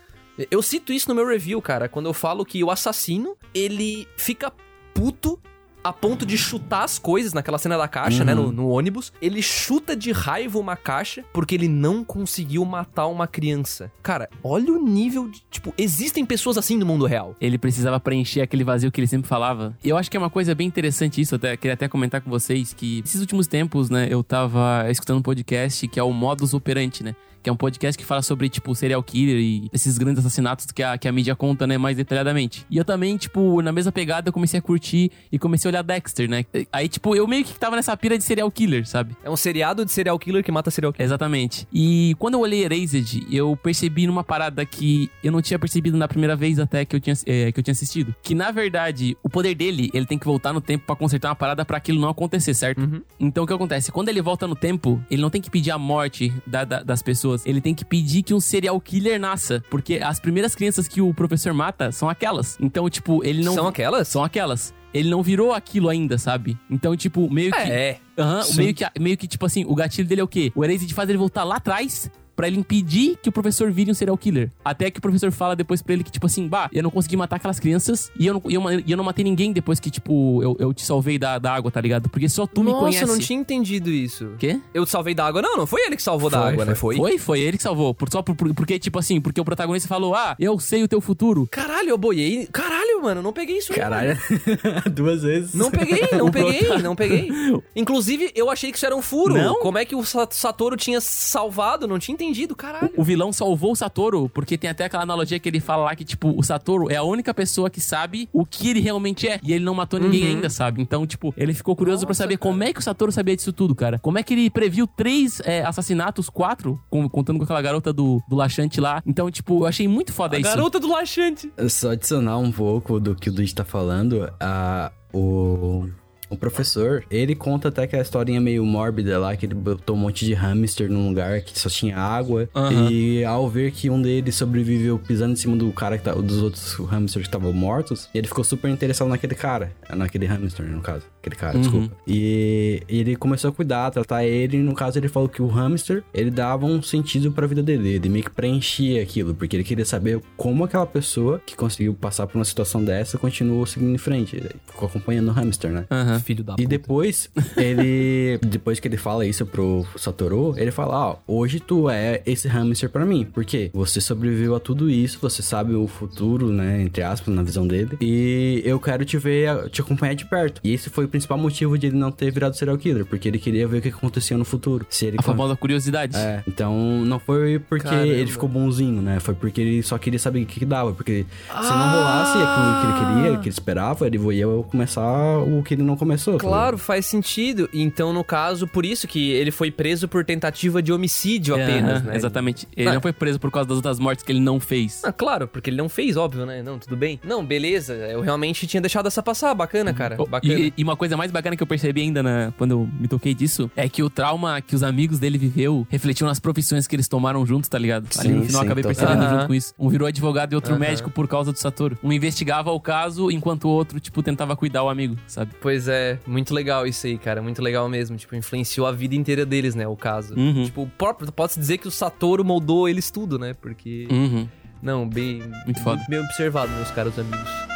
Eu 0.52 0.62
cito 0.62 0.94
isso 0.94 1.10
no 1.10 1.16
meu 1.16 1.28
review, 1.28 1.60
cara, 1.62 1.90
quando 1.90 2.06
eu 2.06 2.14
falo 2.14 2.46
que 2.46 2.64
o 2.64 2.70
assassino, 2.70 3.36
ele 3.56 4.08
fica 4.16 4.54
puto 4.94 5.40
a 5.84 5.94
ponto 5.94 6.26
de 6.26 6.38
chutar 6.38 6.84
as 6.84 7.00
coisas 7.00 7.34
naquela 7.34 7.58
cena 7.58 7.78
da 7.78 7.88
caixa, 7.88 8.24
né, 8.24 8.34
no, 8.34 8.52
no 8.52 8.70
ônibus. 8.70 9.12
Ele 9.22 9.42
chuta 9.42 9.96
de 9.96 10.12
raiva 10.12 10.60
uma 10.60 10.76
caixa 10.76 11.24
porque 11.34 11.56
ele 11.56 11.68
não 11.68 12.04
conseguiu 12.04 12.64
matar 12.66 13.08
uma 13.08 13.28
criança. 13.28 13.92
Cara, 14.04 14.30
olha 14.44 14.74
o 14.74 14.84
nível 14.84 15.28
de. 15.28 15.42
Tipo, 15.50 15.74
existem 15.78 16.26
pessoas 16.26 16.58
assim 16.58 16.78
no 16.78 16.86
mundo 16.86 17.06
real. 17.06 17.36
Ele 17.40 17.58
precisava 17.58 18.00
preencher 18.00 18.42
aquele 18.42 18.64
vazio 18.64 18.92
que 18.92 19.00
ele 19.00 19.08
sempre 19.08 19.28
falava. 19.28 19.78
E 19.84 19.90
eu 19.90 19.98
acho 19.98 20.10
que 20.10 20.18
é 20.18 20.20
uma 20.20 20.30
coisa 20.30 20.54
bem 20.54 20.68
interessante 20.68 21.22
isso, 21.22 21.36
até 21.36 21.56
queria 21.56 21.74
até 21.74 21.88
comentar 21.88 22.22
com 22.22 22.30
vocês 22.30 22.74
que 22.74 23.02
esses 23.06 23.22
últimos 23.22 23.48
tempos, 23.48 23.90
né, 23.90 24.08
eu 24.10 24.24
tava 24.24 24.86
escutando 24.90 25.20
um 25.20 25.22
podcast 25.22 25.88
que 25.88 26.00
é 26.00 26.04
o 26.04 26.12
Modus 26.12 26.54
Operandi, 26.54 27.04
né? 27.04 27.16
Que 27.48 27.50
é 27.50 27.54
um 27.54 27.56
podcast 27.56 27.98
que 27.98 28.04
fala 28.04 28.22
sobre, 28.22 28.50
tipo, 28.50 28.76
serial 28.76 29.02
killer 29.02 29.38
e 29.38 29.70
esses 29.72 29.98
grandes 29.98 30.20
assassinatos 30.20 30.66
que 30.66 30.84
a, 30.84 30.98
que 30.98 31.08
a 31.08 31.12
mídia 31.14 31.34
conta, 31.34 31.66
né, 31.66 31.78
mais 31.78 31.96
detalhadamente. 31.96 32.66
E 32.70 32.76
eu 32.76 32.84
também, 32.84 33.16
tipo, 33.16 33.62
na 33.62 33.72
mesma 33.72 33.90
pegada, 33.90 34.28
eu 34.28 34.34
comecei 34.34 34.60
a 34.60 34.62
curtir 34.62 35.10
e 35.32 35.40
comecei 35.40 35.70
a 35.70 35.72
olhar 35.72 35.82
Dexter, 35.82 36.30
né? 36.30 36.44
Aí, 36.74 36.90
tipo, 36.90 37.16
eu 37.16 37.26
meio 37.26 37.46
que 37.46 37.58
tava 37.58 37.78
nessa 37.78 37.96
pira 37.96 38.18
de 38.18 38.24
serial 38.26 38.52
killer, 38.52 38.86
sabe? 38.86 39.16
É 39.24 39.30
um 39.30 39.38
seriado 39.38 39.86
de 39.86 39.94
serial 39.94 40.20
killer 40.20 40.44
que 40.44 40.52
mata 40.52 40.70
serial 40.70 40.92
killer. 40.92 41.06
Exatamente. 41.08 41.66
E 41.74 42.16
quando 42.20 42.34
eu 42.34 42.42
olhei 42.42 42.66
Erased, 42.66 43.26
eu 43.32 43.56
percebi 43.56 44.06
numa 44.08 44.26
parada 44.26 44.66
que 44.66 45.10
eu 45.24 45.32
não 45.32 45.42
tinha 45.42 45.58
percebido 45.58 45.98
na 45.98 46.06
primeira 46.10 46.36
vez 46.36 46.60
até 46.60 46.84
que 46.84 46.98
eu 46.98 47.00
tinha, 47.00 47.16
é, 47.26 47.50
que 47.54 47.60
eu 47.62 47.64
tinha 47.64 47.72
assistido. 47.72 48.14
Que, 48.22 48.36
na 48.36 48.52
verdade, 48.52 49.16
o 49.24 49.30
poder 49.30 49.56
dele, 49.56 49.90
ele 49.94 50.06
tem 50.06 50.20
que 50.20 50.26
voltar 50.26 50.52
no 50.52 50.60
tempo 50.60 50.86
pra 50.86 50.98
consertar 50.98 51.30
uma 51.30 51.36
parada 51.36 51.64
pra 51.64 51.78
aquilo 51.78 52.02
não 52.02 52.10
acontecer, 52.10 52.54
certo? 52.54 52.82
Uhum. 52.82 53.02
Então, 53.18 53.46
o 53.46 53.48
que 53.48 53.54
acontece? 53.54 53.90
Quando 53.90 54.10
ele 54.10 54.22
volta 54.22 54.46
no 54.46 54.56
tempo, 54.56 55.02
ele 55.10 55.22
não 55.22 55.30
tem 55.30 55.40
que 55.42 55.50
pedir 55.50 55.72
a 55.72 55.78
morte 55.78 56.34
da- 56.46 56.66
da- 56.66 56.84
das 56.84 57.02
pessoas. 57.02 57.37
Ele 57.46 57.62
tem 57.62 57.74
que 57.74 57.86
pedir 57.86 58.24
que 58.24 58.34
um 58.34 58.40
serial 58.40 58.80
killer 58.80 59.20
nasça. 59.20 59.64
Porque 59.70 59.96
as 59.96 60.20
primeiras 60.20 60.56
crianças 60.56 60.88
que 60.88 61.02
o 61.02 61.14
professor 61.14 61.54
mata 61.54 61.92
são 61.92 62.10
aquelas. 62.10 62.58
Então, 62.60 62.90
tipo, 62.90 63.24
ele 63.24 63.44
não... 63.44 63.54
São 63.54 63.68
aquelas? 63.68 64.08
São 64.08 64.24
aquelas. 64.24 64.74
Ele 64.94 65.10
não 65.10 65.22
virou 65.22 65.54
aquilo 65.54 65.90
ainda, 65.90 66.18
sabe? 66.18 66.58
Então, 66.70 66.96
tipo, 66.96 67.30
meio 67.32 67.52
que... 67.52 67.60
É. 67.60 68.00
Sim. 68.44 68.58
meio 68.58 68.74
que, 68.74 68.86
meio 69.00 69.18
que, 69.18 69.28
tipo 69.28 69.46
assim, 69.46 69.64
o 69.66 69.76
gatilho 69.76 70.08
dele 70.08 70.22
é 70.22 70.24
o 70.24 70.28
quê? 70.28 70.52
O 70.56 70.64
Erased 70.64 70.92
faz 70.94 71.08
ele 71.10 71.18
voltar 71.18 71.44
lá 71.44 71.58
atrás 71.58 72.10
pra 72.38 72.48
ele 72.48 72.58
impedir 72.58 73.18
que 73.22 73.28
o 73.28 73.32
professor 73.32 73.70
vire 73.72 73.90
um 73.92 73.94
serial 73.96 74.18
killer. 74.18 74.50
Até 74.64 74.90
que 74.92 75.00
o 75.00 75.02
professor 75.02 75.32
fala 75.32 75.56
depois 75.56 75.82
pra 75.82 75.94
ele 75.94 76.04
que, 76.04 76.12
tipo 76.12 76.26
assim, 76.28 76.48
bah, 76.48 76.70
eu 76.72 76.84
não 76.84 76.92
consegui 76.92 77.18
matar 77.18 77.38
aquelas 77.38 77.60
crianças 77.60 78.12
e 78.18 78.28
eu 78.28 78.36
não, 78.36 78.42
eu, 78.46 78.84
eu 78.88 78.96
não 78.96 79.04
matei 79.04 79.26
ninguém 79.26 79.52
depois 79.52 79.80
que, 79.80 79.90
tipo, 79.90 80.42
eu, 80.44 80.56
eu 80.60 80.74
te 80.74 80.86
salvei 80.86 81.18
da, 81.18 81.40
da 81.40 81.52
água, 81.54 81.72
tá 81.72 81.82
ligado? 81.82 82.08
Porque 82.10 82.30
só 82.30 82.46
tu 82.46 82.64
me 82.64 82.70
Nossa, 82.72 82.84
conhece. 82.86 83.04
eu 83.04 83.08
não 83.08 83.18
tinha 83.20 83.40
entendido 83.40 83.90
isso. 83.90 84.30
Quê? 84.38 84.60
Eu 84.74 84.86
te 84.86 84.92
salvei 84.92 85.14
da 85.16 85.26
água. 85.26 85.42
Não, 85.42 85.58
não 85.58 85.66
foi 85.68 85.82
ele 85.86 85.96
que 85.96 86.04
salvou 86.04 86.30
da 86.30 86.40
Foi, 86.42 86.50
água, 86.54 86.66
né? 86.66 86.76
Foi? 86.76 86.96
Foi, 86.96 87.18
foi 87.18 87.40
ele 87.42 87.58
que 87.58 87.64
salvou. 87.64 87.94
Por, 87.96 88.08
só 88.12 88.22
por, 88.22 88.36
por- 88.36 88.54
porque, 88.54 88.78
tipo 88.78 89.00
assim, 89.00 89.20
porque 89.20 89.42
o 89.42 89.46
protagonista 89.46 89.88
falou, 89.90 90.14
ah, 90.14 90.36
eu 90.40 90.60
sei 90.60 90.84
o 90.84 90.88
teu 90.88 91.02
futuro. 91.02 91.48
Caralho, 91.52 91.90
eu 91.90 91.98
boiei. 91.98 92.48
Caralho, 92.52 93.02
mano, 93.02 93.22
não 93.24 93.34
peguei 93.34 93.58
isso 93.58 93.74
aí. 93.74 93.80
Caralho, 93.80 94.18
duas 94.94 95.24
vezes. 95.24 95.54
Não 95.56 95.72
peguei, 95.72 96.08
não 96.18 96.30
peguei, 96.30 96.78
não 96.84 96.96
peguei. 96.96 97.30
Inclusive, 97.76 98.32
eu 98.36 98.50
achei 98.52 98.72
que 98.72 98.78
isso 98.78 98.86
era 98.86 98.96
um 98.96 99.02
furo. 99.02 99.34
Não? 99.36 99.56
Como 99.60 99.78
é 99.78 99.86
que 99.86 99.96
o 99.96 100.04
Sa- 100.06 100.28
Satoru 100.30 100.76
tinha 100.78 101.02
salvado? 101.02 101.88
Não 101.88 101.98
tinha 101.98 102.14
entendido, 102.14 102.27
caralho. 102.56 102.92
O 102.98 103.04
vilão 103.04 103.32
salvou 103.34 103.72
o 103.72 103.76
Satoru, 103.76 104.30
porque 104.30 104.58
tem 104.58 104.70
até 104.70 104.86
aquela 104.86 105.04
analogia 105.04 105.40
que 105.40 105.48
ele 105.50 105.60
fala 105.60 105.86
lá 105.86 105.96
que, 105.96 106.04
tipo, 106.06 106.34
o 106.38 106.44
Satoru 106.44 106.90
é 106.92 106.96
a 106.96 107.04
única 107.04 107.34
pessoa 107.34 107.70
que 107.70 107.80
sabe 107.82 108.28
o 108.34 108.46
que 108.46 108.70
ele 108.70 108.80
realmente 108.80 109.28
é. 109.28 109.40
E 109.44 109.54
ele 109.54 109.64
não 109.64 109.74
matou 109.74 110.00
ninguém 110.00 110.24
Uhum. 110.24 110.30
ainda, 110.36 110.50
sabe? 110.50 110.82
Então, 110.82 111.06
tipo, 111.06 111.34
ele 111.38 111.54
ficou 111.54 111.76
curioso 111.76 112.02
pra 112.06 112.10
Nossa, 112.12 112.24
saber 112.24 112.38
cara. 112.38 112.52
como 112.52 112.64
é 112.64 112.74
que 112.74 112.80
o 112.80 112.84
Satoru 112.84 113.12
sabia 113.12 113.36
disso 113.36 113.54
tudo, 113.54 113.74
cara. 113.76 114.00
Como 114.00 114.18
é 114.18 114.24
que 114.24 114.34
ele 114.34 114.50
previu 114.50 114.88
três 114.88 115.40
é, 115.46 115.64
assassinatos, 115.64 116.30
quatro, 116.30 116.80
com- 116.90 117.08
contando 117.10 117.38
com 117.38 117.44
aquela 117.44 117.62
garota 117.62 117.92
do, 117.94 118.22
do 118.30 118.36
laxante 118.36 118.80
lá. 118.82 119.02
Então, 119.06 119.30
tipo, 119.32 119.62
eu 119.62 119.66
achei 119.66 119.88
muito 119.88 120.12
foda 120.14 120.36
A 120.38 120.40
isso. 120.40 120.50
garota 120.50 120.80
do 120.80 120.88
laxante. 120.90 121.52
Só 121.70 121.92
adicionar 121.92 122.38
um 122.38 122.52
pouco 122.52 123.00
do 123.00 123.16
que 123.16 123.30
o 123.30 123.34
Luigi 123.34 123.54
tá 123.56 123.64
falando, 123.66 124.32
a, 124.40 124.92
o, 125.14 125.88
o 126.30 126.38
professor, 126.38 127.04
ele 127.10 127.36
conta 127.36 127.70
até 127.70 127.88
que 127.88 127.96
a 127.96 128.02
historinha 128.02 128.40
meio 128.42 128.66
mórbida 128.66 129.18
lá, 129.18 129.36
que 129.36 129.46
ele 129.46 129.54
botou 129.56 129.96
um 129.96 130.00
monte 130.00 130.26
de 130.26 130.34
hamster 130.34 130.90
num 130.90 131.08
lugar 131.08 131.42
que 131.42 131.58
só 131.58 131.70
tinha 131.70 131.98
água. 131.98 132.50
Aham. 132.56 132.92
E 132.92 133.24
ao 133.24 133.50
ver 133.50 133.72
que 133.72 133.90
um 133.90 134.02
deles 134.02 134.36
sobreviveu 134.36 135.00
pisando 135.00 135.34
em 135.34 135.36
cima 135.36 135.56
do 135.56 135.72
cara 135.72 135.98
que 135.98 136.04
tá, 136.04 136.14
dos 136.14 136.42
outros 136.42 136.74
hamsters 136.74 137.26
que 137.26 137.30
estavam 137.30 137.54
mortos, 137.54 138.10
ele 138.14 138.28
ficou 138.28 138.44
super 138.44 138.70
interessado 138.70 139.08
naquele 139.08 139.36
cara. 139.36 139.72
Naquele 139.90 140.26
hamster, 140.26 140.66
no 140.66 140.82
caso. 140.82 141.06
Aquele 141.28 141.36
cara, 141.40 141.56
Uhum. 141.56 141.62
desculpa. 141.62 141.96
E 142.08 142.82
ele 142.88 143.16
começou 143.16 143.50
a 143.50 143.54
cuidar, 143.54 143.92
tratar 143.92 144.24
ele. 144.26 144.58
E 144.58 144.62
no 144.62 144.74
caso, 144.74 144.98
ele 144.98 145.08
falou 145.10 145.28
que 145.28 145.42
o 145.42 145.48
hamster, 145.48 146.04
ele 146.14 146.32
dava 146.32 146.66
um 146.66 146.82
sentido 146.82 147.32
pra 147.32 147.46
vida 147.46 147.62
dele. 147.62 147.90
Ele 147.96 148.10
meio 148.10 148.24
que 148.24 148.30
preenchia 148.32 149.02
aquilo, 149.02 149.36
porque 149.36 149.56
ele 149.56 149.64
queria 149.64 149.86
saber 149.86 150.22
como 150.38 150.64
aquela 150.64 150.86
pessoa 150.86 151.42
que 151.46 151.56
conseguiu 151.56 151.94
passar 151.94 152.28
por 152.28 152.38
uma 152.38 152.46
situação 152.46 152.84
dessa 152.84 153.18
continuou 153.18 153.66
seguindo 153.66 153.94
em 153.94 153.98
frente. 153.98 154.36
Ele 154.38 154.50
ficou 154.68 154.88
acompanhando 154.88 155.28
o 155.30 155.32
hamster, 155.32 155.72
né? 155.72 155.86
Aham. 155.92 156.20
Filho 156.20 156.44
da 156.44 156.54
E 156.54 156.58
puta. 156.58 156.68
depois, 156.70 157.30
ele. 157.56 158.40
Depois 158.48 158.80
que 158.80 158.88
ele 158.88 158.98
fala 158.98 159.26
isso 159.26 159.46
pro 159.46 159.86
Satoru, 159.96 160.54
ele 160.58 160.72
fala: 160.72 161.10
Ó, 161.12 161.16
hoje 161.28 161.60
tu 161.60 161.90
é 161.90 162.22
esse 162.26 162.48
hamster 162.48 162.90
pra 162.90 163.06
mim. 163.06 163.26
Por 163.26 163.44
quê? 163.46 163.70
Você 163.74 164.00
sobreviveu 164.02 164.56
a 164.56 164.60
tudo 164.60 164.90
isso, 164.90 165.20
você 165.22 165.42
sabe 165.42 165.74
o 165.74 165.88
futuro, 165.88 166.48
né? 166.50 166.82
Entre 166.82 167.04
aspas, 167.04 167.34
na 167.34 167.44
visão 167.44 167.68
dele. 167.68 167.98
E 168.02 168.62
eu 168.66 168.80
quero 168.80 169.04
te 169.06 169.18
ver, 169.18 169.70
te 169.70 169.82
acompanhar 169.82 170.14
de 170.14 170.26
perto. 170.26 170.62
E 170.64 170.74
esse 170.74 170.90
foi 170.90 171.06
o 171.06 171.08
principal 171.18 171.38
motivo 171.38 171.78
de 171.78 171.88
ele 171.88 171.98
não 171.98 172.12
ter 172.12 172.32
virado 172.32 172.56
serial 172.56 172.78
killer, 172.78 173.06
porque 173.06 173.28
ele 173.28 173.40
queria 173.40 173.68
ver 173.68 173.78
o 173.80 173.82
que 173.82 173.90
acontecia 173.90 174.38
no 174.38 174.46
futuro. 174.46 174.86
Se 174.90 175.06
ele 175.08 175.18
A 175.20 175.24
famosa 175.24 175.56
curiosidade. 175.56 176.16
É, 176.16 176.44
então 176.48 176.76
não 177.06 177.20
foi 177.20 177.60
porque 177.60 177.88
Caramba. 177.88 178.08
ele 178.08 178.30
ficou 178.32 178.48
bonzinho, 178.48 179.02
né? 179.02 179.20
Foi 179.20 179.34
porque 179.34 179.60
ele 179.62 179.84
só 179.84 179.98
queria 179.98 180.20
saber 180.20 180.44
o 180.44 180.46
que, 180.46 180.60
que 180.60 180.66
dava. 180.66 180.94
Porque 180.94 181.26
se 181.48 181.70
não 181.72 181.92
rolasse 181.92 182.38
aquilo 182.38 182.80
que 182.80 182.86
ele 182.86 182.94
queria, 183.22 183.38
que 183.40 183.44
ele 183.44 183.50
esperava, 183.50 184.06
ele 184.08 184.18
ia 184.36 184.46
começar 184.70 185.40
o 185.40 185.64
que 185.64 185.74
ele 185.74 185.84
não 185.84 185.98
começou. 185.98 186.38
tá 186.38 186.40
Claro, 186.40 186.78
faz 186.78 187.06
sentido. 187.06 187.70
Então, 187.74 188.14
no 188.14 188.24
caso, 188.24 188.68
por 188.68 188.86
isso 188.86 189.08
que 189.08 189.32
ele 189.32 189.52
foi 189.52 189.72
preso 189.72 190.08
por 190.08 190.24
tentativa 190.24 190.82
de 190.82 190.92
homicídio 190.94 191.56
apenas, 191.56 192.02
Aham, 192.02 192.10
né? 192.12 192.16
Exatamente. 192.16 192.68
Ele 192.76 192.90
Ah. 192.90 192.94
não 192.94 193.02
foi 193.02 193.12
preso 193.14 193.40
por 193.40 193.52
causa 193.52 193.68
das 193.68 193.78
outras 193.78 194.00
mortes 194.00 194.24
que 194.24 194.32
ele 194.32 194.40
não 194.40 194.60
fez. 194.60 195.02
Ah, 195.04 195.12
claro, 195.12 195.48
porque 195.48 195.70
ele 195.70 195.78
não 195.78 195.90
fez, 195.90 196.16
óbvio, 196.18 196.46
né? 196.46 196.62
Não, 196.62 196.78
tudo 196.78 196.96
bem. 196.96 197.20
Não, 197.24 197.44
beleza. 197.46 197.94
Eu 197.94 198.22
realmente 198.22 198.68
tinha 198.68 198.82
deixado 198.82 199.08
essa 199.08 199.24
passar. 199.24 199.54
Bacana, 199.56 199.94
cara. 199.94 200.16
Oh, 200.20 200.26
Bacana. 200.26 200.54
E, 200.54 200.74
e 200.78 200.84
uma 200.84 200.96
coisa 200.96 201.07
mais 201.16 201.32
bacana 201.32 201.56
que 201.56 201.64
eu 201.64 201.68
percebi 201.68 202.02
ainda 202.02 202.22
na- 202.24 202.52
quando 202.58 202.72
eu 202.72 202.90
me 203.00 203.08
toquei 203.08 203.34
disso 203.34 203.70
é 203.76 203.88
que 203.88 204.02
o 204.04 204.10
trauma 204.10 204.60
que 204.62 204.76
os 204.76 204.84
amigos 204.84 205.20
dele 205.20 205.38
viveu 205.38 205.86
refletiu 205.90 206.26
nas 206.28 206.40
profissões 206.40 206.88
que 206.88 206.96
eles 206.96 207.08
tomaram 207.08 207.46
juntos, 207.46 207.70
tá 207.70 207.78
ligado? 207.78 208.08
Ali 208.18 208.30
no 208.34 208.42
Sim, 208.42 208.48
final 208.48 208.62
sim, 208.62 208.68
acabei 208.68 208.84
total. 208.84 209.08
percebendo 209.08 209.30
junto 209.30 209.48
com 209.48 209.54
isso. 209.54 209.74
Um 209.80 209.88
virou 209.90 210.08
advogado 210.08 210.52
e 210.54 210.56
outro 210.56 210.78
médico 210.78 211.10
por 211.10 211.28
causa 211.28 211.52
do 211.54 211.58
Satoru. 211.60 211.98
Um 212.04 212.12
investigava 212.12 212.72
o 212.72 212.80
caso 212.80 213.30
enquanto 213.32 213.66
o 213.66 213.70
outro, 213.70 214.00
tipo, 214.00 214.22
tentava 214.24 214.56
cuidar 214.56 214.84
o 214.84 214.90
amigo, 214.90 215.16
sabe? 215.28 215.52
Pois 215.62 215.88
é, 215.88 216.20
muito 216.26 216.54
legal 216.54 216.88
isso 216.88 217.06
aí, 217.08 217.18
cara. 217.18 217.42
Muito 217.42 217.62
legal 217.62 217.88
mesmo. 217.88 218.18
Tipo, 218.18 218.36
influenciou 218.36 218.88
a 218.88 218.92
vida 218.92 219.16
inteira 219.16 219.46
deles, 219.46 219.76
né? 219.76 219.88
O 219.88 219.96
caso. 219.96 220.34
Uhum. 220.36 220.64
Tipo, 220.66 220.90
pode-se 221.36 221.60
dizer 221.60 221.78
que 221.78 221.88
o 221.88 221.92
Satoru 221.92 222.44
moldou 222.44 222.90
eles 222.90 223.12
tudo, 223.12 223.38
né? 223.38 223.54
Porque. 223.54 224.08
Uhum. 224.12 224.48
Não, 224.82 225.08
bem. 225.08 225.42
Muito 225.66 225.82
foda. 225.82 226.02
Bem 226.08 226.20
observado, 226.20 226.72
meus 226.74 226.92
caros 226.92 227.18
amigos. 227.18 227.67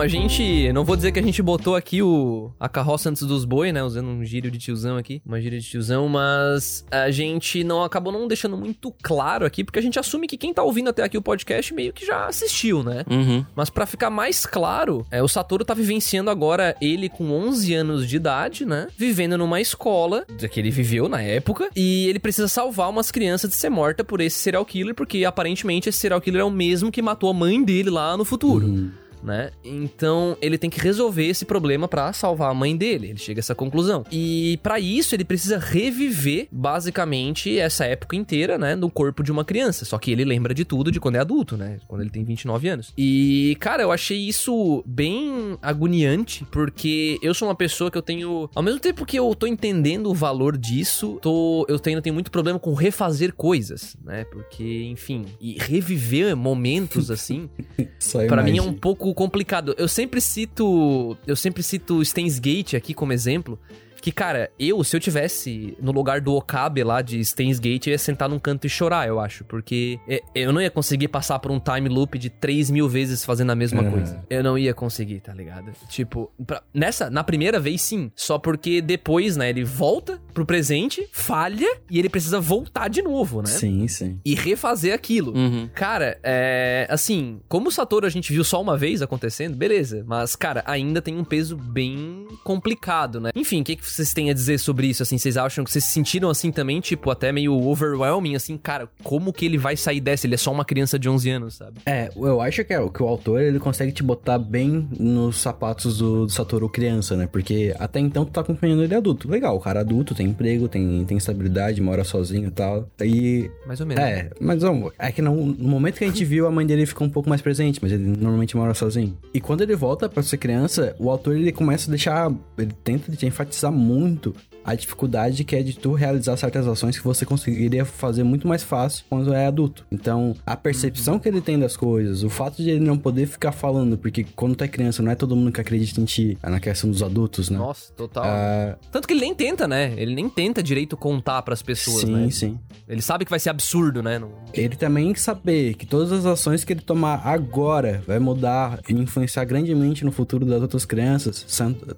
Bom, 0.00 0.04
a 0.04 0.08
gente. 0.08 0.72
Não 0.72 0.84
vou 0.84 0.96
dizer 0.96 1.12
que 1.12 1.18
a 1.18 1.22
gente 1.22 1.42
botou 1.42 1.76
aqui 1.76 2.02
o, 2.02 2.50
a 2.58 2.68
carroça 2.68 3.10
antes 3.10 3.22
dos 3.22 3.44
boi, 3.44 3.70
né? 3.70 3.82
Usando 3.82 4.08
um 4.08 4.24
gírio 4.24 4.50
de 4.50 4.58
tiozão 4.58 4.96
aqui. 4.96 5.20
Uma 5.26 5.40
gíria 5.40 5.60
de 5.60 5.66
tiozão, 5.66 6.08
mas 6.08 6.84
a 6.90 7.10
gente 7.10 7.62
não 7.62 7.82
acabou 7.82 8.12
não 8.12 8.26
deixando 8.26 8.56
muito 8.56 8.92
claro 9.02 9.44
aqui, 9.44 9.62
porque 9.62 9.78
a 9.78 9.82
gente 9.82 9.98
assume 9.98 10.26
que 10.26 10.36
quem 10.36 10.54
tá 10.54 10.62
ouvindo 10.62 10.88
até 10.90 11.02
aqui 11.02 11.18
o 11.18 11.22
podcast 11.22 11.72
meio 11.74 11.92
que 11.92 12.06
já 12.06 12.26
assistiu, 12.26 12.82
né? 12.82 13.04
Uhum. 13.10 13.44
Mas 13.54 13.68
pra 13.68 13.86
ficar 13.86 14.10
mais 14.10 14.46
claro, 14.46 15.06
é, 15.10 15.22
o 15.22 15.28
Satoru 15.28 15.64
tá 15.64 15.74
vivenciando 15.74 16.30
agora 16.30 16.74
ele 16.80 17.08
com 17.08 17.30
11 17.30 17.74
anos 17.74 18.08
de 18.08 18.16
idade, 18.16 18.64
né? 18.64 18.88
Vivendo 18.96 19.36
numa 19.36 19.60
escola 19.60 20.24
que 20.50 20.60
ele 20.60 20.70
viveu 20.70 21.08
na 21.08 21.20
época. 21.20 21.68
E 21.76 22.06
ele 22.08 22.18
precisa 22.18 22.48
salvar 22.48 22.88
umas 22.88 23.10
crianças 23.10 23.50
de 23.50 23.56
ser 23.56 23.68
morta 23.68 24.02
por 24.02 24.20
esse 24.20 24.38
serial 24.38 24.64
killer, 24.64 24.94
porque 24.94 25.24
aparentemente 25.24 25.88
esse 25.88 25.98
serial 25.98 26.20
killer 26.20 26.40
é 26.40 26.44
o 26.44 26.50
mesmo 26.50 26.90
que 26.90 27.02
matou 27.02 27.30
a 27.30 27.34
mãe 27.34 27.62
dele 27.62 27.90
lá 27.90 28.16
no 28.16 28.24
futuro. 28.24 28.90
Né? 29.22 29.50
Então 29.64 30.36
ele 30.40 30.56
tem 30.56 30.70
que 30.70 30.80
resolver 30.80 31.26
esse 31.26 31.44
problema 31.44 31.86
pra 31.86 32.12
salvar 32.12 32.50
a 32.50 32.54
mãe 32.54 32.76
dele. 32.76 33.08
Ele 33.10 33.18
chega 33.18 33.38
a 33.38 33.42
essa 33.42 33.54
conclusão. 33.54 34.04
E 34.10 34.58
pra 34.62 34.80
isso 34.80 35.14
ele 35.14 35.24
precisa 35.24 35.58
reviver 35.58 36.48
basicamente 36.50 37.58
essa 37.58 37.84
época 37.84 38.16
inteira, 38.16 38.56
né, 38.58 38.74
no 38.74 38.90
corpo 38.90 39.22
de 39.22 39.30
uma 39.30 39.44
criança. 39.44 39.84
Só 39.84 39.98
que 39.98 40.10
ele 40.10 40.24
lembra 40.24 40.54
de 40.54 40.64
tudo 40.64 40.90
de 40.90 40.98
quando 40.98 41.16
é 41.16 41.18
adulto, 41.18 41.56
né? 41.56 41.78
Quando 41.86 42.02
ele 42.02 42.10
tem 42.10 42.24
29 42.24 42.68
anos. 42.68 42.92
E 42.96 43.56
cara, 43.60 43.82
eu 43.82 43.92
achei 43.92 44.18
isso 44.18 44.82
bem 44.86 45.58
agoniante, 45.60 46.44
porque 46.50 47.18
eu 47.22 47.34
sou 47.34 47.48
uma 47.48 47.54
pessoa 47.54 47.90
que 47.90 47.98
eu 47.98 48.02
tenho, 48.02 48.48
ao 48.54 48.62
mesmo 48.62 48.80
tempo 48.80 49.04
que 49.04 49.18
eu 49.18 49.34
tô 49.34 49.46
entendendo 49.46 50.10
o 50.10 50.14
valor 50.14 50.56
disso, 50.56 51.18
tô 51.20 51.66
eu 51.68 51.78
tenho, 51.78 52.00
tenho 52.00 52.14
muito 52.14 52.30
problema 52.30 52.58
com 52.58 52.72
refazer 52.74 53.34
coisas, 53.34 53.96
né? 54.02 54.24
Porque, 54.24 54.84
enfim, 54.84 55.26
e 55.40 55.56
reviver 55.58 56.36
momentos 56.36 57.10
assim, 57.10 57.48
Pra 58.28 58.42
mim 58.42 58.58
é 58.58 58.62
um 58.62 58.66
imagina. 58.66 58.80
Complicado. 59.14 59.74
Eu 59.78 59.88
sempre 59.88 60.20
cito, 60.20 61.16
eu 61.26 61.36
sempre 61.36 61.62
cito 61.62 62.04
Steins 62.04 62.38
Gate 62.38 62.74
aqui 62.74 62.94
como 62.94 63.12
exemplo, 63.12 63.58
que 64.00 64.12
cara, 64.12 64.50
eu 64.58 64.82
se 64.84 64.96
eu 64.96 65.00
tivesse 65.00 65.76
no 65.80 65.92
lugar 65.92 66.20
do 66.20 66.34
Okabe 66.34 66.82
lá 66.82 67.02
de 67.02 67.24
Steins 67.24 67.58
Gate, 67.58 67.86
eu 67.86 67.92
ia 67.92 67.98
sentar 67.98 68.28
num 68.28 68.38
canto 68.38 68.66
e 68.66 68.70
chorar, 68.70 69.06
eu 69.08 69.20
acho, 69.20 69.44
porque 69.44 69.98
é, 70.08 70.22
eu 70.34 70.52
não 70.52 70.60
ia 70.60 70.70
conseguir 70.70 71.08
passar 71.08 71.38
por 71.38 71.50
um 71.50 71.60
time 71.60 71.88
loop 71.88 72.18
de 72.18 72.30
3 72.30 72.70
mil 72.70 72.88
vezes 72.88 73.24
fazendo 73.24 73.50
a 73.50 73.54
mesma 73.54 73.82
É. 73.86 73.90
coisa. 73.90 74.24
Eu 74.30 74.42
não 74.42 74.56
ia 74.58 74.72
conseguir, 74.74 75.20
tá 75.20 75.32
ligado? 75.34 75.72
Tipo, 75.88 76.30
pra- 76.46 76.62
nessa, 76.72 77.10
na 77.10 77.22
primeira 77.24 77.58
vez 77.60 77.82
sim, 77.82 78.10
só 78.14 78.38
porque 78.38 78.80
depois, 78.80 79.36
né, 79.36 79.50
ele 79.50 79.64
volta 79.64 80.20
pro 80.32 80.46
presente, 80.46 81.06
falha 81.12 81.68
e 81.90 81.98
ele 81.98 82.08
precisa 82.08 82.40
voltar 82.40 82.88
de 82.88 83.02
novo, 83.02 83.40
né? 83.42 83.48
Sim, 83.48 83.86
sim. 83.88 84.18
E 84.24 84.34
refazer 84.34 84.94
aquilo. 84.94 85.36
Uhum. 85.36 85.68
Cara, 85.74 86.18
é. 86.22 86.86
Assim, 86.90 87.40
como 87.48 87.68
o 87.68 87.72
Satoru 87.72 88.06
a 88.06 88.10
gente 88.10 88.32
viu 88.32 88.44
só 88.44 88.60
uma 88.60 88.76
vez 88.76 89.02
acontecendo, 89.02 89.56
beleza. 89.56 90.04
Mas, 90.06 90.34
cara, 90.36 90.62
ainda 90.66 91.02
tem 91.02 91.16
um 91.16 91.24
peso 91.24 91.56
bem 91.56 92.26
complicado, 92.44 93.20
né? 93.20 93.30
Enfim, 93.34 93.60
o 93.60 93.64
que, 93.64 93.76
que 93.76 93.89
vocês 93.92 94.12
têm 94.12 94.30
a 94.30 94.34
dizer 94.34 94.58
sobre 94.58 94.86
isso? 94.86 95.02
Assim, 95.02 95.18
vocês 95.18 95.36
acham 95.36 95.64
que 95.64 95.70
vocês 95.70 95.84
se 95.84 95.92
sentiram 95.92 96.30
assim 96.30 96.50
também, 96.50 96.80
tipo, 96.80 97.10
até 97.10 97.32
meio 97.32 97.54
overwhelming, 97.54 98.34
assim, 98.34 98.56
cara, 98.56 98.88
como 99.02 99.32
que 99.32 99.44
ele 99.44 99.58
vai 99.58 99.76
sair 99.76 100.00
dessa? 100.00 100.26
Ele 100.26 100.34
é 100.34 100.38
só 100.38 100.52
uma 100.52 100.64
criança 100.64 100.98
de 100.98 101.08
11 101.08 101.30
anos, 101.30 101.54
sabe? 101.56 101.80
É, 101.86 102.10
eu 102.16 102.40
acho 102.40 102.64
que, 102.64 102.72
é, 102.72 102.88
que 102.88 103.02
o 103.02 103.06
autor 103.06 103.40
ele 103.40 103.58
consegue 103.58 103.92
te 103.92 104.02
botar 104.02 104.38
bem 104.38 104.88
nos 104.98 105.40
sapatos 105.40 105.98
do, 105.98 106.26
do 106.26 106.32
Satoru 106.32 106.68
criança, 106.68 107.16
né? 107.16 107.26
Porque 107.26 107.74
até 107.78 108.00
então 108.00 108.24
tu 108.24 108.32
tá 108.32 108.40
acompanhando 108.40 108.82
ele 108.82 108.94
adulto. 108.94 109.28
Legal, 109.28 109.56
o 109.56 109.60
cara 109.60 109.80
adulto, 109.80 110.14
tem 110.14 110.26
emprego, 110.26 110.68
tem, 110.68 111.04
tem 111.04 111.16
estabilidade, 111.16 111.80
mora 111.80 112.04
sozinho 112.04 112.48
e 112.48 112.50
tal. 112.50 112.88
E. 113.00 113.50
Mais 113.66 113.80
ou 113.80 113.86
menos. 113.86 114.02
É, 114.02 114.30
mas 114.40 114.62
vamos, 114.62 114.92
é 114.98 115.12
que 115.12 115.22
não, 115.22 115.34
no 115.36 115.68
momento 115.68 115.98
que 115.98 116.04
a 116.04 116.06
gente 116.06 116.24
viu, 116.24 116.46
a 116.46 116.50
mãe 116.50 116.66
dele 116.66 116.86
ficou 116.86 117.06
um 117.06 117.10
pouco 117.10 117.28
mais 117.28 117.40
presente, 117.40 117.78
mas 117.82 117.92
ele 117.92 118.04
normalmente 118.04 118.56
mora 118.56 118.74
sozinho. 118.74 119.16
E 119.32 119.40
quando 119.40 119.62
ele 119.62 119.74
volta 119.74 120.08
pra 120.08 120.22
ser 120.22 120.36
criança, 120.38 120.94
o 120.98 121.10
autor 121.10 121.36
ele 121.36 121.52
começa 121.52 121.88
a 121.88 121.90
deixar. 121.90 122.32
Ele 122.56 122.72
tenta 122.84 123.10
de 123.10 123.26
enfatizar 123.26 123.72
muito 123.80 124.34
a 124.64 124.74
dificuldade 124.74 125.44
que 125.44 125.56
é 125.56 125.62
de 125.62 125.76
tu 125.78 125.92
realizar 125.92 126.36
certas 126.36 126.66
ações 126.66 126.98
que 126.98 127.04
você 127.04 127.24
conseguiria 127.24 127.84
fazer 127.84 128.22
muito 128.24 128.46
mais 128.46 128.62
fácil 128.62 129.04
quando 129.08 129.32
é 129.32 129.46
adulto. 129.46 129.84
Então, 129.90 130.34
a 130.46 130.56
percepção 130.56 131.18
que 131.18 131.28
ele 131.28 131.40
tem 131.40 131.58
das 131.58 131.76
coisas, 131.76 132.22
o 132.22 132.30
fato 132.30 132.62
de 132.62 132.70
ele 132.70 132.80
não 132.84 132.96
poder 132.98 133.26
ficar 133.26 133.52
falando, 133.52 133.96
porque 133.98 134.24
quando 134.36 134.54
tu 134.54 134.64
é 134.64 134.68
criança, 134.68 135.02
não 135.02 135.10
é 135.10 135.14
todo 135.14 135.34
mundo 135.36 135.52
que 135.52 135.60
acredita 135.60 136.00
em 136.00 136.04
ti, 136.04 136.38
é 136.42 136.50
na 136.50 136.60
questão 136.60 136.90
dos 136.90 137.02
adultos, 137.02 137.48
né? 137.50 137.58
Nossa, 137.58 137.92
total. 137.94 138.24
Ah, 138.26 138.76
Tanto 138.92 139.06
que 139.08 139.14
ele 139.14 139.20
nem 139.20 139.34
tenta, 139.34 139.66
né? 139.66 139.94
Ele 139.96 140.14
nem 140.14 140.28
tenta 140.28 140.62
direito 140.62 140.96
contar 140.96 141.40
pras 141.42 141.62
pessoas, 141.62 142.00
sim, 142.02 142.12
né? 142.12 142.30
sim. 142.30 142.58
Ele 142.88 143.00
sabe 143.02 143.24
que 143.24 143.30
vai 143.30 143.38
ser 143.40 143.50
absurdo, 143.50 144.02
né? 144.02 144.18
Não- 144.18 144.30
Ele 144.52 144.76
também 144.76 145.14
saber 145.14 145.74
que 145.74 145.86
todas 145.86 146.12
as 146.12 146.26
ações 146.26 146.64
que 146.64 146.72
ele 146.72 146.80
tomar 146.80 147.22
agora 147.26 148.02
vai 148.06 148.18
mudar 148.18 148.80
e 148.88 148.92
influenciar 148.92 149.44
grandemente 149.44 150.04
no 150.04 150.12
futuro 150.12 150.44
das 150.44 150.60
outras 150.60 150.84
crianças. 150.84 151.44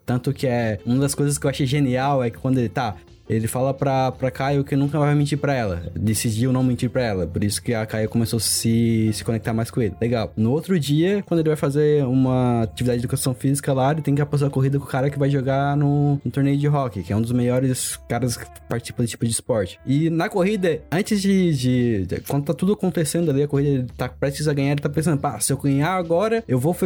Tanto 0.05 0.33
que 0.33 0.47
é 0.47 0.79
uma 0.85 0.99
das 0.99 1.15
coisas 1.15 1.39
que 1.39 1.47
eu 1.47 1.51
achei 1.51 1.67
genial 1.67 2.23
é 2.23 2.31
que 2.31 2.39
quando 2.39 2.52
ele 2.59 2.69
tá. 2.69 2.97
Ele 3.35 3.47
fala 3.47 3.73
pra, 3.73 4.13
pra 4.13 4.31
Caio 4.31 4.65
que 4.65 4.77
nunca 4.77 4.99
vai 4.99 5.15
mentir 5.15 5.39
pra 5.39 5.55
ela. 5.55 5.83
Decidiu 5.95 6.53
não 6.53 6.63
mentir 6.63 6.91
pra 6.91 7.03
ela. 7.03 7.27
Por 7.27 7.43
isso 7.43 7.63
que 7.63 7.75
a 7.75 7.85
Caio 7.87 8.09
começou 8.09 8.37
a 8.37 8.41
se, 8.41 9.11
se 9.13 9.25
conectar 9.25 9.53
mais 9.53 9.71
com 9.71 9.81
ele. 9.81 9.95
Legal. 10.01 10.33
No 10.37 10.51
outro 10.53 10.79
dia, 10.79 11.23
quando 11.27 11.41
ele 11.41 11.49
vai 11.49 11.57
fazer 11.57 12.05
uma 12.07 12.63
atividade 12.63 12.99
de 13.01 13.05
educação 13.07 13.35
física 13.35 13.73
lá, 13.73 13.93
ele 13.93 14.03
tem 14.03 14.15
que 14.15 14.23
apostar 14.23 14.49
a 14.49 14.53
corrida 14.53 14.79
com 14.79 14.85
o 14.85 14.89
cara 14.89 15.11
que 15.11 15.19
vai 15.19 15.31
jogar 15.31 15.77
no, 15.77 16.21
no 16.25 16.31
torneio 16.31 16.57
de 16.59 16.69
hockey, 16.69 17.03
que 17.03 17.13
é 17.13 17.17
um 17.17 17.23
dos 17.23 17.33
melhores 17.33 17.99
caras 18.09 18.37
que 18.37 18.45
participam 18.69 19.03
desse 19.03 19.13
tipo 19.13 19.25
de 19.25 19.33
esporte. 19.33 19.79
E 19.87 20.11
na 20.11 20.29
corrida, 20.29 20.81
antes 20.91 21.21
de, 21.21 21.53
de- 21.55 22.07
de- 22.07 22.21
Quando 22.21 22.45
tá 22.45 22.55
tudo 22.55 22.73
acontecendo 22.73 23.31
ali, 23.31 23.43
a 23.43 23.49
corrida 23.49 23.71
ele 23.71 23.87
tá 23.97 24.09
prestes 24.09 24.49
a 24.49 24.53
ganhar, 24.53 24.73
ele 24.73 24.81
tá 24.81 24.89
pensando, 24.89 25.19
pá, 25.21 25.39
se 25.41 25.53
eu 25.53 25.57
ganhar 25.57 25.93
agora, 25.95 26.43
eu 26.49 26.59
vou 26.59 26.77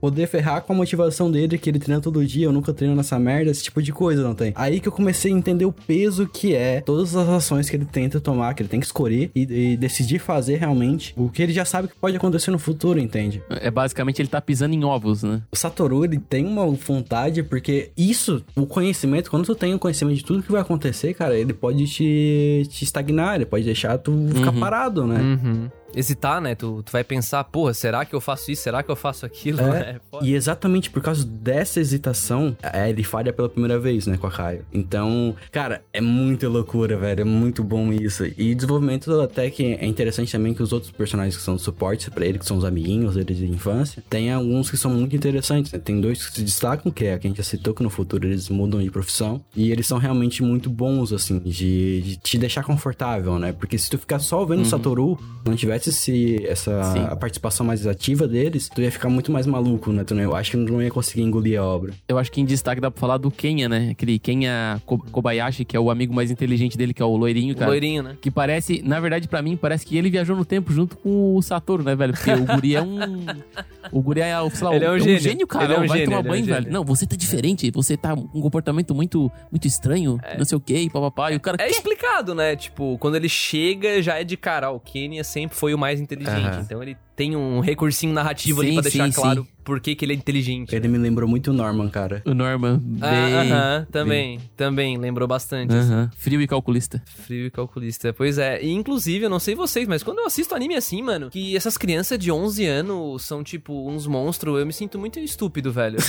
poder 0.00 0.26
ferrar 0.26 0.62
com 0.62 0.72
a 0.72 0.76
motivação 0.76 1.30
dele, 1.30 1.58
que 1.58 1.70
ele 1.70 1.78
treina 1.78 2.00
todo 2.00 2.24
dia, 2.24 2.46
eu 2.46 2.52
nunca 2.52 2.72
treino 2.72 2.94
nessa 2.94 3.18
merda, 3.18 3.50
esse 3.50 3.62
tipo 3.64 3.82
de 3.82 3.92
coisa, 3.92 4.22
não 4.22 4.34
tem? 4.34 4.52
Aí 4.56 4.80
que 4.80 4.88
eu 4.88 4.92
comecei 4.92 5.32
a 5.32 5.36
entender 5.36 5.64
o 5.64 5.72
peso 5.72 5.91
que 6.28 6.54
é 6.54 6.80
todas 6.80 7.14
as 7.14 7.28
ações 7.28 7.68
que 7.68 7.76
ele 7.76 7.84
tenta 7.84 8.20
tomar, 8.20 8.54
que 8.54 8.62
ele 8.62 8.68
tem 8.68 8.80
que 8.80 8.86
escolher 8.86 9.30
e, 9.34 9.72
e 9.72 9.76
decidir 9.76 10.18
fazer 10.18 10.56
realmente 10.56 11.14
o 11.16 11.28
que 11.28 11.42
ele 11.42 11.52
já 11.52 11.64
sabe 11.64 11.88
que 11.88 11.94
pode 11.94 12.16
acontecer 12.16 12.50
no 12.50 12.58
futuro, 12.58 12.98
entende? 12.98 13.42
É 13.48 13.70
basicamente 13.70 14.20
ele 14.20 14.28
tá 14.28 14.40
pisando 14.40 14.74
em 14.74 14.84
ovos, 14.84 15.22
né? 15.22 15.42
O 15.50 15.56
Satoru, 15.56 16.04
ele 16.04 16.18
tem 16.18 16.46
uma 16.46 16.66
vontade, 16.66 17.42
porque 17.42 17.90
isso, 17.96 18.44
o 18.56 18.66
conhecimento, 18.66 19.30
quando 19.30 19.46
tu 19.46 19.54
tem 19.54 19.74
o 19.74 19.78
conhecimento 19.78 20.16
de 20.16 20.24
tudo 20.24 20.42
que 20.42 20.52
vai 20.52 20.60
acontecer, 20.60 21.14
cara, 21.14 21.36
ele 21.36 21.52
pode 21.52 21.86
te, 21.86 22.66
te 22.68 22.84
estagnar, 22.84 23.36
ele 23.36 23.46
pode 23.46 23.64
deixar 23.64 23.98
tu 23.98 24.28
ficar 24.34 24.52
parado, 24.52 25.06
né? 25.06 25.20
Uhum. 25.20 25.70
Hesitar, 25.94 26.40
né? 26.40 26.54
Tu, 26.54 26.82
tu 26.82 26.92
vai 26.92 27.04
pensar, 27.04 27.44
porra, 27.44 27.74
será 27.74 28.04
que 28.04 28.14
eu 28.14 28.20
faço 28.20 28.50
isso? 28.50 28.62
Será 28.62 28.82
que 28.82 28.90
eu 28.90 28.96
faço 28.96 29.26
aquilo? 29.26 29.60
É, 29.60 30.00
e 30.22 30.34
exatamente 30.34 30.90
por 30.90 31.02
causa 31.02 31.24
dessa 31.24 31.80
hesitação, 31.80 32.56
é, 32.62 32.88
ele 32.88 33.02
falha 33.02 33.32
pela 33.32 33.48
primeira 33.48 33.78
vez, 33.78 34.06
né, 34.06 34.16
com 34.16 34.26
a 34.26 34.30
Caio. 34.30 34.64
Então, 34.72 35.34
cara, 35.50 35.82
é 35.92 36.00
muita 36.00 36.48
loucura, 36.48 36.96
velho. 36.96 37.22
É 37.22 37.24
muito 37.24 37.62
bom 37.62 37.92
isso. 37.92 38.24
E 38.24 38.54
desenvolvimento 38.54 39.20
até 39.20 39.50
que 39.50 39.74
é 39.74 39.86
interessante 39.86 40.32
também 40.32 40.54
que 40.54 40.62
os 40.62 40.72
outros 40.72 40.90
personagens 40.90 41.36
que 41.36 41.42
são 41.42 41.58
suportes 41.58 42.08
para 42.08 42.26
ele, 42.26 42.38
que 42.38 42.46
são 42.46 42.56
os 42.56 42.64
amiguinhos 42.64 43.14
dele 43.14 43.34
de 43.34 43.46
infância, 43.46 44.02
tem 44.08 44.32
alguns 44.32 44.70
que 44.70 44.76
são 44.76 44.90
muito 44.90 45.14
interessantes, 45.14 45.72
né? 45.72 45.78
Tem 45.78 46.00
dois 46.00 46.26
que 46.26 46.34
se 46.34 46.42
destacam, 46.42 46.90
que 46.90 47.04
é 47.04 47.14
a 47.14 47.18
que 47.18 47.26
a 47.26 47.30
gente 47.30 47.36
já 47.38 47.42
citou, 47.42 47.74
que 47.74 47.82
no 47.82 47.90
futuro 47.90 48.26
eles 48.26 48.48
mudam 48.48 48.82
de 48.82 48.90
profissão. 48.90 49.42
E 49.54 49.70
eles 49.70 49.86
são 49.86 49.98
realmente 49.98 50.42
muito 50.42 50.70
bons, 50.70 51.12
assim, 51.12 51.38
de, 51.38 52.02
de 52.02 52.16
te 52.16 52.38
deixar 52.38 52.62
confortável, 52.64 53.38
né? 53.38 53.52
Porque 53.52 53.78
se 53.78 53.90
tu 53.90 53.98
ficar 53.98 54.18
só 54.18 54.44
vendo 54.44 54.62
o 54.62 54.64
Satoru, 54.64 55.18
não 55.44 55.54
tivesse 55.90 56.10
esse, 56.10 56.46
essa 56.46 56.80
a 57.10 57.16
participação 57.16 57.64
mais 57.66 57.86
ativa 57.86 58.26
deles, 58.28 58.68
tu 58.68 58.80
ia 58.80 58.90
ficar 58.90 59.08
muito 59.08 59.30
mais 59.32 59.46
maluco, 59.46 59.92
né? 59.92 60.04
Tu 60.04 60.14
não, 60.14 60.22
eu 60.22 60.34
acho 60.36 60.52
que 60.52 60.56
não 60.56 60.82
ia 60.82 60.90
conseguir 60.90 61.22
engolir 61.22 61.58
a 61.60 61.64
obra. 61.64 61.92
Eu 62.08 62.18
acho 62.18 62.30
que 62.30 62.40
em 62.40 62.44
destaque 62.44 62.80
dá 62.80 62.90
pra 62.90 63.00
falar 63.00 63.16
do 63.18 63.30
Kenya, 63.30 63.68
né? 63.68 63.88
Aquele 63.92 64.18
Kenya 64.18 64.80
Ko- 64.86 64.98
Kobayashi, 65.10 65.64
que 65.64 65.76
é 65.76 65.80
o 65.80 65.90
amigo 65.90 66.14
mais 66.14 66.30
inteligente 66.30 66.76
dele, 66.76 66.94
que 66.94 67.02
é 67.02 67.04
o 67.04 67.16
loirinho, 67.16 67.54
O 67.54 67.56
cara. 67.56 67.70
loirinho, 67.70 68.02
né? 68.02 68.16
Que 68.20 68.30
parece, 68.30 68.82
na 68.84 69.00
verdade, 69.00 69.26
pra 69.28 69.42
mim, 69.42 69.56
parece 69.56 69.84
que 69.86 69.96
ele 69.96 70.10
viajou 70.10 70.36
no 70.36 70.44
tempo 70.44 70.72
junto 70.72 70.96
com 70.96 71.34
o 71.36 71.42
Satoru, 71.42 71.82
né, 71.82 71.94
velho? 71.96 72.12
Porque 72.12 72.30
o 72.32 72.44
guri 72.44 72.76
é 72.76 72.82
um. 72.82 73.00
O 73.90 74.00
guri 74.02 74.20
é, 74.20 74.34
sei 74.50 74.66
lá, 74.66 74.74
Ele 74.76 74.84
é 74.84 74.90
um 74.90 74.98
gênio. 74.98 75.46
cara. 75.46 75.64
Ele 75.64 75.72
é 75.74 75.76
um 75.78 75.86
vai 75.86 75.98
gênio, 75.98 76.04
tomar 76.04 76.06
ele 76.06 76.14
é 76.14 76.18
um 76.18 76.22
banho, 76.32 76.44
gênio. 76.44 76.60
velho. 76.62 76.72
Não, 76.72 76.84
você 76.84 77.06
tá 77.06 77.16
diferente, 77.16 77.70
você 77.70 77.96
tá 77.96 78.14
com 78.14 78.28
um 78.34 78.40
comportamento 78.40 78.94
muito, 78.94 79.30
muito 79.50 79.66
estranho, 79.66 80.18
não 80.38 80.44
sei 80.44 80.56
o 80.56 80.60
quê, 80.60 80.88
papapá. 80.92 81.32
E 81.32 81.36
o 81.36 81.40
cara. 81.40 81.56
É 81.60 81.66
"Quê?" 81.66 81.72
explicado, 81.72 82.34
né? 82.34 82.54
Tipo, 82.56 82.96
quando 82.98 83.16
ele 83.16 83.28
chega, 83.28 84.00
já 84.02 84.20
é 84.20 84.24
de 84.24 84.36
cara. 84.36 84.70
O 84.70 84.78
Kenya 84.78 85.24
sempre 85.24 85.56
foi 85.56 85.74
o 85.74 85.78
mais 85.78 86.00
inteligente. 86.00 86.58
Então 86.60 86.82
ele 86.82 86.96
tem 87.14 87.36
um 87.36 87.60
recursinho 87.60 88.12
narrativo 88.12 88.60
ali 88.60 88.70
Sim, 88.70 88.74
pra 88.74 88.82
deixar 88.82 89.12
sim, 89.12 89.20
claro 89.20 89.42
sim. 89.42 89.48
por 89.62 89.80
que, 89.80 89.94
que 89.94 90.04
ele 90.04 90.12
é 90.12 90.16
inteligente. 90.16 90.74
Ele 90.74 90.88
me 90.88 90.98
lembrou 90.98 91.28
muito 91.28 91.50
o 91.50 91.54
Norman, 91.54 91.88
cara. 91.88 92.22
O 92.24 92.34
Norman, 92.34 92.80
Ah, 93.00 93.10
bem. 93.10 93.34
Aham, 93.52 93.86
também. 93.92 94.40
Também, 94.56 94.96
lembrou 94.98 95.28
bastante. 95.28 95.72
assim. 95.74 95.92
Aham. 95.92 96.10
Frio 96.16 96.40
e 96.40 96.46
calculista. 96.46 97.02
Frio 97.06 97.46
e 97.46 97.50
calculista. 97.50 98.12
Pois 98.12 98.38
é. 98.38 98.62
E 98.62 98.70
inclusive, 98.70 99.24
eu 99.26 99.30
não 99.30 99.38
sei 99.38 99.54
vocês, 99.54 99.86
mas 99.86 100.02
quando 100.02 100.18
eu 100.20 100.26
assisto 100.26 100.54
anime 100.54 100.74
assim, 100.74 101.02
mano, 101.02 101.30
que 101.30 101.54
essas 101.56 101.76
crianças 101.76 102.18
de 102.18 102.32
11 102.32 102.64
anos 102.66 103.22
são 103.22 103.44
tipo 103.44 103.88
uns 103.90 104.06
monstros, 104.06 104.58
eu 104.58 104.66
me 104.66 104.72
sinto 104.72 104.98
muito 104.98 105.18
estúpido, 105.20 105.70
velho. 105.70 105.98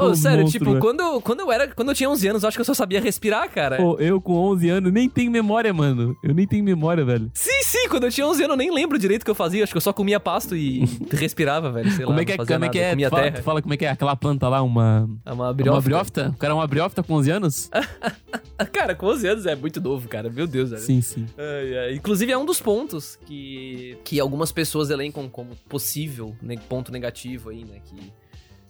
Ô, 0.00 0.14
sério, 0.14 0.44
tipo, 0.46 0.66
velho. 0.66 0.80
quando, 0.80 1.20
quando 1.20 1.40
eu 1.40 1.52
era, 1.52 1.68
quando 1.68 1.88
eu 1.90 1.94
tinha 1.94 2.08
11 2.10 2.28
anos, 2.28 2.42
eu 2.42 2.48
acho 2.48 2.56
que 2.56 2.60
eu 2.60 2.64
só 2.64 2.74
sabia 2.74 3.00
respirar, 3.00 3.48
cara. 3.50 3.76
Pô, 3.76 3.96
eu 3.98 4.20
com 4.20 4.34
11 4.34 4.68
anos 4.68 4.92
nem 4.92 5.08
tenho 5.08 5.30
memória, 5.30 5.72
mano. 5.72 6.16
Eu 6.22 6.34
nem 6.34 6.46
tenho 6.46 6.64
memória, 6.64 7.04
velho. 7.04 7.30
Sim, 7.34 7.62
sim, 7.62 7.88
quando 7.88 8.04
eu 8.04 8.10
tinha 8.10 8.26
11 8.26 8.42
anos 8.44 8.54
eu 8.54 8.58
nem 8.58 8.63
lembro 8.72 8.98
direito 8.98 9.22
o 9.22 9.24
que 9.24 9.30
eu 9.30 9.34
fazia, 9.34 9.64
acho 9.64 9.72
que 9.72 9.76
eu 9.76 9.80
só 9.80 9.92
comia 9.92 10.20
pasto 10.20 10.54
e 10.56 10.84
respirava, 11.12 11.70
velho, 11.72 11.90
sei 11.92 12.04
Como 12.04 12.16
lá. 12.16 12.22
é 12.22 12.24
que 12.24 12.32
é, 12.32 12.36
como 12.36 12.64
é, 12.64 12.68
que 12.68 12.78
nada, 12.78 12.78
é? 12.78 12.90
Comia 12.90 13.08
Tu 13.08 13.16
fala, 13.16 13.32
tu 13.32 13.42
fala 13.42 13.62
como 13.62 13.74
é 13.74 13.76
que 13.76 13.84
é 13.84 13.88
aquela 13.90 14.16
planta 14.16 14.48
lá, 14.48 14.62
uma. 14.62 15.08
É 15.24 15.32
uma 15.32 15.44
Uma 15.46 15.52
briófita. 15.54 15.82
briófita? 15.82 16.28
O 16.30 16.36
cara 16.38 16.52
é 16.52 16.54
uma 16.56 16.66
briófita 16.66 17.02
com 17.02 17.14
11 17.14 17.30
anos? 17.30 17.70
Cara, 18.72 18.94
com 18.94 19.06
11 19.06 19.26
anos 19.28 19.46
é 19.46 19.56
muito 19.56 19.80
novo, 19.80 20.08
cara. 20.08 20.30
Meu 20.30 20.46
Deus, 20.46 20.70
velho. 20.70 20.80
Sim, 20.82 21.00
sim. 21.00 21.26
Inclusive, 21.92 22.30
é 22.30 22.38
um 22.38 22.44
dos 22.44 22.60
pontos 22.60 23.16
que, 23.26 23.98
que 24.04 24.20
algumas 24.20 24.52
pessoas 24.52 24.90
elencam 24.90 25.28
como 25.28 25.56
possível 25.68 26.36
ne- 26.40 26.56
ponto 26.56 26.92
negativo 26.92 27.50
aí, 27.50 27.64
né? 27.64 27.80
Que, 27.84 28.12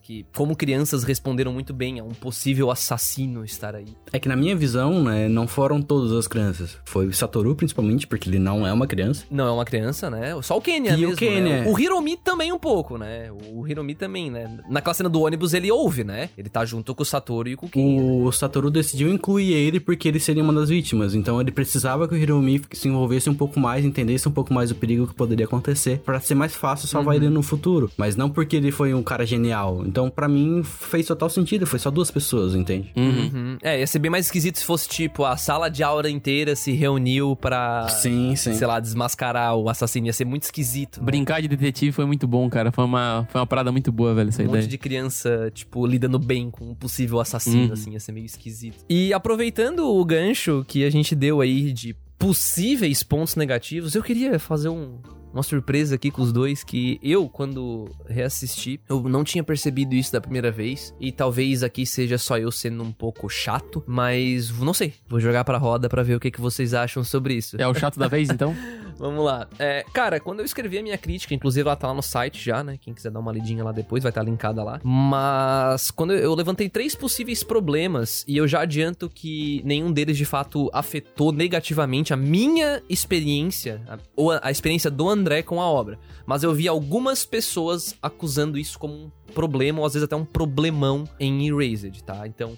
que, 0.05 0.27
como 0.37 0.55
crianças, 0.55 1.03
responderam 1.03 1.51
muito 1.53 1.73
bem 1.73 1.99
a 1.99 2.05
um 2.05 2.11
possível 2.11 2.71
assassino 2.71 3.43
estar 3.43 3.75
aí. 3.75 3.87
É 4.13 4.19
que 4.21 4.29
na 4.29 4.37
minha 4.37 4.55
visão, 4.55 5.03
né, 5.03 5.29
não 5.29 5.49
foram 5.49 5.81
todas 5.81 6.13
as 6.13 6.29
crianças. 6.29 6.77
Foi 6.85 7.07
o 7.07 7.13
Satoru, 7.13 7.55
principalmente, 7.57 8.07
porque 8.07 8.29
ele 8.29 8.39
não 8.39 8.67
é 8.67 8.73
uma 8.73 8.87
criança. 8.87 9.25
Não 9.31 9.49
é 9.49 9.51
uma 9.51 9.65
criança, 9.65 10.11
né? 10.11 10.37
Só 10.43 10.59
o 10.59 10.61
Kenya 10.61 10.93
E 10.93 10.97
o 11.07 11.09
mesmo, 11.09 11.17
Kenya. 11.17 11.65
né? 11.65 11.67
O 11.67 11.79
Hiromi 11.79 12.19
também 12.19 12.53
um 12.53 12.59
pouco, 12.59 12.99
né? 12.99 13.31
O 13.51 13.67
Hiromi 13.67 13.95
também, 13.95 14.31
né? 14.31 14.59
Naquela 14.69 14.93
cena 14.93 15.09
do 15.09 15.23
ônibus, 15.23 15.55
ele 15.55 15.71
ouve, 15.73 16.05
né? 16.05 16.29
Ele 16.37 16.51
tá 16.51 16.65
junto 16.67 16.95
com 16.95 17.03
o 17.03 17.07
Satoru 17.07 17.49
e 17.49 17.57
com 17.57 17.65
o 17.65 17.69
Kenya. 17.71 18.03
O 18.03 18.31
Satoru 18.31 18.71
decidiu 18.71 19.11
incluir 19.11 19.55
ele 19.55 19.81
porque 19.81 20.07
ele 20.07 20.21
seria 20.21 20.43
uma 20.43 20.53
das 20.53 20.69
vítimas. 20.69 21.15
Então 21.15 21.41
ele 21.41 21.51
precisava 21.51 22.07
que 22.07 22.15
o 22.15 22.19
Hiromi 22.19 22.61
se 22.73 22.89
envolvesse 22.89 23.31
um 23.31 23.35
pouco 23.35 23.59
mais, 23.59 23.85
entendesse 23.87 24.29
um 24.29 24.33
pouco 24.33 24.53
mais 24.53 24.71
o 24.71 24.75
perigo 24.75 25.07
que 25.07 25.15
poderia 25.15 25.47
acontecer, 25.47 26.01
pra 26.01 26.21
ser 26.21 26.35
mais 26.35 26.55
fácil 26.55 26.87
salvar 26.89 27.17
ele 27.17 27.31
no 27.31 27.43
futuro. 27.43 27.91
Mas 27.97 28.17
não 28.17 28.29
porque 28.29 28.57
ele 28.57 28.71
foi 28.71 28.93
um 28.93 29.03
cara 29.03 29.25
genial. 29.25 29.83
Então, 29.95 30.11
pra 30.11 30.27
mim, 30.27 30.61
fez 30.65 31.07
total 31.07 31.31
sentido. 31.31 31.69
Foi 31.69 31.79
só 31.79 31.89
duas 31.89 32.11
pessoas, 32.11 32.53
entende? 32.57 32.91
Uhum. 32.97 33.57
É, 33.63 33.79
ia 33.79 33.87
ser 33.87 34.01
bem 34.01 34.11
mais 34.11 34.27
esquisito 34.27 34.59
se 34.59 34.65
fosse 34.65 34.89
tipo 34.89 35.25
a 35.25 35.37
sala 35.37 35.69
de 35.69 35.85
aula 35.85 36.11
inteira 36.11 36.57
se 36.57 36.73
reuniu 36.73 37.37
pra, 37.37 37.87
Sim, 37.89 38.35
sim. 38.35 38.55
sei 38.55 38.67
lá, 38.67 38.81
desmascarar 38.81 39.55
o 39.55 39.69
assassino. 39.69 40.07
Ia 40.09 40.13
ser 40.13 40.25
muito 40.25 40.43
esquisito. 40.43 40.99
né? 40.99 41.07
Brincar 41.07 41.41
de 41.41 41.47
detetive 41.47 41.93
foi 41.93 42.05
muito 42.07 42.27
bom, 42.27 42.51
cara. 42.51 42.73
Foi 42.73 42.85
uma, 42.85 43.25
foi 43.31 43.41
uma 43.41 43.47
parada 43.47 43.71
muito 43.71 43.93
boa, 43.93 44.13
velho, 44.15 44.31
essa 44.31 44.43
Um 44.43 44.47
ideia. 44.47 44.63
monte 44.63 44.69
de 44.69 44.79
criança, 44.79 45.49
tipo, 45.55 45.87
lidando 45.87 46.19
bem 46.19 46.51
com 46.51 46.71
um 46.71 46.75
possível 46.75 47.21
assassino, 47.21 47.67
Uhum. 47.69 47.73
assim, 47.73 47.93
ia 47.93 48.01
ser 48.01 48.11
meio 48.11 48.27
esquisito. 48.27 48.79
E 48.91 49.13
aproveitando 49.13 49.87
o 49.89 50.05
gancho 50.05 50.65
que 50.67 50.85
a 50.85 50.91
gente 50.91 51.15
deu 51.15 51.41
aí 51.41 51.73
de 51.73 51.95
possíveis 52.19 53.03
pontos 53.03 53.37
negativos, 53.37 53.95
eu 53.95 54.03
queria 54.03 54.39
fazer 54.39 54.69
um, 54.71 54.99
uma 55.35 55.43
surpresa 55.43 55.97
aqui 55.97 56.11
com 56.11 56.23
os 56.23 56.33
dois, 56.33 56.63
que 56.63 56.99
eu, 57.03 57.29
quando 57.29 57.91
reassisti, 58.09 58.81
eu 58.89 59.03
não 59.03 59.25
tinha 59.25 59.43
percebido 59.43 59.95
isso 59.95 60.13
da 60.13 60.21
primeira 60.21 60.51
vez, 60.51 60.95
e 61.01 61.11
talvez 61.11 61.63
aqui 61.63 61.85
seja 61.85 62.17
só 62.17 62.39
eu 62.39 62.53
sendo 62.53 62.83
um 62.83 62.93
pouco 62.93 63.29
chato, 63.29 63.83
mas 63.87 64.51
não 64.51 64.73
sei, 64.73 64.95
vou 65.09 65.19
jogar 65.19 65.45
pra 65.45 65.59
roda 65.59 65.89
pra 65.89 66.03
ver 66.03 66.15
o 66.15 66.21
que, 66.21 66.31
que 66.31 66.41
vocês 66.41 66.73
acham 66.73 67.03
sobre 67.03 67.35
isso. 67.35 67.61
É 67.61 67.67
o 67.67 67.75
chato 67.75 67.99
da 67.99 68.07
vez, 68.09 68.31
então? 68.31 68.55
Vamos 68.97 69.25
lá. 69.25 69.47
É, 69.59 69.85
cara, 69.93 70.21
quando 70.21 70.41
eu 70.41 70.45
escrevi 70.45 70.79
a 70.79 70.83
minha 70.83 70.97
crítica, 70.97 71.35
inclusive 71.35 71.67
ela 71.67 71.77
tá 71.77 71.89
lá 71.89 71.95
no 71.95 72.03
site 72.03 72.43
já, 72.45 72.63
né? 72.63 72.79
Quem 72.81 72.95
quiser 72.95 73.11
dar 73.11 73.21
uma 73.21 73.33
lidinha 73.33 73.65
lá 73.65 73.73
depois, 73.73 74.03
vai 74.03 74.11
estar 74.11 74.23
linkada 74.23 74.63
lá. 74.63 74.81
Mas 74.85 75.91
quando 75.91 76.13
eu, 76.13 76.19
eu 76.19 76.35
levantei 76.35 76.69
três 76.69 76.95
possíveis 76.95 77.43
problemas, 77.43 78.25
e 78.29 78.37
eu 78.37 78.47
já 78.47 78.61
adianto 78.63 79.09
que 79.11 79.61
nenhum 79.65 79.93
deles 79.93 80.17
de 80.17 80.25
fato 80.25 80.71
afetou 80.73 81.33
negativamente 81.33 82.13
a 82.13 82.17
minha 82.17 82.83
experiência, 82.89 83.83
a- 83.89 83.99
ou 84.17 84.31
a, 84.33 84.41
a 84.45 84.51
experiência 84.51 84.91
do 84.91 85.09
André 85.09 85.43
com 85.43 85.61
a 85.61 85.67
obra. 85.69 85.99
Mas 86.27 86.43
eu 86.43 86.55
vi 86.55 86.69
algumas 86.69 87.25
pessoas 87.25 87.95
acusando 88.03 88.57
isso 88.59 88.79
como 88.79 88.95
um 88.95 89.11
problema, 89.35 89.81
ou 89.81 89.87
às 89.87 89.95
vezes 89.95 90.05
até 90.05 90.17
um 90.17 90.25
problemão 90.25 91.05
em 91.19 91.47
Erased, 91.49 92.03
tá? 92.05 92.27
Então. 92.27 92.57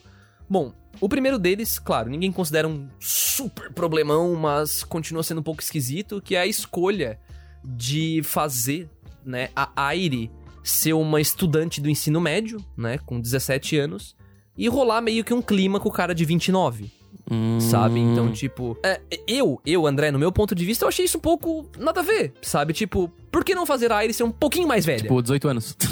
Bom, 0.49 0.73
o 1.01 1.09
primeiro 1.09 1.39
deles, 1.39 1.79
claro, 1.79 2.09
ninguém 2.09 2.33
considera 2.33 2.69
um 2.69 2.89
super 3.01 3.73
problemão, 3.73 4.35
mas 4.35 4.85
continua 4.85 5.23
sendo 5.23 5.41
um 5.41 5.45
pouco 5.45 5.63
esquisito, 5.63 6.23
que 6.23 6.35
é 6.37 6.41
a 6.41 6.47
escolha 6.47 7.19
de 7.65 8.23
fazer, 8.23 8.89
né, 9.25 9.51
a 9.55 9.71
Aire 9.77 10.31
ser 10.63 10.93
uma 10.95 11.21
estudante 11.21 11.81
do 11.81 11.91
ensino 11.91 12.21
médio, 12.21 12.65
né, 12.77 12.99
com 12.99 13.21
17 13.21 13.77
anos, 13.77 14.17
e 14.57 14.69
rolar 14.69 15.01
meio 15.01 15.25
que 15.25 15.35
um 15.35 15.43
clima 15.43 15.79
com 15.79 15.89
o 15.89 15.93
cara 15.93 16.15
de 16.15 16.25
29, 16.25 16.91
Hum, 17.31 17.59
sabe? 17.61 17.99
Então, 17.99 18.31
tipo, 18.31 18.79
é, 18.85 19.01
eu, 19.27 19.61
eu, 19.67 19.87
André, 19.87 20.11
no 20.11 20.19
meu 20.19 20.31
ponto 20.31 20.55
de 20.55 20.65
vista, 20.65 20.85
eu 20.85 20.89
achei 20.89 21.05
isso 21.05 21.19
um 21.19 21.21
pouco 21.21 21.67
nada 21.79 22.01
a 22.01 22.03
ver, 22.03 22.33
sabe? 22.41 22.73
Tipo, 22.73 23.11
por 23.33 23.45
que 23.45 23.55
não 23.55 23.67
fazer 23.67 23.91
a 23.91 23.97
Aire 23.97 24.15
ser 24.15 24.23
um 24.23 24.31
pouquinho 24.31 24.69
mais 24.69 24.85
velha? 24.85 25.03
Tipo, 25.03 25.21
18 25.21 25.49
anos. 25.49 25.77